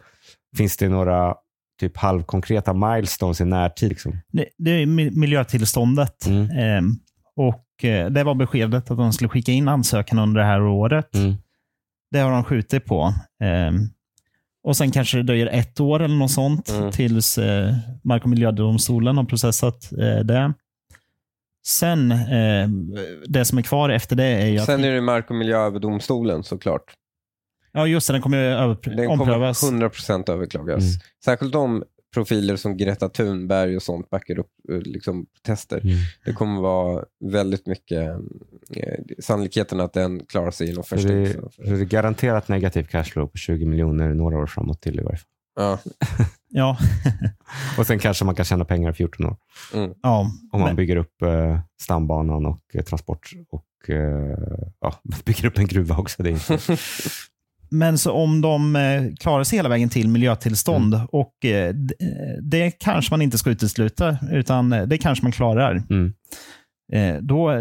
finns 0.57 0.77
det 0.77 0.89
några 0.89 1.35
typ 1.81 1.97
halvkonkreta 1.97 2.73
milestones 2.75 3.41
i 3.41 3.45
närtid? 3.45 3.89
Liksom? 3.89 4.17
Det, 4.33 4.47
det 4.59 4.71
är 4.71 4.87
mi- 4.87 5.17
miljötillståndet. 5.19 6.27
Mm. 6.27 6.51
Ehm, 6.51 6.91
och 7.37 7.85
eh, 7.85 8.11
Det 8.11 8.25
var 8.25 8.35
beskedet 8.35 8.91
att 8.91 8.97
de 8.97 9.13
skulle 9.13 9.29
skicka 9.29 9.53
in 9.53 9.69
ansökan 9.69 10.19
under 10.19 10.41
det 10.41 10.47
här 10.47 10.63
året. 10.63 11.15
Mm. 11.15 11.35
Det 12.11 12.19
har 12.19 12.31
de 12.31 12.45
skjutit 12.45 12.85
på. 12.85 13.15
Ehm, 13.43 13.75
och 14.65 14.77
Sen 14.77 14.91
kanske 14.91 15.17
det 15.17 15.23
dröjer 15.23 15.47
ett 15.47 15.81
år 15.81 16.03
eller 16.03 16.17
något 16.17 16.31
sånt 16.31 16.69
Mm. 16.71 16.91
tills 16.93 17.39
eh, 17.39 17.75
Mark 18.05 18.23
och 18.23 18.29
miljödomstolen 18.31 19.17
har 19.17 19.25
processat 19.25 19.93
eh, 19.93 20.19
det. 20.25 20.53
Sen, 21.67 22.13
eh, 22.13 22.69
det 23.27 23.45
som 23.45 23.59
är 23.59 23.63
kvar 23.63 23.89
efter 23.91 24.17
det 24.17 24.25
är 24.25 24.47
ju 24.47 24.59
att... 24.59 24.67
Sen 24.67 24.85
är 24.85 24.93
det 24.93 25.01
Mark 25.01 25.31
och 25.31 25.37
miljööverdomstolen 25.37 26.43
såklart. 26.45 26.83
ja, 27.73 27.87
just 27.87 28.07
det, 28.07 28.13
den 28.13 28.23
kommer 28.23 28.39
ju 28.39 28.45
över, 28.45 28.77
Den 28.85 28.97
kommer 28.97 29.11
omprövas. 29.23 29.63
100% 29.65 30.31
överklagas. 30.31 30.83
Mm. 30.83 31.01
Särskilt 31.25 31.55
om 31.55 31.85
profiler 32.15 32.57
som 32.57 32.77
Greta 32.77 33.09
Thunberg 33.09 33.77
och 33.77 33.83
sånt 33.83 34.11
backar 34.11 34.39
upp 34.39 34.51
eh, 34.73 34.79
liksom, 34.79 35.27
protester. 35.35 35.81
Mm. 35.85 35.97
Det 36.25 36.33
kommer 36.33 36.61
vara 36.61 37.05
väldigt 37.25 37.67
mycket 37.67 38.11
eh, 38.77 38.95
sannolikheten 39.21 39.81
att 39.81 39.93
den 39.93 40.27
klarar 40.27 40.51
sig 40.51 40.71
inom 40.71 40.83
Så 40.83 40.89
första 40.97 41.09
det, 41.09 41.37
det 41.57 41.71
är 41.71 41.85
garanterat 41.85 42.49
negativ 42.49 42.83
cashflow 42.85 43.27
på 43.27 43.37
20 43.39 43.67
miljoner 43.67 44.15
några 44.15 44.39
år 44.39 44.47
framåt 44.47 44.81
till 44.81 45.01
i 45.01 45.03
varje 45.03 45.17
fall. 45.19 45.29
Ja. 45.57 45.79
Ja, 46.55 46.79
Och 47.79 47.87
sen 47.87 47.99
kanske 47.99 48.25
man 48.25 48.35
kan 48.35 48.45
tjäna 48.45 48.65
pengar 48.65 48.91
i 48.91 48.95
14 48.95 49.27
år. 49.27 49.37
ja. 50.03 50.21
Om 50.53 50.61
man 50.61 50.61
Men- 50.69 50.77
bygger 50.77 50.97
upp 50.97 51.23
eh, 51.23 51.61
stambanan 51.81 52.47
och 52.47 52.61
eh, 52.75 52.83
transport 52.83 53.31
och 53.51 53.91
eh, 53.91 54.39
ja, 54.81 54.95
bygger 55.25 55.47
upp 55.47 55.59
en 55.59 55.67
gruva 55.67 55.97
också. 55.97 56.23
Det 56.23 56.31
är 56.31 56.33
inte. 56.33 56.59
Men 57.73 57.99
så 57.99 58.13
om 58.13 58.41
de 58.41 58.77
eh, 58.77 59.03
klarar 59.21 59.45
sig 59.45 59.59
hela 59.59 59.69
vägen 59.69 59.89
till 59.89 60.09
miljötillstånd 60.09 61.01
och 61.13 61.45
eh, 61.45 61.75
det 62.43 62.71
kanske 62.71 63.13
man 63.13 63.23
inte 63.23 63.39
ska 63.39 63.51
utesluta, 63.51 64.17
utan 64.31 64.73
eh, 64.73 64.83
det 64.83 64.99
kanske 64.99 65.25
man 65.25 65.33
klarar. 65.33 65.83
Mm. 65.91 66.13
Då, 67.21 67.53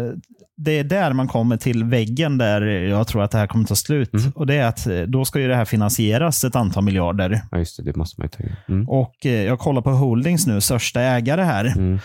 det 0.56 0.78
är 0.78 0.84
där 0.84 1.12
man 1.12 1.28
kommer 1.28 1.56
till 1.56 1.84
väggen 1.84 2.38
där 2.38 2.62
jag 2.62 3.06
tror 3.06 3.22
att 3.22 3.30
det 3.30 3.38
här 3.38 3.46
kommer 3.46 3.64
ta 3.64 3.74
slut. 3.74 4.14
Mm. 4.14 4.30
Och 4.34 4.46
det 4.46 4.54
är 4.54 4.66
att 4.66 4.86
då 5.06 5.24
ska 5.24 5.40
ju 5.40 5.48
det 5.48 5.54
här 5.56 5.64
finansieras 5.64 6.44
ett 6.44 6.56
antal 6.56 6.84
miljarder. 6.84 7.40
Ja, 7.50 7.58
just 7.58 7.76
det. 7.76 7.82
Det 7.82 7.96
måste 7.96 8.20
man 8.20 8.24
ju 8.26 8.28
ta 8.28 8.42
in. 8.42 8.56
Mm. 8.68 8.88
Och 8.88 9.14
jag 9.24 9.58
kollar 9.58 9.82
på 9.82 9.90
Holdings 9.90 10.46
nu, 10.46 10.60
största 10.60 11.00
ägare 11.00 11.42
här. 11.42 11.64
Mm. 11.76 11.98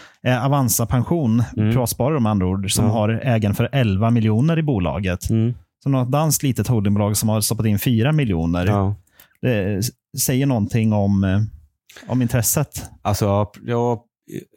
Avanza 0.45 0.85
Pension, 0.85 1.43
Mm. 1.57 1.71
privatsparare 1.71 2.19
med 2.19 2.29
andra 2.31 2.47
ord, 2.47 2.71
som 2.71 2.85
Ja. 2.85 2.91
har 2.91 3.09
ägaren 3.23 3.55
för 3.55 3.69
11 3.71 4.09
miljoner 4.09 4.59
i 4.59 4.63
bolaget. 4.63 5.29
Mm. 5.77 5.83
Så 5.83 5.89
något 5.89 6.11
danskt 6.11 6.43
litet 6.43 6.67
holdingbolag 6.67 7.17
som 7.17 7.29
har 7.29 7.41
stoppat 7.41 7.65
in 7.65 7.79
4 7.79 8.11
miljoner. 8.11 8.65
Ja. 8.65 8.95
Det 9.41 9.81
säger 10.19 10.45
någonting 10.45 10.93
om, 10.93 11.23
eh, 11.23 11.41
om 12.07 12.21
intresset. 12.21 12.83
Alltså, 13.01 13.25
ja, 13.25 13.53
ja, 13.65 14.05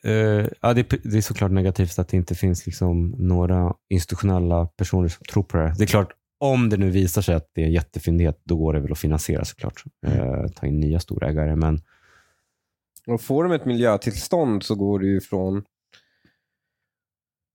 eh, 0.04 0.74
det, 0.74 0.88
det 1.04 1.16
är 1.16 1.20
såklart 1.20 1.52
negativt 1.52 1.98
att 1.98 2.08
det 2.08 2.16
inte 2.16 2.34
finns 2.34 2.66
liksom 2.66 3.14
några 3.18 3.74
institutionella 3.90 4.66
personer 4.66 5.08
som 5.08 5.24
tror 5.24 5.42
på 5.42 5.56
det. 5.56 5.74
Det 5.78 5.84
är 5.84 5.86
klart, 5.86 6.12
om 6.40 6.68
det 6.68 6.76
nu 6.76 6.90
visar 6.90 7.22
sig 7.22 7.34
att 7.34 7.50
det 7.54 7.64
är 7.64 7.68
jättefyndighet, 7.68 8.40
då 8.44 8.56
går 8.56 8.72
det 8.72 8.80
väl 8.80 8.92
att 8.92 8.98
finansiera 8.98 9.44
såklart. 9.44 9.84
Eh, 10.06 10.46
ta 10.54 10.66
in 10.66 10.80
nya 10.80 11.00
storägare, 11.00 11.56
men 11.56 11.80
Och 13.06 13.20
får 13.20 13.44
de 13.44 13.52
ett 13.52 13.64
miljötillstånd 13.64 14.62
så 14.62 14.74
går 14.74 14.98
det 14.98 15.06
ju 15.06 15.20
från 15.20 15.64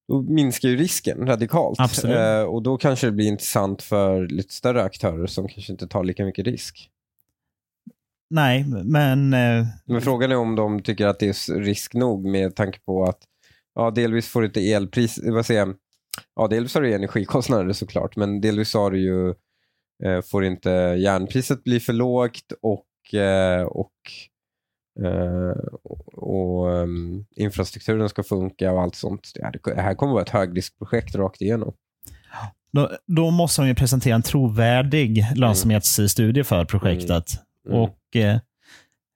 då 0.07 0.21
minskar 0.21 0.69
ju 0.69 0.77
risken 0.77 1.27
radikalt. 1.27 1.79
Absolut. 1.79 2.17
Eh, 2.17 2.41
och 2.41 2.63
då 2.63 2.77
kanske 2.77 3.07
det 3.07 3.11
blir 3.11 3.27
intressant 3.27 3.81
för 3.81 4.27
lite 4.27 4.53
större 4.53 4.83
aktörer 4.83 5.27
som 5.27 5.47
kanske 5.47 5.71
inte 5.71 5.87
tar 5.87 6.03
lika 6.03 6.25
mycket 6.25 6.47
risk. 6.47 6.89
Nej, 8.29 8.65
men 8.83 9.33
eh, 9.33 9.65
Men 9.85 10.01
frågan 10.01 10.31
är 10.31 10.35
om 10.35 10.55
de 10.55 10.81
tycker 10.81 11.07
att 11.07 11.19
det 11.19 11.27
är 11.27 11.59
risk 11.59 11.93
nog 11.93 12.25
med 12.25 12.55
tanke 12.55 12.79
på 12.79 13.03
att 13.03 13.19
ja, 13.75 13.91
delvis 13.91 14.27
får 14.27 14.41
du 14.41 14.47
inte 14.47 14.71
elpris, 14.71 15.19
vad 15.23 15.45
säger 15.45 15.59
jag, 15.59 15.75
ja 16.35 16.47
delvis 16.47 16.75
har 16.75 16.81
du 16.81 16.93
energikostnader 16.93 17.73
såklart, 17.73 18.15
men 18.15 18.41
delvis 18.41 18.73
har 18.73 18.91
du 18.91 18.99
ju, 18.99 19.29
eh, 20.03 20.21
får 20.21 20.45
inte 20.45 20.69
järnpriset 20.99 21.63
bli 21.63 21.79
för 21.79 21.93
lågt 21.93 22.53
och, 22.61 23.19
eh, 23.19 23.63
och, 23.63 23.91
och 26.13 26.77
ehm, 26.77 27.25
infrastrukturen 27.35 28.09
ska 28.09 28.23
funka 28.23 28.71
och 28.71 28.81
allt 28.81 28.95
sånt. 28.95 29.31
Det 29.35 29.81
här, 29.81 29.93
kommer 29.95 30.13
vara 30.13 30.23
ett 30.23 30.29
högriskprojekt 30.29 31.15
rakt 31.15 31.41
igenom. 31.41 31.73
då, 32.71 32.89
då 33.05 33.31
måste 33.31 33.61
de 33.61 33.67
ju 33.67 33.75
presentera 33.75 34.15
en 34.15 34.21
trovärdig 34.21 35.25
lönsamhetsstudie 35.35 36.43
för 36.43 36.65
projektet. 36.65 37.25
Mm. 37.67 37.79
Och 37.79 38.15
eh, 38.15 38.39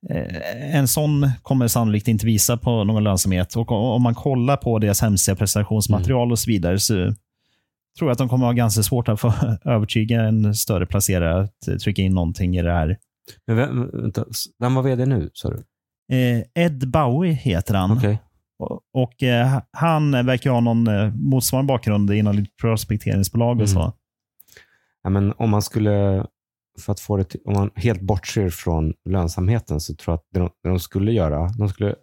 eh, 0.09 0.75
En 0.75 0.87
sån 0.87 1.29
kommer 1.41 1.67
sannolikt 1.67 2.07
inte 2.07 2.25
visa 2.25 2.57
på 2.57 2.83
någon 2.83 3.03
lönsamhet. 3.03 3.55
Och 3.55 3.71
om 3.71 4.01
man 4.01 4.15
kollar 4.15 4.57
på 4.57 4.79
deras 4.79 5.01
hemsida, 5.01 5.35
presentationsmaterial 5.35 6.31
och 6.31 6.39
så 6.39 6.51
vidare, 6.51 6.79
så 6.79 6.93
tror 7.99 8.09
jag 8.09 8.11
att 8.11 8.17
de 8.17 8.29
kommer 8.29 8.45
ha 8.45 8.53
ganska 8.53 8.83
svårt 8.83 9.09
att 9.09 9.19
få 9.19 9.33
övertyga 9.65 10.21
en 10.21 10.55
större 10.55 10.85
placerare 10.85 11.41
att 11.41 11.67
eh, 11.67 11.75
trycka 11.75 12.01
in 12.01 12.13
någonting 12.13 12.57
i 12.57 12.61
det 12.61 12.73
här. 12.73 12.97
Men 13.47 13.55
vem, 13.55 13.89
vänta, 13.93 14.25
vem 14.59 14.75
var 14.75 14.83
vd 14.83 15.05
nu, 15.05 15.29
sa 15.33 15.49
du? 15.49 15.63
Eh, 16.15 16.43
Ed 16.65 16.91
Bowie 16.91 17.33
heter 17.33 17.73
han. 17.75 17.97
Okej. 17.97 18.19
Och, 18.59 18.81
och 18.93 19.23
eh, 19.23 19.61
Han 19.71 20.11
verkar 20.11 20.51
ha 20.51 20.59
någon 20.59 20.87
eh, 20.87 21.13
motsvarande 21.13 21.67
bakgrund 21.67 22.11
inom 22.11 22.35
lite 22.35 22.51
prospekteringsbolag 22.61 23.49
och 23.49 23.55
Mm. 23.55 23.67
så. 23.67 23.93
Ja, 25.03 25.09
men 25.09 25.33
om 25.37 25.49
man 25.49 25.61
skulle 25.61 26.25
för 26.79 26.91
att 26.91 26.99
få 26.99 27.17
det 27.17 27.23
till, 27.23 27.39
om 27.45 27.53
man 27.53 27.71
helt 27.75 28.01
bortser 28.01 28.49
från 28.49 28.93
lönsamheten 29.09 29.79
så 29.79 29.95
tror 29.95 30.11
jag 30.13 30.17
att 30.17 30.25
det 30.33 30.39
de, 30.39 30.49
det 30.63 30.69
de 30.69 30.79
skulle 30.79 31.11
göra, 31.11 31.49
de 31.57 31.69
skulle 31.69 31.95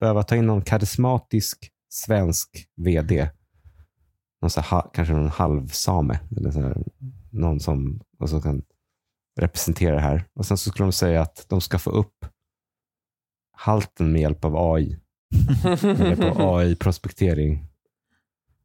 behöva 0.00 0.22
ta 0.22 0.36
in 0.36 0.46
någon 0.46 0.62
karismatisk 0.62 1.70
svensk 1.92 2.48
vd. 2.76 3.30
Någon 4.42 4.50
så 4.50 4.60
här, 4.60 4.82
kanske 4.94 5.14
någon 5.14 5.28
halvsame. 5.28 6.20
Eller 6.36 6.50
så 6.50 6.60
här, 6.60 6.76
någon 7.30 7.60
som 7.60 8.00
och 8.18 8.30
så 8.30 8.40
kan 8.40 8.62
representera 9.40 9.94
det 9.94 10.00
här. 10.00 10.24
Och 10.34 10.46
Sen 10.46 10.58
så 10.58 10.70
skulle 10.70 10.84
de 10.84 10.92
säga 10.92 11.22
att 11.22 11.46
de 11.48 11.60
ska 11.60 11.78
få 11.78 11.90
upp 11.90 12.26
halten 13.56 14.12
med 14.12 14.20
hjälp 14.20 14.44
av 14.44 14.56
AI. 14.56 14.98
Med 15.82 16.00
hjälp 16.00 16.38
av 16.38 16.56
AI-prospektering. 16.56 17.66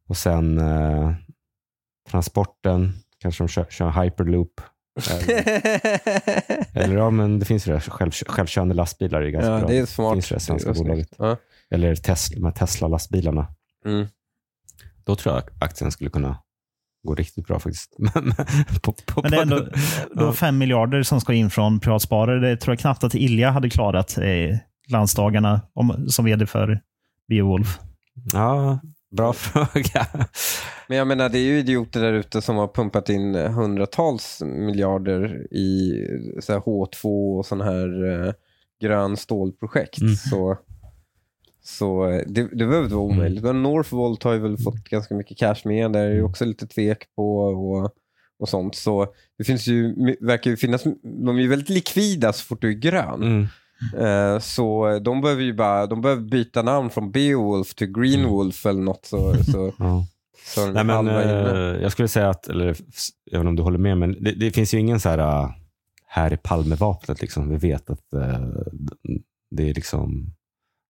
Och 0.08 0.16
sen 0.16 0.58
eh, 0.58 1.12
transporten, 2.08 2.92
kanske 3.18 3.44
de 3.44 3.48
kör, 3.48 3.66
kör 3.70 4.02
hyperloop. 4.02 4.60
Eller, 5.10 5.48
eller 6.84 6.96
ja, 6.96 7.10
men 7.10 7.38
det 7.38 7.44
finns 7.44 7.68
ju 7.68 7.72
det. 7.72 7.80
Själv, 7.80 8.10
självkörande 8.10 8.74
lastbilar 8.74 9.22
är 9.22 9.28
ganska 9.30 9.50
ja, 9.50 9.58
bra. 9.58 9.68
det 9.68 9.78
är 9.78 9.86
smart. 9.86 10.14
finns 10.14 10.28
det 10.28 10.40
svenska 10.40 10.72
bolaget. 10.72 11.14
Ja. 11.18 11.36
Eller 11.70 11.94
Tesla, 11.94 12.34
de 12.34 12.44
här 12.44 12.52
Tesla-lastbilarna. 12.52 13.46
Mm. 13.84 14.06
Då 15.04 15.16
tror 15.16 15.34
jag 15.34 15.44
aktien 15.60 15.92
skulle 15.92 16.10
kunna 16.10 16.36
gå 17.02 17.14
riktigt 17.14 17.46
bra 17.46 17.58
faktiskt. 17.58 17.94
Men, 17.98 18.32
på, 18.82 18.92
på, 19.06 19.22
Men 19.22 19.30
det 19.30 19.36
är 19.36 19.42
ändå 19.42 19.58
då 20.14 20.24
Ja. 20.24 20.32
fem 20.32 20.58
miljarder 20.58 21.02
som 21.02 21.20
ska 21.20 21.32
in 21.32 21.50
från 21.50 21.80
privatsparare. 21.80 22.40
Det 22.50 22.56
tror 22.56 22.72
jag 22.72 22.78
knappt 22.80 23.04
att 23.04 23.14
Ilja 23.14 23.50
hade 23.50 23.70
klarat 23.70 24.18
eh, 24.18 24.56
landsdagarna 24.88 25.60
om, 25.74 26.06
som 26.08 26.24
vd 26.24 26.46
för 26.46 26.80
Beowulf. 27.28 27.78
Ja, 28.32 28.80
bra 29.16 29.32
fråga. 29.36 30.06
Men 30.88 30.98
jag 30.98 31.06
menar, 31.06 31.28
det 31.28 31.38
är 31.38 31.44
ju 31.44 31.58
idioter 31.58 32.00
där 32.00 32.12
ute 32.12 32.42
som 32.42 32.56
har 32.56 32.68
pumpat 32.68 33.08
in 33.08 33.34
hundratals 33.34 34.42
miljarder 34.42 35.46
i 35.54 35.92
så 36.40 36.52
här 36.52 36.60
H2 36.60 37.38
och 37.38 37.46
sån 37.46 37.60
här 37.60 38.04
eh, 38.26 38.32
grön 38.80 39.16
stålprojekt. 39.16 40.00
Mm. 40.00 40.14
Så, 40.14 40.56
så 41.62 42.08
eh, 42.08 42.22
det, 42.26 42.42
det 42.42 42.56
behöver 42.66 42.82
inte 42.84 42.94
vara 42.96 43.04
Mm. 43.06 43.16
omöjligt. 43.18 43.42
Men 43.44 43.62
Northvolt 43.62 44.22
har 44.22 44.32
ju 44.32 44.38
väl 44.38 44.58
fått 44.58 44.84
ganska 44.88 45.14
mycket 45.14 45.38
cash 45.38 45.56
med. 45.64 45.92
Där 45.92 46.00
är 46.06 46.12
ju 46.14 46.22
också 46.22 46.44
lite 46.44 46.66
tvek 46.66 47.14
på 47.16 47.38
och, 47.38 47.90
och 48.38 48.48
sånt. 48.48 48.74
Så 48.74 49.06
det 49.38 49.44
finns 49.44 49.66
ju, 49.66 49.94
verkar 50.20 50.50
ju 50.50 50.56
finnas, 50.56 50.84
de 51.02 51.36
är 51.36 51.40
ju 51.42 51.48
väldigt 51.48 51.68
likvida 51.68 52.32
så 52.32 52.44
fort 52.44 52.60
du 52.60 52.68
är 52.68 52.72
grön. 52.74 53.22
Mm. 53.22 53.46
Eh, 53.98 54.38
Så 54.40 54.98
de 54.98 55.20
behöver 55.20 55.42
ju 55.42 55.54
bara 55.54 55.86
de 55.86 56.00
behöver 56.00 56.22
byta 56.22 56.62
namn 56.62 56.90
från 56.90 57.10
Beowulf 57.12 57.74
till 57.74 57.92
Greenwolf 57.92 58.66
eller 58.66 58.82
något. 58.82 59.06
Så, 59.06 59.44
så, 59.44 59.72
Ja. 59.78 60.06
så 60.54 60.70
Nej, 60.70 60.84
men, 60.84 61.08
eh, 61.08 61.82
jag 61.82 61.92
skulle 61.92 62.08
säga 62.08 62.28
att, 62.30 62.48
eller 62.48 62.76
även 63.32 63.46
om 63.46 63.56
du 63.56 63.62
håller 63.62 63.78
med, 63.78 63.98
men 63.98 64.24
det, 64.24 64.32
det 64.32 64.50
finns 64.50 64.74
ju 64.74 64.78
ingen 64.78 65.00
så 65.00 65.08
här, 65.08 65.48
här 66.06 66.30
är 66.30 66.36
Palmevapnet. 66.36 67.20
Liksom. 67.20 67.48
Vi 67.48 67.56
vet 67.56 67.90
att 67.90 68.12
eh, 68.14 68.40
det 69.50 69.70
är 69.70 69.74
liksom, 69.74 70.34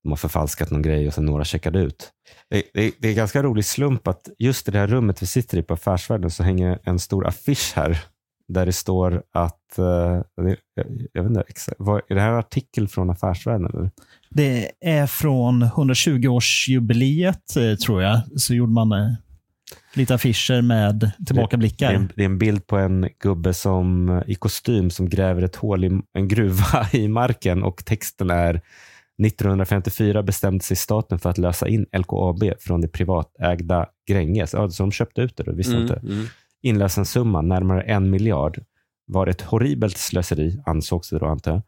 de 0.02 0.08
har 0.08 0.16
förfalskat 0.16 0.70
någon 0.70 0.82
grej 0.82 1.06
och 1.06 1.14
sen 1.14 1.26
några 1.26 1.44
checkade 1.44 1.78
ut. 1.78 2.10
Det, 2.50 2.62
det, 2.74 2.92
det 2.98 3.08
är 3.08 3.10
en 3.10 3.16
ganska 3.16 3.42
rolig 3.42 3.64
slump 3.64 4.08
att 4.08 4.28
just 4.38 4.68
i 4.68 4.70
det 4.70 4.78
här 4.78 4.86
rummet 4.86 5.22
vi 5.22 5.26
sitter 5.26 5.58
i 5.58 5.62
på 5.62 5.74
Affärsvärlden 5.74 6.30
så 6.30 6.42
hänger 6.42 6.78
en 6.84 6.98
stor 6.98 7.26
affisch 7.26 7.72
här 7.74 7.98
där 8.48 8.66
det 8.66 8.72
står 8.72 9.22
att, 9.32 9.78
eh, 9.78 9.84
jag, 11.12 11.22
vet 11.22 11.30
inte, 11.30 11.44
vad, 11.78 12.00
är 12.08 12.14
det 12.14 12.20
här 12.20 12.30
en 12.30 12.38
artikel 12.38 12.88
från 12.88 13.10
Affärsvärlden? 13.10 13.66
Eller? 13.66 13.90
Det 14.30 14.70
är 14.80 15.06
från 15.06 15.64
120-årsjubileet, 15.64 17.56
eh, 17.56 17.76
tror 17.76 18.02
jag. 18.02 18.20
Så 18.36 18.54
gjorde 18.54 18.72
man 18.72 18.92
eh, 18.92 19.12
lite 19.94 20.14
affischer 20.14 20.62
med 20.62 20.94
Det 20.94 21.06
är, 21.06 21.24
tillbakablickar. 21.24 21.92
en, 21.92 22.12
det 22.16 22.22
är 22.22 22.26
en 22.26 22.38
bild 22.38 22.66
på 22.66 22.76
en 22.76 23.08
gubbe 23.22 23.54
som, 23.54 24.22
i 24.26 24.34
kostym 24.34 24.90
som 24.90 25.08
gräver 25.08 25.42
ett 25.42 25.56
hål 25.56 25.84
i 25.84 26.00
en 26.12 26.28
gruva 26.28 26.88
i 26.92 27.08
marken 27.08 27.62
och 27.62 27.84
texten 27.84 28.30
är 28.30 28.60
1954 29.26 30.22
bestämde 30.22 30.64
sig 30.64 30.76
staten 30.76 31.18
för 31.18 31.30
att 31.30 31.38
lösa 31.38 31.68
in 31.68 31.86
LKAB 31.98 32.42
från 32.60 32.80
det 32.80 32.88
privatägda 32.88 33.86
Gränges. 34.08 34.52
Ja, 34.52 34.70
så 34.70 34.82
de 34.82 34.92
köpte 34.92 35.20
ut 35.20 35.36
det, 35.36 35.42
då, 35.42 35.52
visste 35.52 35.72
Mm, 35.72 35.82
inte. 35.82 35.94
mm. 35.94 36.26
Inlösensumman, 36.62 37.48
närmare 37.48 37.82
en 37.82 38.10
miljard, 38.10 38.60
var 39.06 39.26
ett 39.26 39.40
horribelt 39.42 39.96
slöseri, 39.98 40.60
ansågs 40.66 41.10
det 41.10 41.18
då 41.18 41.26
antar 41.26 41.50
jag, 41.50 41.62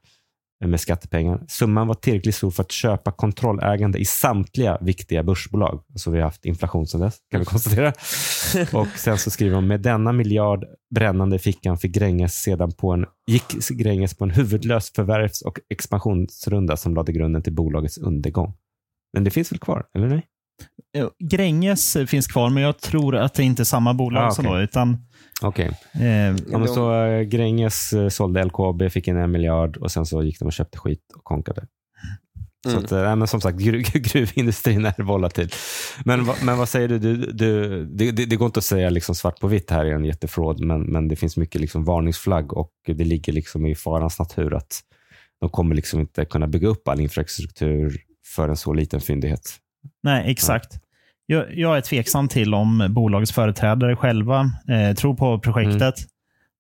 med 0.69 0.81
skattepengar. 0.81 1.45
Summan 1.49 1.87
var 1.87 1.95
tillräckligt 1.95 2.35
stor 2.35 2.51
för 2.51 2.63
att 2.63 2.73
köpa 2.73 3.13
kontrollägande 3.13 3.99
i 3.99 4.05
samtliga 4.05 4.79
viktiga 4.81 5.23
börsbolag. 5.23 5.83
Så 5.95 6.11
vi 6.11 6.19
har 6.19 6.25
haft 6.25 6.45
inflation 6.45 6.87
sedan 6.87 7.01
dess, 7.01 7.19
kan 7.31 7.41
vi 7.41 7.47
konstatera. 7.47 7.93
Och 8.81 8.89
sen 8.97 9.19
så 9.19 9.31
skriver 9.31 9.55
de, 9.55 9.67
med 9.67 9.81
denna 9.81 10.13
miljard 10.13 10.65
brännande 10.95 11.37
i 11.37 11.39
fickan 11.39 11.79
fick 11.79 11.93
Gränges 11.95 12.35
sedan 12.35 12.73
på 12.73 12.93
en, 12.93 13.07
gick 13.27 13.69
Gränges 13.69 14.15
på 14.15 14.25
en 14.25 14.31
huvudlös 14.31 14.93
förvärvs 14.97 15.43
och 15.43 15.59
expansionsrunda 15.71 16.77
som 16.77 16.95
lade 16.95 17.13
grunden 17.13 17.43
till 17.43 17.55
bolagets 17.55 17.99
undergång. 17.99 18.55
Men 19.13 19.25
det 19.25 19.31
finns 19.31 19.53
väl 19.53 19.59
kvar, 19.59 19.85
eller 19.95 20.09
nej? 20.09 20.27
Eh, 20.97 21.09
Gränges 21.19 21.97
eh, 21.97 22.07
finns 22.07 22.27
kvar, 22.27 22.51
men 22.51 22.63
jag 22.63 22.81
tror 22.81 23.17
att 23.17 23.35
det 23.35 23.43
inte 23.43 23.63
är 23.63 23.65
samma 23.65 23.95
bolag 23.95 24.25
Ah, 24.27 24.31
som 24.31 24.47
okej. 24.47 24.59
då. 24.59 24.63
Utan, 24.65 24.97
Okej. 25.43 25.71
eh, 25.95 26.37
Ja, 26.53 26.67
så 26.67 27.05
äh, 27.05 27.21
Gränges 27.23 27.95
sålde 28.11 28.45
LKAB, 28.45 28.91
fick 28.91 29.09
in 29.09 29.17
en 29.17 29.31
miljard 29.31 29.77
och 29.77 29.91
sen 29.93 30.07
så 30.07 30.23
gick 30.23 30.39
de 30.39 30.45
och 30.45 30.53
köpte 30.53 30.79
skit 30.79 31.13
och 31.17 31.25
konkade. 31.25 31.67
Så 32.67 32.71
Mm. 32.71 32.85
att, 32.85 32.93
äh, 32.93 33.03
nej, 33.03 33.17
men 33.17 33.29
som 33.29 33.41
sagt, 33.41 33.59
gru, 33.59 33.83
gruvindustrin 33.95 34.85
är 34.87 35.03
volatil. 35.03 35.51
Men, 36.05 36.25
va- 36.25 36.35
men 36.43 36.59
vad 36.59 36.69
säger 36.69 36.89
du? 36.89 36.99
du, 36.99 37.17
du 37.17 37.85
det, 37.87 38.11
det, 38.11 38.25
det 38.25 38.37
går 38.37 38.47
inte 38.47 38.59
att 38.59 38.65
säga 38.65 38.91
liksom 38.91 39.15
svart 39.15 39.41
på 39.41 39.47
vitt 39.47 39.71
här 39.71 39.85
är 39.85 39.95
en 39.95 40.05
jättefråd, 40.05 40.61
men, 40.65 40.83
men 40.83 41.09
det 41.09 41.17
finns 41.17 41.37
mycket 41.37 41.61
liksom 41.61 41.85
varningsflagg 41.85 42.53
och 42.53 42.71
det 42.87 43.05
ligger 43.05 43.33
liksom 43.33 43.67
i 43.67 43.75
farans 43.75 44.19
natur 44.19 44.55
att 44.55 44.81
de 45.41 45.51
kommer 45.51 45.75
liksom 45.75 46.01
inte 46.01 46.25
kunna 46.25 46.47
bygga 46.47 46.69
upp 46.69 46.89
all 46.89 47.01
infrastruktur 47.01 47.97
för 48.35 48.49
en 48.49 48.57
så 48.57 48.73
liten 48.73 49.01
fyndighet. 49.01 49.51
Nej, 50.03 50.31
exakt. 50.31 50.79
Jag, 51.27 51.59
jag 51.59 51.77
är 51.77 51.81
tveksam 51.81 52.29
till 52.29 52.55
om 52.55 52.87
bolagets 52.91 53.33
företrädare 53.33 53.97
själva 53.97 54.51
eh, 54.69 54.95
tror 54.97 55.15
på 55.15 55.39
projektet. 55.39 55.95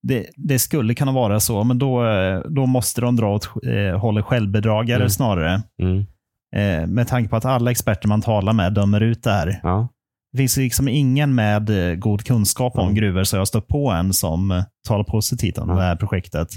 Det, 0.02 0.26
det 0.36 0.58
skulle 0.58 0.94
kunna 0.94 1.12
vara 1.12 1.40
så, 1.40 1.64
men 1.64 1.78
då, 1.78 2.06
eh, 2.06 2.40
då 2.40 2.66
måste 2.66 3.00
de 3.00 3.16
dra 3.16 3.34
åt 3.34 3.48
eh, 3.66 3.98
hållet 4.00 4.24
självbedragare 4.24 4.96
Mm. 5.00 5.10
snarare. 5.10 5.62
Mm. 5.82 5.98
Eh, 6.56 6.86
med 6.86 7.08
tanke 7.08 7.28
på 7.30 7.36
att 7.36 7.44
alla 7.44 7.70
experter 7.70 8.08
man 8.08 8.22
talar 8.22 8.52
med 8.52 8.72
dömer 8.74 9.00
ut 9.00 9.22
det 9.22 9.30
här. 9.30 9.60
Ja. 9.62 9.88
Det 10.32 10.38
finns 10.38 10.56
liksom 10.56 10.88
ingen 10.88 11.34
med 11.34 11.90
eh, 11.90 11.94
god 11.94 12.24
kunskap 12.24 12.78
om 12.78 12.82
Mm. 12.84 12.94
gruvor 12.94 13.24
så 13.24 13.36
jag 13.36 13.40
har 13.40 13.44
stött 13.46 13.68
på 13.68 13.90
en 13.90 14.12
som 14.12 14.50
eh, 14.50 14.64
talar 14.88 15.04
positivt 15.04 15.58
om 15.58 15.68
det 15.68 15.82
här 15.82 15.96
projektet. 15.96 16.48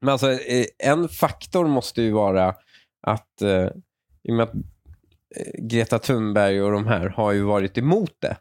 Men 0.00 0.12
alltså, 0.12 0.26
en 0.84 1.08
faktor 1.08 1.68
måste 1.68 2.02
ju 2.02 2.12
vara 2.12 2.48
att 3.06 3.42
eh, 3.42 3.68
i 4.28 4.30
och 4.32 4.34
med 4.36 4.42
att 4.42 4.52
Greta 5.58 5.98
Thunberg 5.98 6.62
och 6.62 6.72
de 6.72 6.86
här 6.86 7.08
har 7.08 7.32
ju 7.32 7.42
varit 7.42 7.78
emot 7.78 8.12
det, 8.22 8.36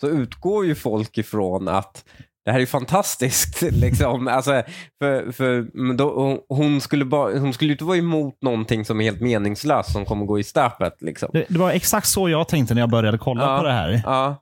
så 0.00 0.08
utgår 0.08 0.66
ju 0.66 0.74
folk 0.74 1.18
ifrån 1.18 1.68
att 1.68 2.04
det 2.44 2.52
här 2.52 2.60
är 2.60 2.66
fantastiskt. 2.66 3.62
Liksom. 3.72 4.28
Alltså, 4.28 4.62
för, 5.02 5.32
för, 5.32 5.68
då, 5.96 6.80
skulle 6.80 7.04
hon 7.38 7.52
skulle 7.52 7.68
ju 7.68 7.72
inte 7.72 7.84
vara 7.84 7.96
emot 7.96 8.42
någonting 8.42 8.84
som 8.84 9.00
är 9.00 9.04
helt 9.04 9.20
meningslöst 9.20 9.92
som 9.92 10.04
kommer 10.04 10.26
gå 10.26 10.38
i 10.38 10.42
stöpet. 10.44 11.02
Liksom. 11.02 11.28
Det, 11.32 11.44
det 11.48 11.58
var 11.58 11.70
exakt 11.70 12.06
så 12.06 12.28
jag 12.28 12.48
tänkte 12.48 12.74
när 12.74 12.82
jag 12.82 12.90
började 12.90 13.18
kolla 13.18 13.42
Ja. 13.42 13.58
på 13.58 13.64
det 13.64 13.72
här. 13.72 14.02
Ja. 14.04 14.36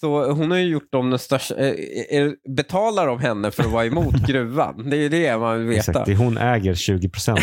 Så 0.00 0.30
hon 0.32 0.50
har 0.50 0.58
ju 0.58 0.64
gjort 0.68 0.92
dem 0.92 1.10
den 1.10 1.18
största... 1.18 1.54
eh, 1.56 2.30
Betalar 2.56 3.06
de 3.06 3.18
henne 3.20 3.50
för 3.50 3.62
att 3.62 3.70
vara 3.72 3.86
emot 3.86 4.14
gruvan? 4.26 4.90
Det 4.90 4.96
är 4.96 5.00
ju 5.00 5.08
det 5.08 5.38
man 5.38 5.58
vill 5.58 5.66
veta. 5.68 5.78
Exakt, 5.90 6.06
det 6.06 6.12
är 6.12 6.16
hon 6.16 6.38
äger 6.38 6.74
20 6.74 7.08
procent. 7.08 7.40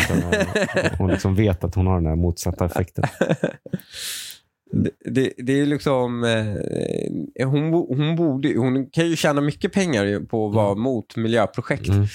Hon 0.98 1.10
liksom 1.10 1.34
vet 1.34 1.64
att 1.64 1.74
hon 1.74 1.86
har 1.86 1.94
den 1.96 2.06
här 2.06 2.16
motsatta 2.16 2.64
effekten. 2.64 3.04
Det, 4.72 4.90
det, 5.10 5.32
det 5.38 5.60
är 5.60 5.66
liksom... 5.66 6.24
Eh, 6.24 7.48
hon, 7.48 7.72
hon, 7.72 8.16
borde, 8.16 8.54
hon 8.58 8.90
kan 8.90 9.06
ju 9.08 9.16
tjäna 9.16 9.40
mycket 9.40 9.72
pengar 9.72 10.26
på 10.26 10.48
att 10.48 10.54
vara 10.54 10.74
mot 10.74 11.16
miljöprojekt. 11.16 11.88
Mm. 11.88 12.06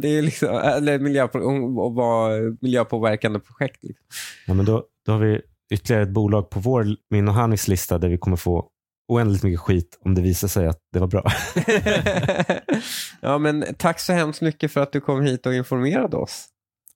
det 0.00 0.08
är 0.08 0.22
liksom, 0.22 0.48
eller 0.48 1.38
hon- 1.44 1.86
att 1.90 1.94
vara 1.96 2.32
miljöpåverkande 2.60 3.38
projekt. 3.38 3.78
Liksom. 3.82 4.04
Ja, 4.46 4.54
men 4.54 4.66
då, 4.66 4.84
då 5.06 5.12
har 5.12 5.18
vi 5.18 5.40
ytterligare 5.74 6.02
ett 6.02 6.10
bolag 6.10 6.50
på 6.50 6.60
vår, 6.60 6.86
min 7.10 7.28
och 7.28 7.34
Hannis 7.34 7.68
lista 7.68 7.98
där 7.98 8.08
vi 8.08 8.18
kommer 8.18 8.36
få 8.36 8.66
oändligt 9.08 9.42
mycket 9.42 9.60
skit 9.60 9.98
om 10.04 10.14
det 10.14 10.22
visar 10.22 10.48
sig 10.48 10.66
att 10.66 10.78
det 10.92 10.98
var 10.98 11.06
bra. 11.06 11.30
ja, 13.20 13.38
men 13.38 13.64
tack 13.78 14.00
så 14.00 14.12
hemskt 14.12 14.40
mycket 14.42 14.72
för 14.72 14.80
att 14.80 14.92
du 14.92 15.00
kom 15.00 15.22
hit 15.22 15.46
och 15.46 15.54
informerade 15.54 16.16
oss. 16.16 16.46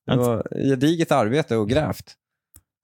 Det 0.05 0.15
var 0.15 0.47
gediget 0.69 1.11
arbete 1.11 1.55
och 1.55 1.69
grävt. 1.69 2.13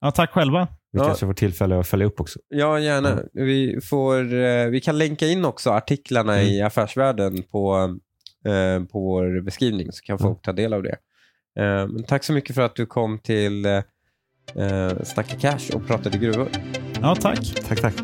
Ja, 0.02 0.12
tack 0.12 0.32
själva. 0.32 0.68
Vi 0.92 1.00
Ja. 1.00 1.06
kanske 1.06 1.26
får 1.26 1.34
tillfälle 1.34 1.80
att 1.80 1.88
följa 1.88 2.06
upp 2.06 2.20
också. 2.20 2.40
Ja, 2.48 2.80
gärna. 2.80 3.20
Vi, 3.34 3.80
får, 3.82 4.34
eh, 4.34 4.66
vi 4.68 4.82
kan 4.82 4.98
länka 4.98 5.28
in 5.28 5.46
också 5.46 5.70
artiklarna 5.70 6.44
i 6.44 6.62
Affärsvärlden 6.62 7.44
på, 7.44 7.76
eh, 8.46 8.84
på 8.84 9.00
vår 9.00 9.42
beskrivning 9.42 9.92
så 9.92 10.02
kan 10.02 10.20
folk 10.20 10.42
ta 10.42 10.54
del 10.54 10.74
av 10.74 10.84
det. 10.84 10.98
Eh, 11.60 11.88
men 11.88 12.04
tack 12.04 12.24
så 12.24 12.34
mycket 12.34 12.56
för 12.56 12.62
att 12.62 12.76
du 12.76 12.86
kom 12.86 13.20
till 13.20 13.66
eh, 13.66 13.82
Snacka 15.04 15.36
Cash 15.40 15.76
och 15.76 15.88
pratade 15.88 16.18
gruvor. 16.18 16.48
Ja, 17.02 17.16
tack. 17.16 17.56
Tack, 17.68 17.82
tack. 17.82 17.96